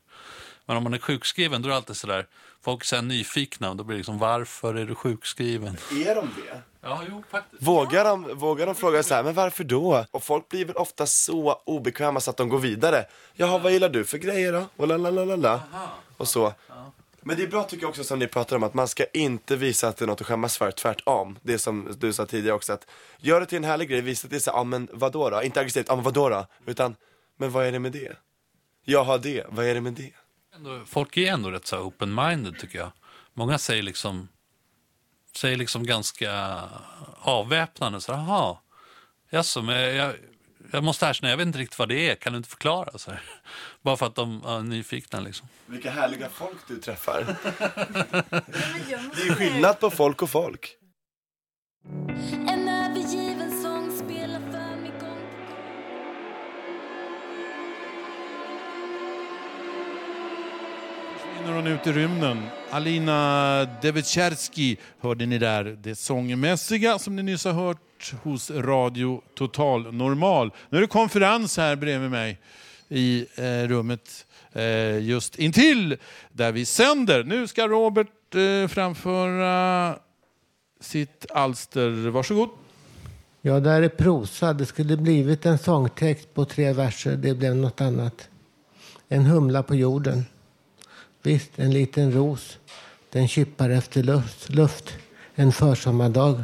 Men 0.66 0.78
om 0.78 0.84
man 0.84 0.94
är 0.94 0.98
sjukskriven 0.98 1.62
då 1.62 1.68
är 1.68 1.70
det 1.70 1.76
alltid 1.76 1.96
sådär, 1.96 2.28
folk 2.62 2.82
är 2.82 2.86
så 2.86 3.02
nyfikna 3.02 3.70
och 3.70 3.76
då 3.76 3.84
blir 3.84 3.96
det 3.96 3.98
liksom 3.98 4.20
varför 4.20 4.76
är 4.76 4.86
du 4.86 4.96
sjukskriven? 4.96 5.78
Är 5.92 6.16
de 6.16 6.30
det? 6.36 6.62
Ja, 6.82 7.02
jo 7.10 7.24
faktiskt. 7.30 7.64
Vågar 7.64 8.06
de, 8.06 8.38
vågar 8.38 8.66
de 8.66 8.76
fråga 8.76 9.04
så 9.04 9.14
här, 9.14 9.24
men 9.24 9.34
varför 9.34 9.64
då? 9.64 10.06
Och 10.12 10.24
folk 10.24 10.50
blir 10.50 10.66
väl 10.66 10.76
ofta 10.76 11.06
så 11.06 11.62
obekväma 11.66 12.20
så 12.20 12.30
att 12.30 12.38
de 12.38 12.50
går 12.50 12.60
vidare. 12.60 13.06
Jaha, 13.34 13.58
vad 13.58 13.72
gillar 13.72 13.90
du 13.90 14.06
för 14.06 14.18
grejer 14.18 14.54
då? 14.54 14.66
Och 14.78 14.88
la 14.88 14.98
la 14.98 15.10
la 15.10 15.26
la 15.26 15.36
la. 15.36 15.62
Och 16.18 16.28
så. 16.28 16.54
Men 17.22 17.38
det 17.38 17.44
är 17.44 17.48
bra 17.48 17.64
tycker 17.64 17.84
jag 17.84 17.90
också 17.90 18.04
som 18.04 18.20
ni 18.20 18.28
pratar 18.28 18.56
om 18.56 18.64
att 18.64 18.74
man 18.74 18.88
ska 18.88 19.06
inte 19.14 19.56
visa 19.56 19.88
att 19.88 19.98
det 19.98 20.06
är 20.06 20.08
något 20.08 20.22
att 20.22 20.28
skämmas 20.28 20.58
för, 20.58 20.72
tvärtom. 20.72 21.40
Det 21.42 21.58
som 21.58 21.96
du 21.98 22.14
sa 22.14 22.26
tidigare 22.26 22.56
också 22.56 22.74
att 22.74 22.88
gör 23.18 23.40
det 23.40 23.46
till 23.46 23.58
en 23.58 23.64
härlig 23.64 23.90
grej, 23.90 24.02
visa 24.02 24.26
att 24.26 24.30
det 24.30 24.36
är 24.36 24.40
så 24.40 24.50
ja 24.50 24.54
ah, 24.54 24.64
men 24.64 24.88
vadå 24.94 25.30
då? 25.30 25.44
Inte 25.44 25.60
aggressivt, 25.60 25.86
ja 25.88 25.94
ah, 25.94 25.96
men 25.96 26.06
vadå 26.06 26.30
då? 26.30 26.48
Utan, 26.66 26.96
men 27.38 27.52
vad 27.52 27.66
är 27.66 27.72
det 27.72 27.80
med 27.80 27.92
det? 27.92 28.18
Jag 28.86 29.04
har 29.04 29.18
det, 29.18 29.46
vad 29.50 29.66
är 29.66 29.74
det 29.74 29.82
med 29.82 29.94
det? 29.94 30.12
Ändå, 30.56 30.86
folk 30.86 31.18
är 31.18 31.34
ändå 31.34 31.52
rätt 31.52 31.66
så 31.66 31.78
open-minded 31.78 32.60
tycker 32.60 32.80
jag. 32.80 32.92
Många 33.34 33.58
säger 33.58 33.84
liksom, 33.84 34.28
säger 35.36 35.58
liksom 35.58 35.86
ganska 35.86 36.60
avväpnande, 37.20 38.02
så 38.02 38.12
jaha, 38.12 38.58
jaså, 39.30 39.62
men 39.62 39.96
jag, 39.96 40.16
jag 40.72 40.84
måste 40.84 41.06
erkänna, 41.06 41.30
jag 41.30 41.38
vet 41.38 41.48
inte 41.48 41.60
riktigt 41.60 41.80
vad 41.80 41.90
det 41.90 42.10
är, 42.10 42.16
kan 42.16 42.34
du 42.34 42.38
inte 42.38 42.50
förklara? 42.50 42.98
Så 42.98 43.12
här. 43.12 43.22
Bara 43.82 43.98
för 43.98 44.06
att 44.06 44.16
de 44.16 44.46
är 44.46 44.60
nyfikna 44.60 45.20
liksom. 45.20 45.48
Vilka 45.66 45.92
härliga 45.92 46.30
folk 46.30 46.68
du 46.68 46.78
träffar. 46.80 47.26
det 49.16 49.28
är 49.28 49.36
skillnad 49.36 49.80
på 49.80 49.90
folk 49.90 50.22
och 50.22 50.30
folk. 50.30 50.78
Försvinner 61.44 61.62
hon 61.62 61.68
ut 61.68 61.88
i 61.88 61.92
rymden. 61.92 62.44
Alina 62.70 63.68
Devecherski 63.82 64.78
hörde 65.00 65.26
ni 65.26 65.38
där. 65.38 65.78
Det 65.84 65.96
sångmässiga 65.96 67.00
som 67.00 67.16
ni 67.16 67.24
nyss 67.24 67.46
har 67.46 67.52
hört 67.52 68.14
hos 68.24 68.52
Radio 68.52 69.22
Total 69.36 69.94
Normal. 69.94 70.52
Nu 70.70 70.78
är 70.78 70.82
det 70.82 70.88
konferens 70.88 71.58
här 71.58 71.76
bredvid 71.76 72.12
mig 72.12 72.40
i 72.90 73.26
eh, 73.36 73.68
rummet 73.68 74.26
eh, 74.52 75.00
just 75.00 75.40
intill 75.40 75.98
där 76.32 76.52
vi 76.52 76.66
sänder. 76.66 77.24
Nu 77.24 77.48
ska 77.48 77.68
Robert 77.68 78.36
eh, 78.36 78.68
framföra 78.68 79.96
sitt 80.80 81.26
alster. 81.32 82.10
Varsågod. 82.10 82.50
Ja, 83.42 83.60
där 83.60 83.82
är 83.82 83.90
prosa. 83.90 84.54
Det 84.54 84.66
skulle 84.66 84.98
blivit 84.98 85.46
en 85.46 85.58
sångtext 85.58 86.34
på 86.34 86.46
tre 86.46 86.74
verser. 86.74 87.16
Det 87.16 87.34
blev 87.34 87.56
något 87.56 87.82
annat. 87.82 88.30
En 89.08 89.26
humla 89.26 89.64
på 89.64 89.76
jorden. 89.76 90.26
Visst, 91.24 91.52
en 91.56 91.72
liten 91.72 92.12
ros. 92.12 92.58
Den 93.10 93.28
kippar 93.28 93.70
efter 93.70 94.04
luft, 94.04 94.50
luft 94.50 94.94
en 95.36 95.52
försommardag. 95.52 96.44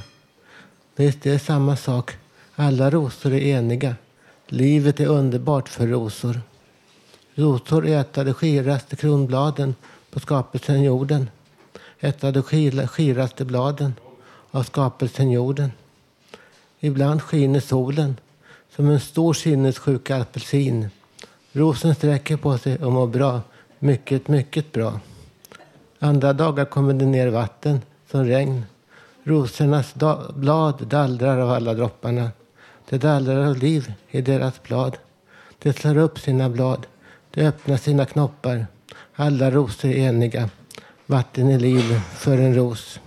Visst, 0.95 1.21
det 1.21 1.32
är 1.32 1.39
samma 1.39 1.75
sak. 1.75 2.17
Alla 2.55 2.89
rosor 2.89 3.34
är 3.34 3.41
eniga. 3.41 3.95
Livet 4.47 4.99
är 4.99 5.05
underbart 5.05 5.69
för 5.69 5.88
rosor. 5.88 6.41
Rosor 7.36 7.88
äta 7.88 8.23
de 8.23 8.34
skiraste 8.34 8.95
kronbladen 8.95 9.75
på 10.11 10.19
skapelsen 10.19 10.84
jorden. 10.84 11.30
Äta 11.99 12.32
de 12.32 12.43
skiraste 12.88 13.45
bladen 13.45 13.93
av 14.51 14.63
skapelsen 14.63 15.32
jorden. 15.32 15.71
Ibland 16.80 17.21
skiner 17.21 17.59
solen 17.59 18.17
som 18.75 18.89
en 18.89 18.99
stor 18.99 19.34
sinnessjuk 19.34 20.09
apelsin. 20.09 20.89
Rosen 21.51 21.95
sträcker 21.95 22.38
på 22.38 22.57
sig 22.57 22.77
och 22.77 22.91
mår 22.91 23.07
bra. 23.07 23.41
Mycket, 23.82 24.27
mycket 24.27 24.71
bra. 24.71 24.99
Andra 25.99 26.34
dagar 26.34 26.65
kommer 26.65 26.93
det 26.93 27.05
ner 27.05 27.27
vatten 27.27 27.82
som 28.11 28.25
regn. 28.25 28.65
Rosornas 29.23 29.93
blad 30.36 30.88
dallrar 30.88 31.38
av 31.38 31.51
alla 31.51 31.73
dropparna. 31.73 32.32
Det 32.89 32.97
dallrar 32.97 33.45
av 33.45 33.57
liv 33.57 33.93
i 34.09 34.21
deras 34.21 34.63
blad. 34.63 34.97
De 35.59 35.73
slår 35.73 35.97
upp 35.97 36.19
sina 36.19 36.49
blad. 36.49 36.88
De 37.32 37.47
öppnar 37.47 37.77
sina 37.77 38.05
knoppar. 38.05 38.67
Alla 39.15 39.51
rosor 39.51 39.89
är 39.89 39.97
eniga. 39.97 40.49
Vatten 41.05 41.49
är 41.49 41.59
liv 41.59 42.01
för 42.15 42.38
en 42.38 42.55
ros. 42.55 42.99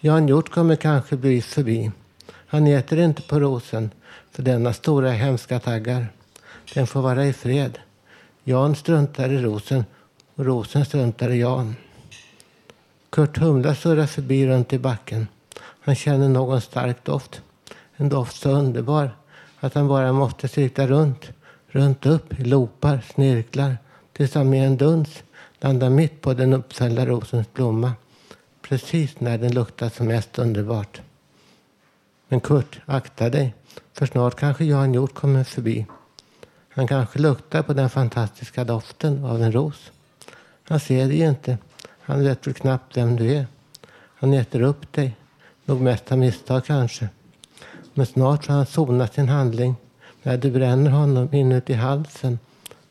Jan 0.00 0.28
Hjort 0.28 0.50
kommer 0.50 0.76
kanske 0.76 1.16
bli 1.16 1.42
förbi. 1.42 1.90
Han 2.46 2.66
äter 2.66 2.98
inte 2.98 3.22
på 3.22 3.40
rosen 3.40 3.90
för 4.30 4.42
denna 4.42 4.72
stora 4.72 5.10
hemska 5.10 5.58
taggar. 5.60 6.06
Den 6.74 6.86
får 6.86 7.02
vara 7.02 7.26
i 7.26 7.32
fred. 7.32 7.78
Jan 8.44 8.76
struntar 8.76 9.28
i 9.28 9.42
rosen 9.42 9.84
och 10.34 10.44
rosen 10.44 10.84
struntar 10.84 11.30
i 11.30 11.40
Jan. 11.40 11.76
Kurt 13.10 13.38
Humla 13.38 13.74
surrar 13.74 14.06
förbi 14.06 14.46
runt 14.46 14.72
i 14.72 14.78
backen. 14.78 15.26
Han 15.60 15.94
känner 15.94 16.28
någon 16.28 16.60
stark 16.60 17.04
doft. 17.04 17.42
En 17.96 18.08
doft 18.08 18.36
så 18.36 18.50
underbar 18.50 19.10
att 19.60 19.74
han 19.74 19.88
bara 19.88 20.12
måste 20.12 20.48
cirkla 20.48 20.86
runt, 20.86 21.30
runt 21.66 22.06
upp 22.06 22.40
i 22.40 22.44
loopar, 22.44 23.04
snirklar 23.14 23.76
tills 24.12 24.34
han 24.34 24.50
med 24.50 24.66
en 24.66 24.76
duns 24.76 25.22
landar 25.60 25.90
mitt 25.90 26.20
på 26.20 26.34
den 26.34 26.52
uppfällda 26.52 27.06
rosens 27.06 27.52
blomma. 27.52 27.92
Precis 28.62 29.20
när 29.20 29.38
den 29.38 29.54
luktar 29.54 29.88
som 29.88 30.06
mest 30.06 30.38
underbart. 30.38 31.00
Men 32.28 32.40
Kurt, 32.40 32.80
akta 32.86 33.30
dig, 33.30 33.54
för 33.92 34.06
snart 34.06 34.36
kanske 34.36 34.64
Jan 34.64 34.94
Hjort 34.94 35.14
kommer 35.14 35.44
förbi. 35.44 35.86
Han 36.70 36.86
kanske 36.86 37.18
luktar 37.18 37.62
på 37.62 37.72
den 37.72 37.90
fantastiska 37.90 38.64
doften 38.64 39.24
av 39.24 39.42
en 39.42 39.52
ros. 39.52 39.90
Han 40.68 40.80
ser 40.80 41.08
dig 41.08 41.20
inte. 41.20 41.58
Han 42.00 42.24
vet 42.24 42.46
väl 42.46 42.54
knappt 42.54 42.96
vem 42.96 43.16
du 43.16 43.32
är. 43.32 43.46
Han 44.14 44.34
äter 44.34 44.62
upp 44.62 44.92
dig. 44.92 45.16
Nog 45.64 45.80
mest 45.80 46.12
av 46.12 46.18
misstag 46.18 46.64
kanske. 46.64 47.08
Men 47.94 48.06
snart 48.06 48.46
har 48.46 48.56
han 48.56 48.66
sonat 48.66 49.14
sin 49.14 49.28
handling 49.28 49.74
när 50.22 50.36
du 50.36 50.50
bränner 50.50 50.90
honom 50.90 51.34
inuti 51.34 51.72
halsen 51.72 52.38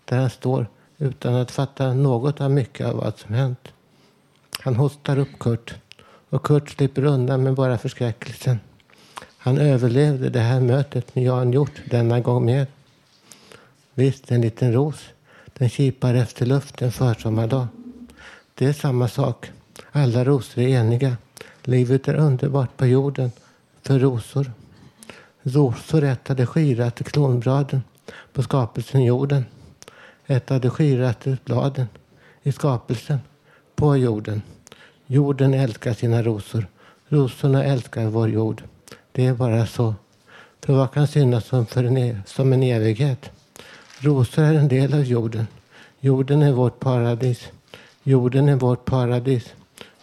där 0.06 0.18
han 0.18 0.30
står 0.30 0.68
utan 0.98 1.36
att 1.36 1.52
fatta 1.52 1.94
något 1.94 2.42
av 2.42 2.52
mycket 2.52 2.88
av 2.88 2.96
vad 2.96 3.18
som 3.18 3.34
hänt. 3.36 3.68
Han 4.60 4.76
hostar 4.76 5.18
upp 5.18 5.40
Kurt 5.40 5.76
och 6.30 6.46
Kurt 6.46 6.70
slipper 6.70 7.04
undan 7.04 7.44
med 7.44 7.54
bara 7.54 7.78
förskräckelsen. 7.78 8.60
Han 9.38 9.58
överlevde 9.58 10.30
det 10.30 10.40
här 10.40 10.60
mötet 10.60 11.16
med 11.16 11.24
Jan 11.24 11.54
Hjort 11.54 11.82
denna 11.90 12.20
gång 12.20 12.46
med. 12.46 12.68
Visst, 14.00 14.32
en 14.32 14.42
liten 14.42 14.74
ros. 14.74 15.10
Den 15.54 15.70
kipar 15.70 16.14
efter 16.14 16.46
luft 16.46 16.82
en 16.82 16.92
försommardag. 16.92 17.68
Det 18.54 18.66
är 18.66 18.74
samma 18.74 19.08
sak. 19.08 19.52
Alla 19.92 20.26
rosor 20.26 20.62
är 20.64 20.68
eniga. 20.68 21.18
Livet 21.64 22.08
är 22.08 22.16
underbart 22.16 22.78
på 22.78 22.86
jorden 22.86 23.32
för 23.82 24.00
rosor. 24.00 24.52
Rosor 25.42 26.04
ätade 26.04 26.46
skiratte 26.46 27.04
klonbladen 27.04 27.84
på 28.34 28.44
skapelsen 28.44 29.04
jorden. 29.04 29.46
Ätade 30.28 30.70
skiratte 30.70 31.38
bladen 31.46 31.88
i 32.44 32.52
skapelsen 32.52 33.20
på 33.76 33.98
jorden. 33.98 34.42
Jorden 35.08 35.54
älskar 35.54 35.94
sina 35.94 36.24
rosor. 36.24 36.68
Rosorna 37.08 37.64
älskar 37.64 38.06
vår 38.06 38.30
jord. 38.30 38.64
Det 39.12 39.26
är 39.26 39.34
bara 39.34 39.66
så. 39.68 39.96
För 40.62 40.74
vad 40.74 40.92
kan 40.92 41.08
synas 41.08 41.46
som, 41.46 41.66
för 41.66 41.84
en, 41.84 41.98
e- 41.98 42.22
som 42.26 42.54
en 42.54 42.64
evighet? 42.64 43.32
Rosor 44.02 44.44
är 44.44 44.54
en 44.54 44.68
del 44.68 44.94
av 44.94 45.04
jorden. 45.04 45.48
Jorden 46.00 46.42
är 46.42 46.52
vårt 46.52 46.80
paradis. 46.80 47.48
Jorden 48.04 48.50
är 48.50 48.56
vårt 48.56 48.86
paradis. 48.86 49.54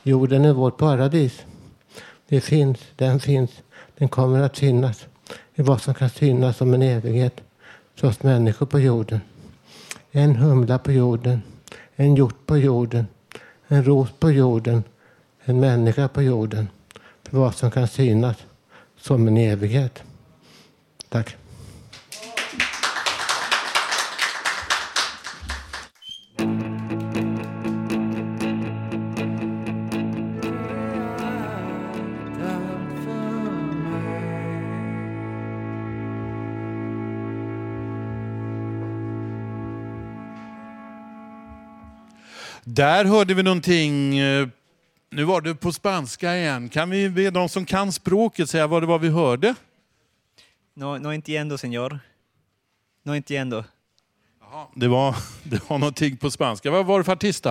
Jorden 0.02 0.44
är 0.44 0.52
vårt 0.52 0.76
paradis. 0.76 1.44
Det 2.28 2.40
finns, 2.40 2.78
den 2.96 3.20
finns, 3.20 3.50
den 3.98 4.08
kommer 4.08 4.42
att 4.42 4.58
finnas 4.58 5.06
i 5.54 5.62
vad 5.62 5.82
som 5.82 5.94
kan 5.94 6.10
synas 6.10 6.56
som 6.56 6.74
en 6.74 6.82
evighet 6.82 7.40
för 7.94 8.08
oss 8.08 8.22
människor 8.22 8.66
på 8.66 8.80
jorden. 8.80 9.20
En 10.10 10.36
humla 10.36 10.78
på 10.78 10.92
jorden, 10.92 11.42
en 11.96 12.14
hjort 12.14 12.46
på 12.46 12.58
jorden, 12.58 13.06
en 13.68 13.84
ros 13.84 14.08
på 14.18 14.30
jorden, 14.30 14.84
en 15.44 15.60
människa 15.60 16.08
på 16.08 16.22
jorden 16.22 16.68
för 17.22 17.38
vad 17.38 17.54
som 17.54 17.70
kan 17.70 17.88
synas 17.88 18.36
som 19.00 19.28
en 19.28 19.36
evighet. 19.36 20.02
Tack. 21.08 21.36
Där 42.76 43.04
hörde 43.04 43.34
vi 43.34 43.42
någonting, 43.42 44.18
eh, 44.18 44.48
nu 45.10 45.24
var 45.24 45.40
det 45.40 45.54
på 45.54 45.72
spanska 45.72 46.36
igen. 46.36 46.68
Kan 46.68 46.90
vi 46.90 47.08
be 47.10 47.30
de 47.30 47.48
som 47.48 47.64
kan 47.66 47.92
språket 47.92 48.50
säga 48.50 48.66
vad 48.66 48.82
det 48.82 48.86
var 48.86 48.98
vi 48.98 49.08
hörde? 49.08 49.54
No, 50.74 50.98
no 50.98 51.08
entiendo, 51.12 51.56
señor. 51.58 51.98
No 53.02 53.14
entiendo. 53.14 53.64
Det 54.74 54.88
var, 54.88 55.16
det 55.42 55.70
var 55.70 55.78
någonting 55.78 56.16
på 56.16 56.30
spanska. 56.30 56.70
Vad 56.70 56.86
var 56.86 56.98
det 56.98 57.04
för 57.04 57.12
artist? 57.12 57.46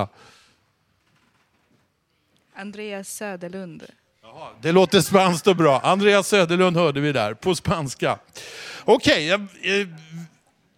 Andreas 2.55 3.09
Söderlund. 3.09 3.83
Det 4.61 4.71
låter 4.71 5.01
spanskt 5.01 5.47
och 5.47 5.55
bra. 5.55 5.79
Andreas 5.79 6.27
Söderlund 6.27 6.77
hörde 6.77 7.01
vi 7.01 7.11
där, 7.11 7.33
på 7.33 7.55
spanska. 7.55 8.19
Okej, 8.85 9.27
jag- 9.27 9.41
eh, 9.41 9.87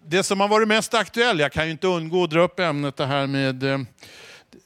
det 0.06 0.24
som 0.24 0.40
har 0.40 0.48
varit 0.48 0.68
mest 0.68 0.94
aktuellt, 0.94 1.40
jag 1.42 1.52
kan 1.52 1.66
ju 1.66 1.72
inte 1.72 1.88
undgå 1.88 2.24
att 2.24 2.30
dra 2.30 2.42
upp 2.42 2.60
ämnet 2.60 2.96
det 2.98 3.06
här 3.06 3.28
med... 3.28 3.86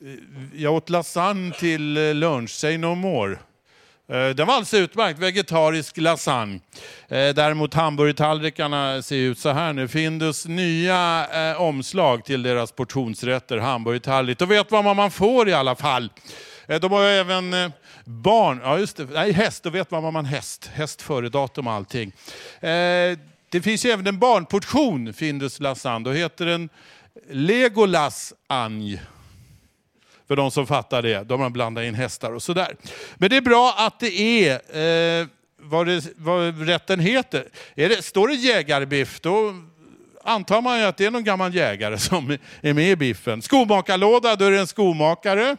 Eh, 0.01 0.61
jag 0.61 0.73
åt 0.73 0.89
lasagne 0.89 1.53
till 1.53 1.97
eh, 1.97 2.13
lunch, 2.13 2.49
say 2.49 2.77
no 2.77 2.95
more. 2.95 3.31
Eh, 4.07 4.29
den 4.29 4.47
var 4.47 4.53
alldeles 4.53 4.73
utmärkt, 4.73 5.19
vegetarisk 5.19 5.97
lasagne. 5.97 6.59
Däremot 7.09 7.73
hamburgertallrikarna 7.73 9.01
ser 9.01 9.15
ut 9.15 9.39
så 9.39 9.49
här 9.49 9.73
nu. 9.73 9.87
Findus 9.87 10.45
nya 10.45 11.27
eh, 11.51 11.61
omslag 11.61 12.25
till 12.25 12.43
deras 12.43 12.71
portionsrätter, 12.71 13.57
hamburgertallrik. 13.57 14.37
Då 14.37 14.45
vet 14.45 14.71
man 14.71 14.85
vad 14.85 14.95
man 14.95 15.11
får 15.11 15.49
i 15.49 15.53
alla 15.53 15.75
fall. 15.75 16.09
De 16.81 16.91
har 16.91 17.03
ju 17.03 17.09
även 17.09 17.71
barn, 18.05 18.61
ja 18.63 18.79
just 18.79 18.97
det, 18.97 19.05
nej 19.05 19.31
häst, 19.31 19.63
då 19.63 19.69
vet 19.69 19.91
man 19.91 20.03
vad 20.03 20.13
man 20.13 20.25
häst. 20.25 20.69
Häst 20.73 21.01
före 21.01 21.29
datum 21.29 21.67
och 21.67 21.73
allting. 21.73 22.11
Det 23.49 23.61
finns 23.63 23.85
ju 23.85 23.89
även 23.89 24.07
en 24.07 24.19
barnportion, 24.19 25.13
Findus 25.13 25.59
lasagne. 25.59 26.05
Då 26.05 26.11
heter 26.11 26.45
den 26.45 26.69
Legolas 27.29 28.33
anj. 28.47 29.01
För 30.31 30.35
de 30.35 30.51
som 30.51 30.67
fattar 30.67 31.01
det. 31.01 31.23
De 31.23 31.41
har 31.41 31.49
blandat 31.49 31.83
in 31.83 31.95
hästar 31.95 32.31
och 32.31 32.43
sådär. 32.43 32.75
Men 33.15 33.29
det 33.29 33.37
är 33.37 33.41
bra 33.41 33.75
att 33.77 33.99
det 33.99 34.19
är 34.19 35.21
eh, 35.21 35.27
vad, 35.57 35.87
det, 35.87 36.07
vad 36.17 36.67
rätten 36.67 36.99
heter. 36.99 37.45
Är 37.75 37.89
det, 37.89 38.01
står 38.01 38.27
det 38.27 38.33
jägarbiff, 38.33 39.19
då 39.21 39.55
antar 40.23 40.61
man 40.61 40.79
ju 40.79 40.85
att 40.85 40.97
det 40.97 41.05
är 41.05 41.11
någon 41.11 41.23
gammal 41.23 41.55
jägare 41.55 41.97
som 41.97 42.37
är 42.61 42.73
med 42.73 42.91
i 42.91 42.95
biffen. 42.95 43.41
Skomakarlåda, 43.41 44.35
då 44.35 44.45
är 44.45 44.51
det 44.51 44.59
en 44.59 44.67
skomakare. 44.67 45.57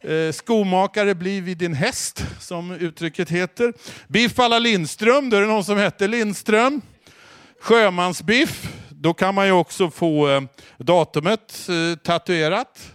Eh, 0.00 0.32
skomakare 0.32 1.14
blir 1.14 1.42
vid 1.42 1.58
din 1.58 1.74
häst, 1.74 2.24
som 2.40 2.70
uttrycket 2.70 3.30
heter. 3.30 3.72
Biff 4.08 4.38
alla 4.38 4.58
Lindström, 4.58 5.30
då 5.30 5.36
är 5.36 5.40
det 5.40 5.46
någon 5.46 5.64
som 5.64 5.78
heter 5.78 6.08
Lindström. 6.08 6.80
Sjömansbiff, 7.60 8.68
då 8.88 9.14
kan 9.14 9.34
man 9.34 9.46
ju 9.46 9.52
också 9.52 9.90
få 9.90 10.30
eh, 10.30 10.42
datumet 10.78 11.68
eh, 11.68 11.98
tatuerat. 11.98 12.92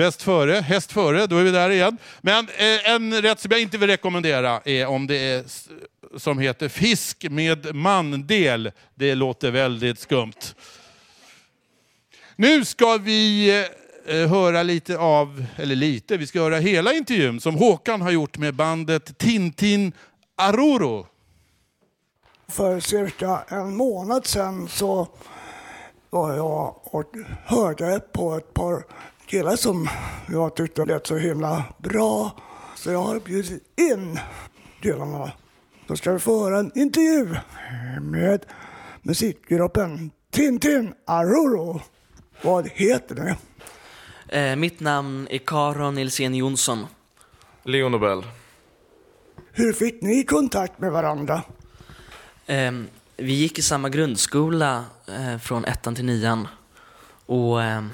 Bäst 0.00 0.22
före, 0.22 0.54
häst 0.54 0.92
före, 0.92 1.26
då 1.26 1.36
är 1.36 1.44
vi 1.44 1.50
där 1.50 1.70
igen. 1.70 1.98
Men 2.20 2.48
eh, 2.48 2.90
en 2.90 3.22
rätt 3.22 3.40
som 3.40 3.50
jag 3.50 3.60
inte 3.60 3.78
vill 3.78 3.88
rekommendera 3.88 4.60
är 4.64 4.86
om 4.86 5.06
det 5.06 5.16
är 5.16 5.44
som 6.18 6.38
heter 6.38 6.68
fisk 6.68 7.26
med 7.30 7.74
mandel. 7.74 8.72
Det 8.94 9.14
låter 9.14 9.50
väldigt 9.50 9.98
skumt. 9.98 10.54
Nu 12.36 12.64
ska 12.64 12.96
vi 12.96 13.50
eh, 14.06 14.16
eh, 14.16 14.28
höra 14.28 14.62
lite 14.62 14.98
av, 14.98 15.44
eller 15.56 15.76
lite, 15.76 16.16
vi 16.16 16.26
ska 16.26 16.40
höra 16.40 16.56
hela 16.56 16.92
intervjun 16.92 17.40
som 17.40 17.54
Håkan 17.54 18.00
har 18.00 18.10
gjort 18.10 18.38
med 18.38 18.54
bandet 18.54 19.18
Tintin 19.18 19.92
Aroro. 20.36 21.06
För 22.48 22.80
cirka 22.80 23.42
en 23.48 23.76
månad 23.76 24.26
sedan 24.26 24.68
så 24.68 25.08
var 26.10 26.34
jag 26.34 26.80
och 26.82 27.14
hörde 27.44 28.00
på 28.12 28.36
ett 28.36 28.54
par 28.54 28.84
killar 29.30 29.56
som 29.56 29.88
jag 30.28 30.56
tyckte 30.56 30.84
lät 30.84 31.06
så 31.06 31.16
himla 31.16 31.64
bra. 31.78 32.36
Så 32.76 32.90
jag 32.90 33.02
har 33.02 33.20
bjudit 33.20 33.62
in 33.92 34.18
killarna. 34.82 35.32
Då 35.86 35.96
ska 35.96 36.12
vi 36.12 36.18
få 36.18 36.44
höra 36.44 36.58
en 36.58 36.78
intervju 36.78 37.36
med 38.00 38.46
musikgruppen 39.02 40.10
Tintin 40.30 40.94
Aroro. 41.06 41.80
Vad 42.42 42.68
heter 42.68 43.14
ni? 43.14 43.34
Eh, 44.38 44.56
mitt 44.56 44.80
namn 44.80 45.28
är 45.30 45.38
Karon 45.38 45.94
Nilsén 45.94 46.34
Jonsson. 46.34 46.86
Leo 47.62 47.88
Nobel. 47.88 48.26
Hur 49.52 49.72
fick 49.72 50.02
ni 50.02 50.24
kontakt 50.24 50.78
med 50.78 50.92
varandra? 50.92 51.42
Ehm, 52.46 52.86
vi 53.16 53.32
gick 53.32 53.58
i 53.58 53.62
samma 53.62 53.88
grundskola 53.88 54.84
eh, 55.08 55.38
från 55.38 55.64
ettan 55.64 55.94
till 55.94 56.04
nian. 56.04 56.48
Och 57.26 57.62
ehm, 57.62 57.90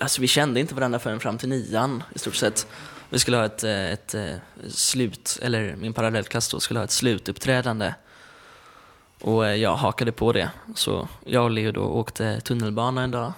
alltså 0.00 0.20
vi 0.20 0.28
kände 0.28 0.60
inte 0.60 0.74
varandra 0.74 0.98
förrän 0.98 1.20
fram 1.20 1.38
till 1.38 1.48
nian 1.48 2.02
i 2.14 2.18
stort 2.18 2.34
sett. 2.34 2.66
Vi 3.10 3.18
skulle 3.18 3.36
ha 3.36 3.44
ett, 3.44 3.64
eh, 3.64 3.92
ett, 3.92 4.14
ett, 4.14 4.40
slut, 4.68 5.38
eller 5.42 5.76
min 5.76 5.92
parallellklass 5.92 6.48
då, 6.48 6.60
skulle 6.60 6.80
ha 6.80 6.84
ett 6.84 6.90
slutuppträdande. 6.90 7.94
Och 9.20 9.46
eh, 9.46 9.54
jag 9.54 9.76
hakade 9.76 10.12
på 10.12 10.32
det. 10.32 10.50
Så 10.74 11.08
jag 11.24 11.44
och 11.44 11.50
Leo 11.50 11.72
då 11.72 11.82
åkte 11.82 12.40
tunnelbana 12.40 13.02
en 13.02 13.10
dag 13.10 13.32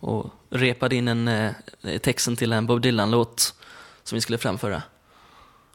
och 0.00 0.30
repade 0.50 0.96
in 0.96 1.08
en, 1.08 1.54
texten 2.00 2.36
till 2.36 2.52
en 2.52 2.66
Bob 2.66 2.80
Dylan-låt 2.80 3.54
som 4.02 4.16
vi 4.16 4.20
skulle 4.20 4.38
framföra. 4.38 4.82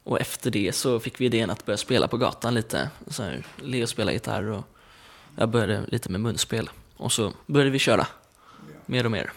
Och 0.04 0.22
efter 0.22 0.52
det 0.52 0.76
så 0.76 0.99
fick 0.99 1.22
vi 1.22 1.26
idén 1.26 1.49
att 1.49 1.66
börja 1.66 1.78
spela 1.78 2.08
på 2.08 2.18
gatan 2.18 2.54
lite. 2.54 2.89
Så 3.08 3.24
här, 3.24 3.43
Leo 3.58 3.88
spelade 3.88 4.14
gitarr 4.14 4.43
och 4.43 4.64
jag 5.36 5.49
började 5.49 5.86
lite 5.88 6.10
med 6.10 6.22
munspel. 6.22 6.70
Och 6.97 7.12
så 7.12 7.34
började 7.45 7.72
vi 7.72 7.80
köra 7.80 8.08
mer 8.86 9.06
och 9.06 9.12
mer. 9.12 9.32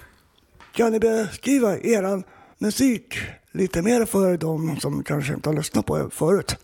Kan 0.74 0.92
ni 0.92 0.98
beskriva 0.98 1.76
er 1.78 2.22
musik 2.58 3.18
lite 3.52 3.82
mer 3.82 4.04
för 4.04 4.36
de 4.36 4.80
som 4.80 5.04
kanske 5.04 5.34
inte 5.34 5.48
har 5.48 5.56
lyssnat 5.56 5.86
på 5.86 5.98
er 5.98 6.08
förut? 6.10 6.56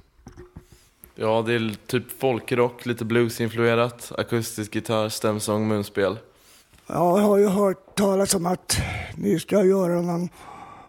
Ja, 1.15 1.43
det 1.47 1.55
är 1.55 1.77
typ 1.87 2.21
folkrock, 2.21 2.87
lite 2.87 3.05
bluesinfluerat, 3.05 4.13
akustisk 4.19 4.75
gitarr, 4.75 5.09
stämsång, 5.09 5.69
munspel. 5.69 6.19
Jag 6.87 7.17
har 7.19 7.39
ju 7.39 7.47
hört 7.47 7.95
talas 7.97 8.35
om 8.35 8.47
att 8.47 8.81
ni 9.17 9.41
ska 9.41 9.65
göra 9.65 10.01
någon 10.01 10.29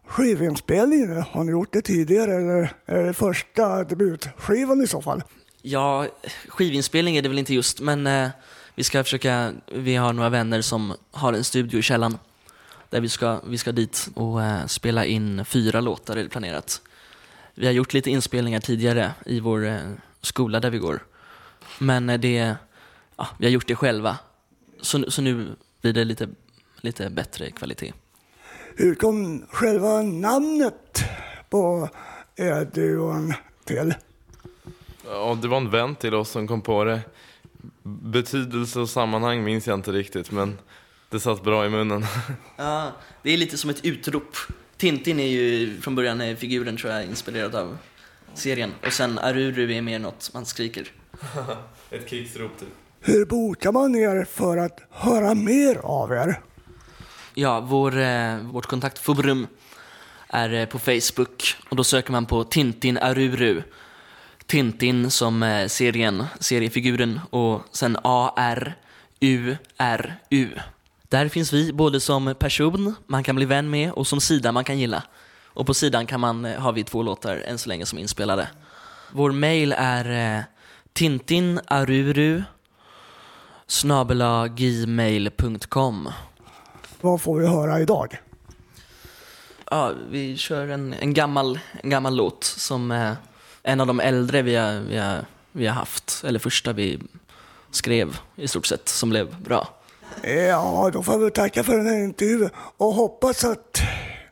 skivinspelning. 0.06 1.22
Har 1.32 1.44
ni 1.44 1.52
gjort 1.52 1.74
det 1.74 1.82
tidigare 1.82 2.36
eller 2.36 2.74
är 2.86 3.04
det 3.04 3.14
första 3.14 3.84
debutskivan 3.84 4.82
i 4.82 4.88
så 4.88 5.02
fall? 5.02 5.24
Ja, 5.62 6.08
skivinspelning 6.48 7.18
är 7.18 7.22
det 7.22 7.30
väl 7.30 7.40
inte 7.40 7.54
just, 7.54 7.80
men 7.80 8.08
eh, 8.08 8.30
vi 8.76 8.84
ska 8.84 9.04
försöka, 9.04 9.52
vi 9.76 9.96
har 9.96 10.14
några 10.14 10.30
vänner 10.30 10.62
som 10.62 10.94
har 11.12 11.34
en 11.34 11.44
studio 11.44 11.80
i 11.80 11.82
källaren. 11.82 12.18
Där 12.92 13.02
vi 13.02 13.10
ska, 13.10 13.40
vi 13.48 13.58
ska 13.58 13.72
dit 13.72 14.10
och 14.14 14.44
eh, 14.44 14.66
spela 14.66 15.06
in 15.06 15.46
fyra 15.46 15.82
låtar 15.82 16.18
är 16.18 16.24
det 16.24 16.30
planerat. 16.30 16.82
Vi 17.56 17.66
har 17.66 17.74
gjort 17.74 17.94
lite 17.94 18.10
inspelningar 18.10 18.60
tidigare 18.60 19.12
i 19.26 19.40
vår 19.40 19.66
eh, 19.68 19.80
skola 20.22 20.60
där 20.60 20.70
vi 20.70 20.78
går. 20.78 21.00
Men 21.80 22.10
eh, 22.10 22.20
det, 22.20 22.56
ja, 23.16 23.28
vi 23.38 23.46
har 23.46 23.52
gjort 23.52 23.68
det 23.68 23.76
själva. 23.76 24.18
Så, 24.82 25.12
så 25.12 25.22
nu 25.22 25.56
blir 25.82 25.94
det 25.94 26.04
lite, 26.04 26.30
lite 26.82 27.10
bättre 27.10 27.52
kvalitet. 27.52 27.94
hur 28.76 28.96
kom 28.96 29.46
själva 29.50 30.02
namnet 30.02 31.04
på 31.50 31.90
er 32.36 32.66
duon 32.66 33.34
till? 33.66 33.94
Ja, 35.06 35.38
det 35.42 35.48
var 35.48 35.58
en 35.58 35.70
vän 35.70 35.96
till 35.96 36.14
oss 36.14 36.30
som 36.30 36.48
kom 36.48 36.62
på 36.62 36.84
det. 36.84 37.02
Betydelse 37.84 38.80
och 38.80 38.90
sammanhang 38.90 39.44
minns 39.44 39.68
jag 39.68 39.80
inte 39.80 39.92
riktigt, 39.92 40.32
men 40.32 40.58
det 41.12 41.20
satt 41.20 41.44
bra 41.44 41.66
i 41.66 41.70
munnen. 41.70 42.06
Ja, 42.56 42.92
det 43.24 43.32
är 43.32 43.38
lite 43.38 43.58
som 43.58 43.70
ett 43.70 43.86
utrop. 43.86 44.38
Tintin 44.78 45.20
är 45.20 45.28
ju 45.28 45.82
från 45.82 45.96
början 45.96 46.38
figuren 46.38 46.78
tror 46.78 46.94
jag 46.94 47.06
inspirerad 47.06 47.56
av 47.56 47.78
serien. 48.34 48.74
Och 48.86 48.94
sen 48.94 49.20
Aruru 49.20 49.74
är 49.74 49.82
mer 49.82 50.00
något 50.00 50.32
man 50.34 50.46
skriker. 50.46 50.92
Ett 51.90 52.10
krigsrop 52.10 52.60
typ. 52.60 52.70
Hur 53.00 53.26
bokar 53.26 53.72
man 53.72 53.96
er 53.96 54.26
för 54.26 54.58
att 54.58 54.80
höra 54.90 55.34
mer 55.34 55.76
av 55.76 56.12
er? 56.12 56.40
Ja, 57.34 57.60
vår, 57.60 57.98
eh, 57.98 58.38
vårt 58.38 58.66
kontaktforum 58.66 59.48
är 60.28 60.54
eh, 60.54 60.66
på 60.66 60.80
Facebook 60.80 61.56
och 61.70 61.76
då 61.76 61.84
söker 61.84 62.12
man 62.12 62.26
på 62.26 62.44
Tintin 62.44 62.98
Aruru. 62.98 63.62
Tintin 64.46 65.12
som 65.12 65.44
eh, 65.44 65.68
serien, 65.68 66.24
seriefiguren 66.40 67.20
och 67.30 67.62
sen 67.72 67.98
A-R-U-R-U. 68.04 68.70
Där 71.12 71.28
finns 71.28 71.54
vi 71.54 71.74
både 71.74 72.00
som 72.00 72.36
person 72.40 72.96
man 73.08 73.24
kan 73.24 73.36
bli 73.36 73.46
vän 73.46 73.70
med 73.70 73.92
och 73.92 74.08
som 74.08 74.22
sida 74.22 74.52
man 74.52 74.64
kan 74.64 74.80
gilla. 74.80 75.04
Och 75.46 75.66
på 75.66 75.74
sidan 75.74 76.06
kan 76.08 76.20
man, 76.20 76.46
eh, 76.46 76.60
har 76.60 76.74
vi 76.74 76.84
två 76.84 77.04
låtar 77.04 77.36
än 77.38 77.58
så 77.58 77.70
länge 77.70 77.86
som 77.86 77.98
är 77.98 78.02
inspelade. 78.02 78.48
Vår 79.12 79.32
mail 79.32 79.76
är 79.78 80.38
eh, 80.38 80.44
tintinaruru 80.94 82.44
snabela 83.68 84.48
gmail.com. 84.48 86.10
Vad 87.02 87.22
får 87.22 87.40
vi 87.40 87.48
höra 87.48 87.80
idag? 87.80 88.22
Ja, 89.72 89.92
vi 90.10 90.38
kör 90.38 90.68
en, 90.68 90.94
en, 90.94 91.14
gammal, 91.14 91.60
en 91.82 91.90
gammal 91.90 92.16
låt 92.16 92.44
som 92.44 92.92
eh, 92.92 93.14
en 93.64 93.82
av 93.82 93.88
de 93.88 94.00
äldre 94.00 94.42
vi 94.42 94.56
har, 94.56 94.80
vi, 94.80 94.98
har, 94.98 95.26
vi 95.52 95.68
har 95.68 95.76
haft, 95.76 96.24
eller 96.28 96.40
första 96.40 96.74
vi 96.74 97.00
skrev 97.72 98.18
i 98.36 98.48
stort 98.48 98.66
sett, 98.66 98.90
som 98.90 99.10
blev 99.10 99.42
bra. 99.42 99.81
Ja, 100.24 100.90
då 100.94 101.04
får 101.04 101.18
vi 101.18 101.32
tacka 101.32 101.64
för 101.64 101.78
den 101.78 101.88
här 101.88 102.04
intervjun 102.04 102.50
och 102.78 102.94
hoppas 102.94 103.44
att 103.44 103.82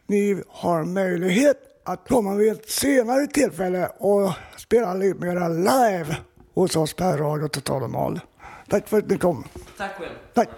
ni 0.08 0.44
har 0.48 0.84
möjlighet 0.84 1.58
att 1.86 2.08
komma 2.08 2.34
vid 2.36 2.52
ett 2.52 2.70
senare 2.70 3.28
tillfälle 3.28 3.92
och 3.98 4.32
spela 4.58 4.94
lite 4.94 5.20
mera 5.26 5.48
live 5.48 6.18
hos 6.56 6.76
oss 6.76 6.94
på 6.94 7.04
Radio 7.04 7.48
Total 7.48 7.82
Normal. 7.82 8.20
Tack 8.70 8.88
för 8.88 8.98
att 8.98 9.10
ni 9.10 9.18
kom. 9.18 9.44
Tack 9.78 9.92
själv. 9.98 10.10
Tack. 10.34 10.50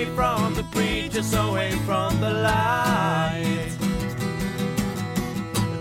Away 0.00 0.14
from 0.14 0.54
the 0.54 0.62
preachers, 0.72 1.34
away 1.34 1.72
from 1.84 2.22
the 2.22 2.32
light. 2.32 3.68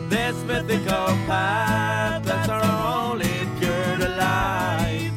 This 0.10 0.36
mythical 0.44 1.08
path, 1.26 2.26
that's 2.26 2.50
our 2.50 2.62
only 2.66 3.30
cure 3.62 3.96
to 3.98 4.10
light. 4.18 5.14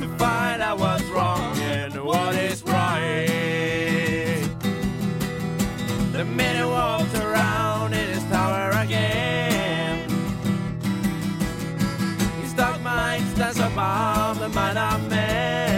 To 0.00 0.08
find 0.18 0.60
out 0.60 0.78
what's 0.78 1.04
wrong 1.04 1.56
and 1.60 1.94
what 2.04 2.34
is 2.34 2.62
right. 2.64 4.46
The 6.12 6.26
minute 6.26 6.68
walks 6.68 7.14
around 7.14 7.94
in 7.94 8.06
his 8.10 8.24
tower 8.24 8.70
again. 8.82 10.10
His 12.42 12.52
dark 12.52 12.82
mind 12.82 13.24
stands 13.28 13.58
above 13.58 14.40
the 14.40 14.50
mind 14.50 14.76
of 14.76 15.08
man. 15.08 15.73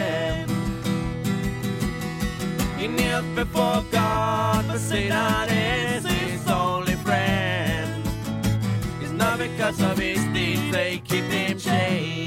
He 2.87 2.93
kneels 2.93 3.25
before 3.35 3.85
God, 3.91 4.65
but 4.69 4.79
Satan 4.79 5.49
is 5.49 6.05
his 6.05 6.49
only 6.49 6.95
friend. 6.95 8.01
It's 9.01 9.11
not 9.11 9.41
because 9.41 9.81
of 9.81 9.99
his 9.99 10.25
deeds 10.27 10.71
they 10.71 11.03
keep 11.05 11.25
him 11.25 11.59
chained. 11.59 12.26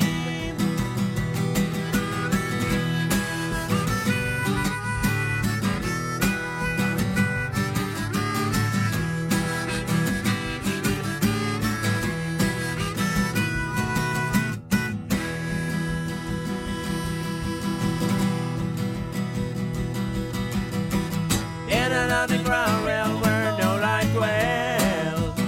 Underground 22.31 22.85
realm 22.85 23.21
where 23.21 23.51
no 23.57 23.79
light 23.81 24.07
dwells. 24.13 25.39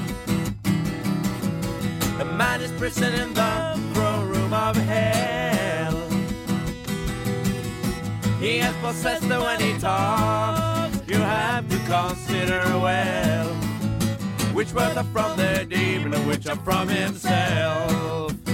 A 2.19 2.25
man 2.25 2.61
is 2.61 2.71
prison 2.71 3.13
in 3.13 3.34
the 3.34 3.79
throne 3.93 4.27
room 4.27 4.53
of 4.53 4.75
hell. 4.75 6.09
He 8.39 8.57
has 8.59 8.75
possessed 8.77 9.25
her 9.25 9.39
when 9.39 9.59
he 9.59 9.77
talks. 9.77 10.97
You 11.07 11.17
have 11.17 11.69
to 11.69 11.77
consider 11.86 12.61
well 12.79 13.47
which 14.53 14.73
are 14.73 15.03
from 15.05 15.38
the 15.38 15.65
demon 15.69 16.13
and 16.13 16.27
which 16.27 16.47
are 16.47 16.55
from 16.57 16.88
himself. 16.88 18.51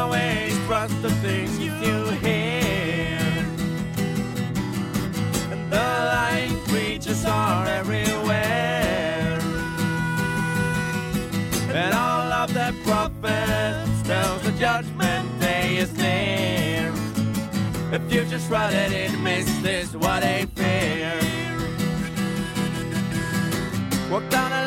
Always 0.00 0.56
trust 0.66 1.02
the 1.02 1.10
things 1.24 1.58
you 1.58 1.70
hear. 2.24 3.18
And 5.52 5.62
the 5.70 5.88
lying 6.14 6.56
creatures 6.70 7.24
are 7.26 7.66
everywhere. 7.66 9.38
And 11.80 11.92
all 11.94 12.32
of 12.42 12.48
the 12.54 12.74
prophets 12.84 14.02
tell 14.10 14.38
the 14.38 14.52
judgment 14.52 15.26
day 15.40 15.76
is 15.76 15.92
near. 15.98 16.92
The 17.90 18.00
future's 18.08 18.44
shrouded 18.46 18.92
in 18.92 19.22
mist 19.22 19.64
is 19.64 19.96
what 19.96 20.22
they 20.22 20.46
fear. 20.56 21.18
Walk 24.10 24.28
down 24.30 24.50
a 24.52 24.59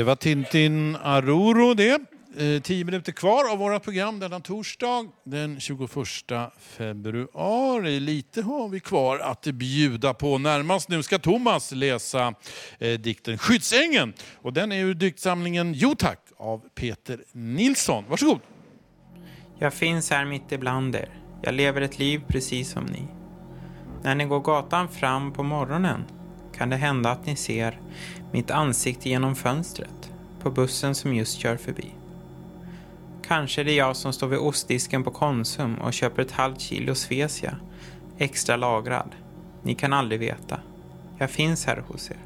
Det 0.00 0.04
var 0.04 0.16
Tintin 0.16 0.96
Aruro 0.96 1.74
det. 1.74 2.00
Eh, 2.38 2.62
Tio 2.62 2.84
minuter 2.84 3.12
kvar 3.12 3.52
av 3.52 3.58
våra 3.58 3.80
program 3.80 4.18
denna 4.18 4.40
torsdag 4.40 5.08
den 5.24 5.60
21 5.60 5.90
februari. 6.58 8.00
Lite 8.00 8.42
har 8.42 8.68
vi 8.68 8.80
kvar 8.80 9.18
att 9.18 9.42
bjuda 9.42 10.14
på. 10.14 10.38
Närmast 10.38 10.88
nu 10.88 11.02
ska 11.02 11.18
Thomas 11.18 11.72
läsa 11.72 12.34
eh, 12.78 13.00
dikten 13.00 13.38
Skyddsängen. 13.38 14.12
Och 14.42 14.52
den 14.52 14.72
är 14.72 14.84
ur 14.84 14.94
diktsamlingen 14.94 15.74
Jo 15.74 15.94
tack 15.94 16.20
av 16.36 16.68
Peter 16.74 17.20
Nilsson. 17.32 18.04
Varsågod. 18.08 18.40
Jag 19.58 19.74
finns 19.74 20.10
här 20.10 20.24
mitt 20.24 20.52
ibland 20.52 20.94
er. 20.94 21.08
Jag 21.42 21.54
lever 21.54 21.80
ett 21.80 21.98
liv 21.98 22.22
precis 22.28 22.70
som 22.70 22.84
ni. 22.84 23.02
När 24.02 24.14
ni 24.14 24.24
går 24.24 24.40
gatan 24.40 24.88
fram 24.88 25.32
på 25.32 25.42
morgonen 25.42 26.04
kan 26.60 26.70
det 26.70 26.76
hända 26.76 27.10
att 27.10 27.26
ni 27.26 27.36
ser 27.36 27.80
mitt 28.32 28.50
ansikte 28.50 29.08
genom 29.08 29.36
fönstret 29.36 30.12
på 30.42 30.50
bussen 30.50 30.94
som 30.94 31.14
just 31.14 31.38
kör 31.38 31.56
förbi. 31.56 31.94
Kanske 33.26 33.64
det 33.64 33.72
är 33.72 33.76
jag 33.76 33.96
som 33.96 34.12
står 34.12 34.26
vid 34.26 34.38
ostdisken 34.38 35.04
på 35.04 35.10
Konsum 35.10 35.74
och 35.74 35.92
köper 35.92 36.22
ett 36.22 36.32
halvt 36.32 36.60
kilo 36.60 36.94
Svesia, 36.94 37.56
extra 38.18 38.56
lagrad. 38.56 39.10
Ni 39.62 39.74
kan 39.74 39.92
aldrig 39.92 40.20
veta. 40.20 40.60
Jag 41.18 41.30
finns 41.30 41.66
här 41.66 41.84
hos 41.88 42.10
er. 42.10 42.16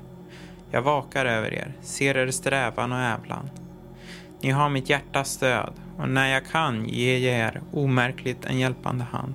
Jag 0.70 0.82
vakar 0.82 1.26
över 1.26 1.55
er, 1.55 1.72
ser 1.82 2.16
er 2.16 2.30
strävan 2.30 2.93
och 2.93 3.01
ävlan. 3.01 3.51
Ni 4.41 4.51
har 4.51 4.68
mitt 4.70 4.91
hjärtas 4.91 5.30
stöd 5.30 5.72
och 5.99 6.09
när 6.09 6.32
jag 6.32 6.47
kan 6.47 6.89
ger 6.89 7.18
jag 7.18 7.39
er 7.39 7.61
omärkligt 7.72 8.45
en 8.45 8.59
hjälpande 8.59 9.05
hand. 9.05 9.35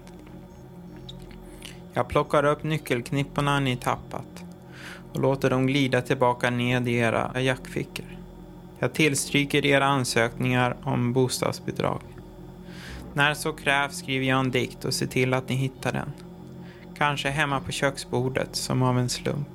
Jag 1.93 2.07
plockar 2.07 2.45
upp 2.45 2.63
nyckelknipporna 2.63 3.59
ni 3.59 3.75
tappat 3.75 4.43
och 5.13 5.19
låter 5.19 5.49
dem 5.49 5.67
glida 5.67 6.01
tillbaka 6.01 6.49
ned 6.49 6.87
i 6.87 6.93
era 6.93 7.41
jackfickor. 7.41 8.05
Jag 8.79 8.93
tillstryker 8.93 9.65
era 9.65 9.85
ansökningar 9.85 10.77
om 10.83 11.13
bostadsbidrag. 11.13 12.01
När 13.13 13.33
så 13.33 13.53
krävs 13.53 13.97
skriver 13.97 14.25
jag 14.25 14.39
en 14.39 14.51
dikt 14.51 14.85
och 14.85 14.93
ser 14.93 15.07
till 15.07 15.33
att 15.33 15.49
ni 15.49 15.55
hittar 15.55 15.91
den. 15.91 16.11
Kanske 16.97 17.29
hemma 17.29 17.59
på 17.59 17.71
köksbordet 17.71 18.55
som 18.55 18.81
av 18.81 18.99
en 18.99 19.09
slump. 19.09 19.47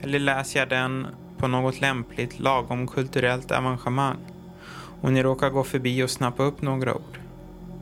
Eller 0.00 0.18
läser 0.18 0.60
jag 0.60 0.68
den 0.68 1.06
på 1.36 1.48
något 1.48 1.80
lämpligt 1.80 2.38
lagom 2.38 2.86
kulturellt 2.86 3.50
avancemang 3.50 4.16
och 5.00 5.12
ni 5.12 5.22
råkar 5.22 5.50
gå 5.50 5.64
förbi 5.64 6.02
och 6.02 6.10
snappa 6.10 6.42
upp 6.42 6.62
några 6.62 6.94
ord. 6.94 7.18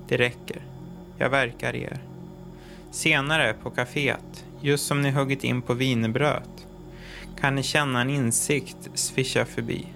Det 0.09 0.17
räcker. 0.17 0.63
Jag 1.19 1.31
verkar 1.31 1.77
er. 1.77 1.99
Senare 2.91 3.55
på 3.63 3.71
kaféet, 3.71 4.45
just 4.63 4.87
som 4.87 5.03
ni 5.03 5.11
huggit 5.11 5.45
in 5.45 5.63
på 5.63 5.75
wienerbröd, 5.75 6.49
kan 7.41 7.55
ni 7.55 7.63
känna 7.63 8.01
en 8.01 8.11
insikt 8.11 8.91
svischa 8.95 9.45
förbi. 9.45 9.87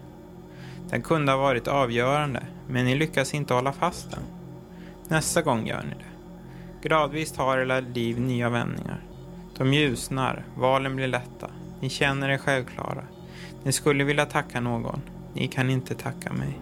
Den 0.91 1.03
kunde 1.03 1.33
ha 1.33 1.39
varit 1.39 1.69
avgörande, 1.69 2.47
men 2.69 2.85
ni 2.85 2.95
lyckas 2.95 3.35
inte 3.35 3.55
hålla 3.55 3.73
fast 3.73 4.11
den. 4.11 4.23
Nästa 5.09 5.43
gång 5.43 5.67
gör 5.67 5.83
ni 5.83 5.95
det. 5.95 6.89
Gradvis 6.89 7.33
tar 7.33 7.59
era 7.59 7.81
liv 7.81 8.21
nya 8.21 8.49
vändningar. 8.49 9.01
De 9.59 9.75
ljusnar, 9.75 10.45
valen 10.57 10.97
blir 10.97 11.09
lätta. 11.09 11.51
Ni 11.81 11.89
känner 11.91 12.29
er 12.29 12.39
självklara. 12.39 13.05
Ni 13.64 13.73
skulle 13.73 14.05
vilja 14.05 14.27
tacka 14.27 14.61
någon. 14.61 15.01
Ni 15.35 15.49
kan 15.49 15.71
inte 15.71 15.95
tacka 15.95 16.33
mig. 16.33 16.61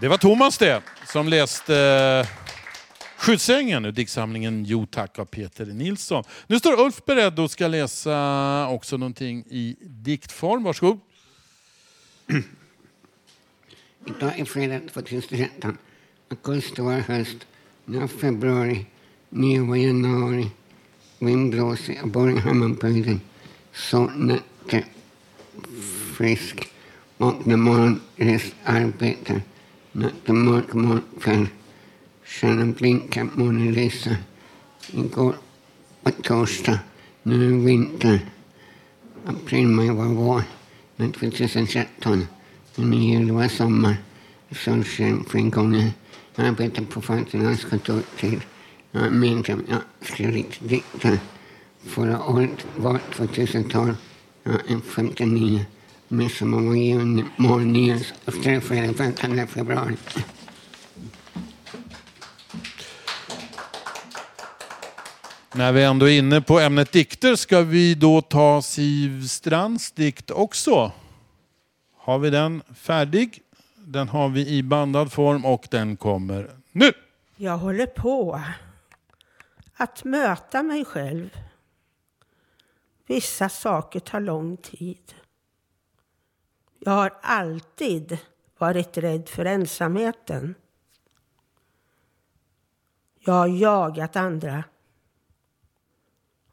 Det 0.00 0.08
var 0.08 0.16
Thomas 0.16 0.58
det, 0.58 0.82
som 1.06 1.28
läste 1.28 1.76
eh, 1.76 2.26
Skyddsängen 3.20 3.84
ur 3.84 3.92
diktsamlingen 3.92 4.64
Jo 4.64 4.86
tack 4.86 5.18
av 5.18 5.24
Peter 5.24 5.66
Nilsson. 5.66 6.24
Nu 6.46 6.58
står 6.58 6.80
Ulf 6.80 7.04
beredd 7.04 7.38
och 7.38 7.50
ska 7.50 7.68
läsa 7.68 8.68
också 8.68 8.96
någonting 8.96 9.44
i 9.50 9.76
diktform. 9.80 10.62
Varsågod. 10.62 11.00
Idag 14.06 14.38
är 14.38 14.44
fredag 14.44 14.80
2013. 14.92 15.78
Augusti 16.30 16.82
var 16.82 16.92
höst. 16.92 17.36
Nu 17.84 18.02
är 18.02 18.06
februari. 18.06 18.86
Nu 19.28 19.60
var 19.60 19.76
januari. 19.76 20.50
Vind 21.18 21.50
blåser 21.50 22.02
och 22.02 22.08
bor 22.08 22.30
i 22.30 22.38
Hammarbyhöjden. 22.38 23.20
Solnätter. 23.72 24.84
Frisk. 26.16 26.68
Vaknar 27.16 27.56
morgon, 27.56 28.00
rest, 28.16 28.54
arbetar. 28.64 29.42
Natten 29.92 30.44
mörk, 30.44 30.72
morgon, 30.72 31.48
sedan 32.30 32.72
blinkar, 32.72 33.28
Mona 33.34 33.70
Lisa. 33.70 34.16
Igår 34.92 35.34
var 36.02 36.12
torsdag, 36.12 36.78
nu 37.22 37.34
är 37.34 37.50
det 37.50 37.64
vinter. 37.64 38.20
April, 39.26 39.68
maj 39.68 39.90
var 39.90 40.04
vår. 40.04 40.42
Men 40.96 41.12
2013, 41.12 42.26
nu 42.76 42.96
är 42.96 43.00
jul 43.00 43.30
var 43.30 43.48
sommar. 43.48 43.96
Solsken 44.50 45.24
för 45.24 45.38
en. 45.38 45.90
Jag 46.34 46.46
arbetar 46.46 46.84
på 46.84 47.00
finanskontor 47.00 48.02
till 48.16 48.40
jag 48.92 49.06
är 49.06 49.10
medlem. 49.10 49.64
Jag 49.68 49.80
skrev 50.00 50.44
dikter. 50.60 51.18
Förra 51.84 52.24
året 52.24 52.66
var 52.76 52.98
2012. 53.14 53.96
Jag 54.42 54.54
är 54.54 54.80
59. 54.80 55.64
Midsommar 56.08 56.60
var 56.60 56.74
juni, 56.74 57.24
mål, 57.36 57.60
nyårs 57.60 58.12
och 58.24 58.34
fredag 58.34 58.94
15 58.94 59.46
februari. 59.46 59.96
När 65.54 65.72
vi 65.72 65.84
ändå 65.84 66.08
är 66.08 66.18
inne 66.18 66.40
på 66.40 66.58
ämnet 66.58 66.92
dikter 66.92 67.36
ska 67.36 67.60
vi 67.60 67.94
då 67.94 68.20
ta 68.20 68.62
Siv 68.62 69.26
Strands 69.26 69.92
dikt 69.92 70.30
också. 70.30 70.92
Har 71.96 72.18
vi 72.18 72.30
den 72.30 72.62
färdig? 72.74 73.42
Den 73.76 74.08
har 74.08 74.28
vi 74.28 74.48
i 74.48 74.62
bandad 74.62 75.12
form 75.12 75.44
och 75.44 75.66
den 75.70 75.96
kommer 75.96 76.50
nu. 76.72 76.92
Jag 77.36 77.58
håller 77.58 77.86
på 77.86 78.42
att 79.76 80.04
möta 80.04 80.62
mig 80.62 80.84
själv. 80.84 81.30
Vissa 83.06 83.48
saker 83.48 84.00
tar 84.00 84.20
lång 84.20 84.56
tid. 84.56 85.14
Jag 86.78 86.92
har 86.92 87.12
alltid 87.22 88.18
varit 88.58 88.98
rädd 88.98 89.28
för 89.28 89.44
ensamheten. 89.44 90.54
Jag 93.20 93.32
har 93.32 93.48
jagat 93.48 94.16
andra 94.16 94.64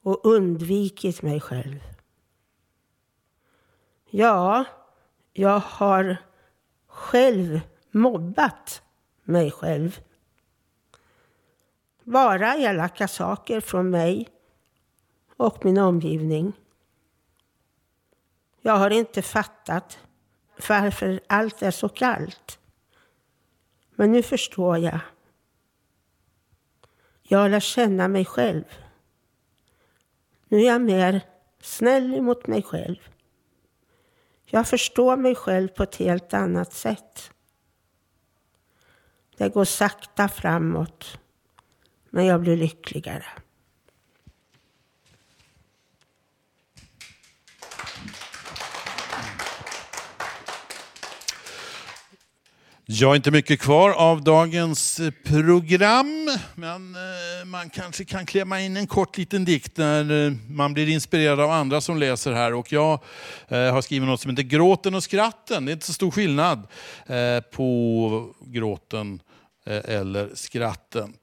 och 0.08 0.26
undvikit 0.26 1.22
mig 1.22 1.42
själv. 1.42 1.80
Ja, 4.10 4.66
jag 5.34 5.60
har 5.60 6.18
själv 6.88 7.62
mobbat 7.92 8.82
mig 9.24 9.52
själv. 9.52 10.00
Bara 12.04 12.56
elaka 12.56 13.08
saker 13.08 13.62
från 13.62 13.90
mig 13.90 14.30
och 15.38 15.66
min 15.66 15.78
omgivning. 15.78 16.54
Jag 18.62 18.78
har 18.78 18.90
inte 18.90 19.22
fattat 19.22 20.00
varför 20.70 21.20
allt 21.28 21.62
är 21.62 21.72
så 21.72 21.90
kallt. 21.90 22.60
Men 23.96 24.12
nu 24.12 24.24
förstår 24.24 24.78
jag. 24.78 25.00
Jag 27.22 27.52
lär 27.52 27.60
känna 27.60 28.08
mig 28.08 28.26
själv. 28.26 28.87
Nu 30.48 30.58
är 30.58 30.66
jag 30.66 30.82
mer 30.82 31.22
snäll 31.62 32.22
mot 32.22 32.48
mig 32.48 32.64
själv. 32.64 32.98
Jag 34.46 34.68
förstår 34.68 35.18
mig 35.18 35.36
själv 35.36 35.68
på 35.68 35.84
ett 35.84 35.96
helt 35.96 36.34
annat 36.34 36.74
sätt. 36.74 37.32
Det 39.38 39.50
går 39.50 39.66
sakta 39.66 40.28
framåt, 40.28 41.20
men 42.10 42.26
jag 42.26 42.42
blir 42.42 42.58
lyckligare. 42.58 43.26
Jag 52.90 53.08
har 53.08 53.16
inte 53.16 53.32
mycket 53.32 53.60
kvar 53.60 53.90
av 53.90 54.24
dagens 54.24 55.00
eh, 55.00 55.12
program, 55.24 56.38
men 56.56 56.96
eh, 56.96 57.46
man 57.46 57.70
kanske 57.70 58.06
kan 58.06 58.26
klämma 58.26 58.62
in 58.62 58.78
en 58.78 58.88
kort 58.88 59.18
liten 59.18 59.46
dikt 59.46 59.78
när 59.78 60.26
eh, 60.26 60.34
man 60.50 60.74
blir 60.74 60.90
inspirerad 60.90 61.40
av 61.40 61.52
andra 61.52 61.82
som 61.82 61.98
läser 61.98 62.32
här. 62.32 62.54
Och 62.54 62.72
jag 62.72 63.00
har 63.50 63.82
skrivit 63.82 64.08
något 64.08 64.22
som 64.22 64.32
heter 64.32 64.44
Gråten 64.44 64.96
och 64.96 65.04
skratten. 65.04 65.66
Det 65.66 65.72
är 65.72 65.74
inte 65.74 65.86
så 65.86 65.94
stor 65.94 66.12
skillnad 66.12 66.68
på 67.52 68.34
gråten 68.46 69.22
eller 69.66 70.30
skratten. 70.34 71.14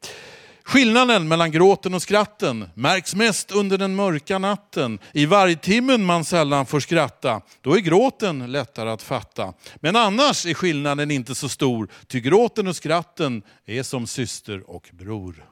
Skillnaden 0.66 1.28
mellan 1.28 1.50
gråten 1.50 1.94
och 1.94 2.02
skratten 2.02 2.68
märks 2.74 3.14
mest 3.14 3.50
under 3.50 3.78
den 3.78 3.94
mörka 3.94 4.38
natten. 4.38 4.98
I 5.12 5.26
vargtimmen 5.26 6.04
man 6.04 6.24
sällan 6.24 6.66
får 6.66 6.80
skratta, 6.80 7.40
då 7.60 7.76
är 7.76 7.80
gråten 7.80 8.52
lättare 8.52 8.90
att 8.90 9.02
fatta. 9.02 9.52
Men 9.76 9.96
annars 9.96 10.46
är 10.46 10.54
skillnaden 10.54 11.10
inte 11.10 11.34
så 11.34 11.48
stor, 11.48 11.88
ty 12.06 12.20
gråten 12.20 12.66
och 12.66 12.76
skratten 12.76 13.42
är 13.66 13.82
som 13.82 14.06
syster 14.06 14.70
och 14.70 14.90
bror. 14.92 15.48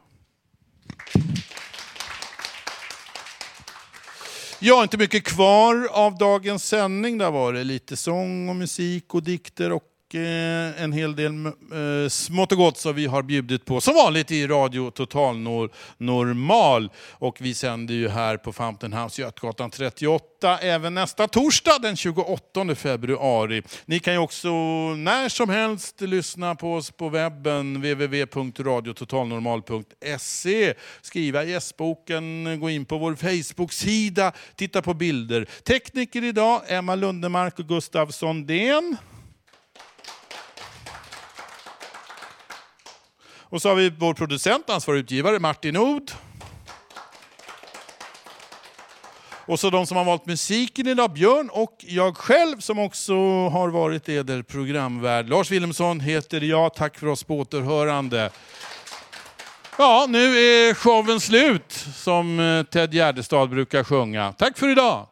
Ja, 4.59 4.83
inte 4.83 4.99
mycket 4.99 5.25
kvar 5.25 5.89
av 5.93 6.19
dagens 6.19 6.65
sändning. 6.65 7.19
Där 7.19 7.31
var 7.31 7.53
det 7.53 7.65
lite 7.65 7.97
sång 7.97 8.49
och 8.49 8.57
musik 8.57 9.15
och 9.15 9.23
dikter 9.23 9.73
och 9.73 9.83
Eh, 10.15 10.83
en 10.83 10.93
hel 10.93 11.17
del 11.17 11.47
eh, 11.47 11.53
smått 12.09 12.53
och 12.53 12.59
gott 12.59 12.79
som 12.79 12.95
vi 12.95 13.07
har 13.07 13.23
bjudit 13.23 13.65
på. 13.65 13.81
Som 13.81 13.95
vanligt 13.95 14.31
i 14.31 14.47
Radio 14.47 14.91
Total 14.91 15.37
Normal. 15.99 16.91
Och 17.11 17.37
vi 17.41 17.55
sänder 17.55 17.95
ju 17.95 18.09
här 18.09 18.37
på 18.37 18.53
Fountain 18.53 18.93
House 18.93 19.23
Götgatan 19.23 19.71
38 19.71 20.59
även 20.59 20.95
nästa 20.95 21.29
torsdag 21.29 21.79
den 21.83 21.97
28 21.97 22.75
februari. 22.75 23.63
Ni 23.85 23.99
kan 23.99 24.15
ju 24.15 24.19
också 24.19 24.49
när 24.95 25.29
som 25.29 25.49
helst 25.49 26.01
lyssna 26.01 26.55
på 26.55 26.75
oss 26.75 26.91
på 26.91 27.09
webben 27.09 27.77
www.radiototalnormal.se. 27.77 30.75
Skriva 31.03 31.45
i 31.45 31.51
gästboken, 31.51 32.57
gå 32.61 32.71
in 32.71 32.85
på 32.85 32.99
vår 32.99 33.15
Facebook-sida, 33.15 34.33
titta 34.57 34.83
på 34.83 34.95
bilder. 34.95 35.49
Tekniker 35.65 36.25
idag, 36.25 36.63
Emma 36.67 36.95
Lundemark 36.95 37.59
och 37.59 37.69
Gustav 37.69 38.07
Sondén. 38.07 38.97
Och 43.53 43.63
så 43.63 43.69
har 43.69 43.77
vi 43.77 43.91
vår 43.91 44.15
producent, 44.15 44.71
ansvarig 44.71 45.01
utgivare, 45.01 45.39
Martin 45.39 45.77
Od. 45.77 46.13
Och 49.47 49.61
så 49.61 49.71
de 49.71 49.87
som 49.87 49.97
har 49.97 50.05
valt 50.05 50.27
musiken 50.27 50.87
idag, 50.87 51.13
Björn 51.13 51.51
och 51.53 51.77
jag 51.79 52.17
själv 52.17 52.61
som 52.61 52.79
också 52.79 53.15
har 53.49 53.69
varit 53.69 54.09
eder 54.09 54.43
programvärd. 54.43 55.29
Lars 55.29 55.51
Wilhelmsson 55.51 56.01
heter 56.01 56.41
jag, 56.41 56.75
tack 56.75 56.99
för 56.99 57.07
oss 57.07 57.25
på 57.25 57.39
återhörande. 57.39 58.31
Ja, 59.79 60.07
nu 60.09 60.39
är 60.39 60.75
showen 60.75 61.21
slut, 61.21 61.87
som 61.95 62.41
eh, 62.41 62.63
Ted 62.63 62.95
Gärdestad 62.95 63.47
brukar 63.51 63.85
sjunga. 63.85 64.33
Tack 64.33 64.59
för 64.59 64.69
idag! 64.69 65.12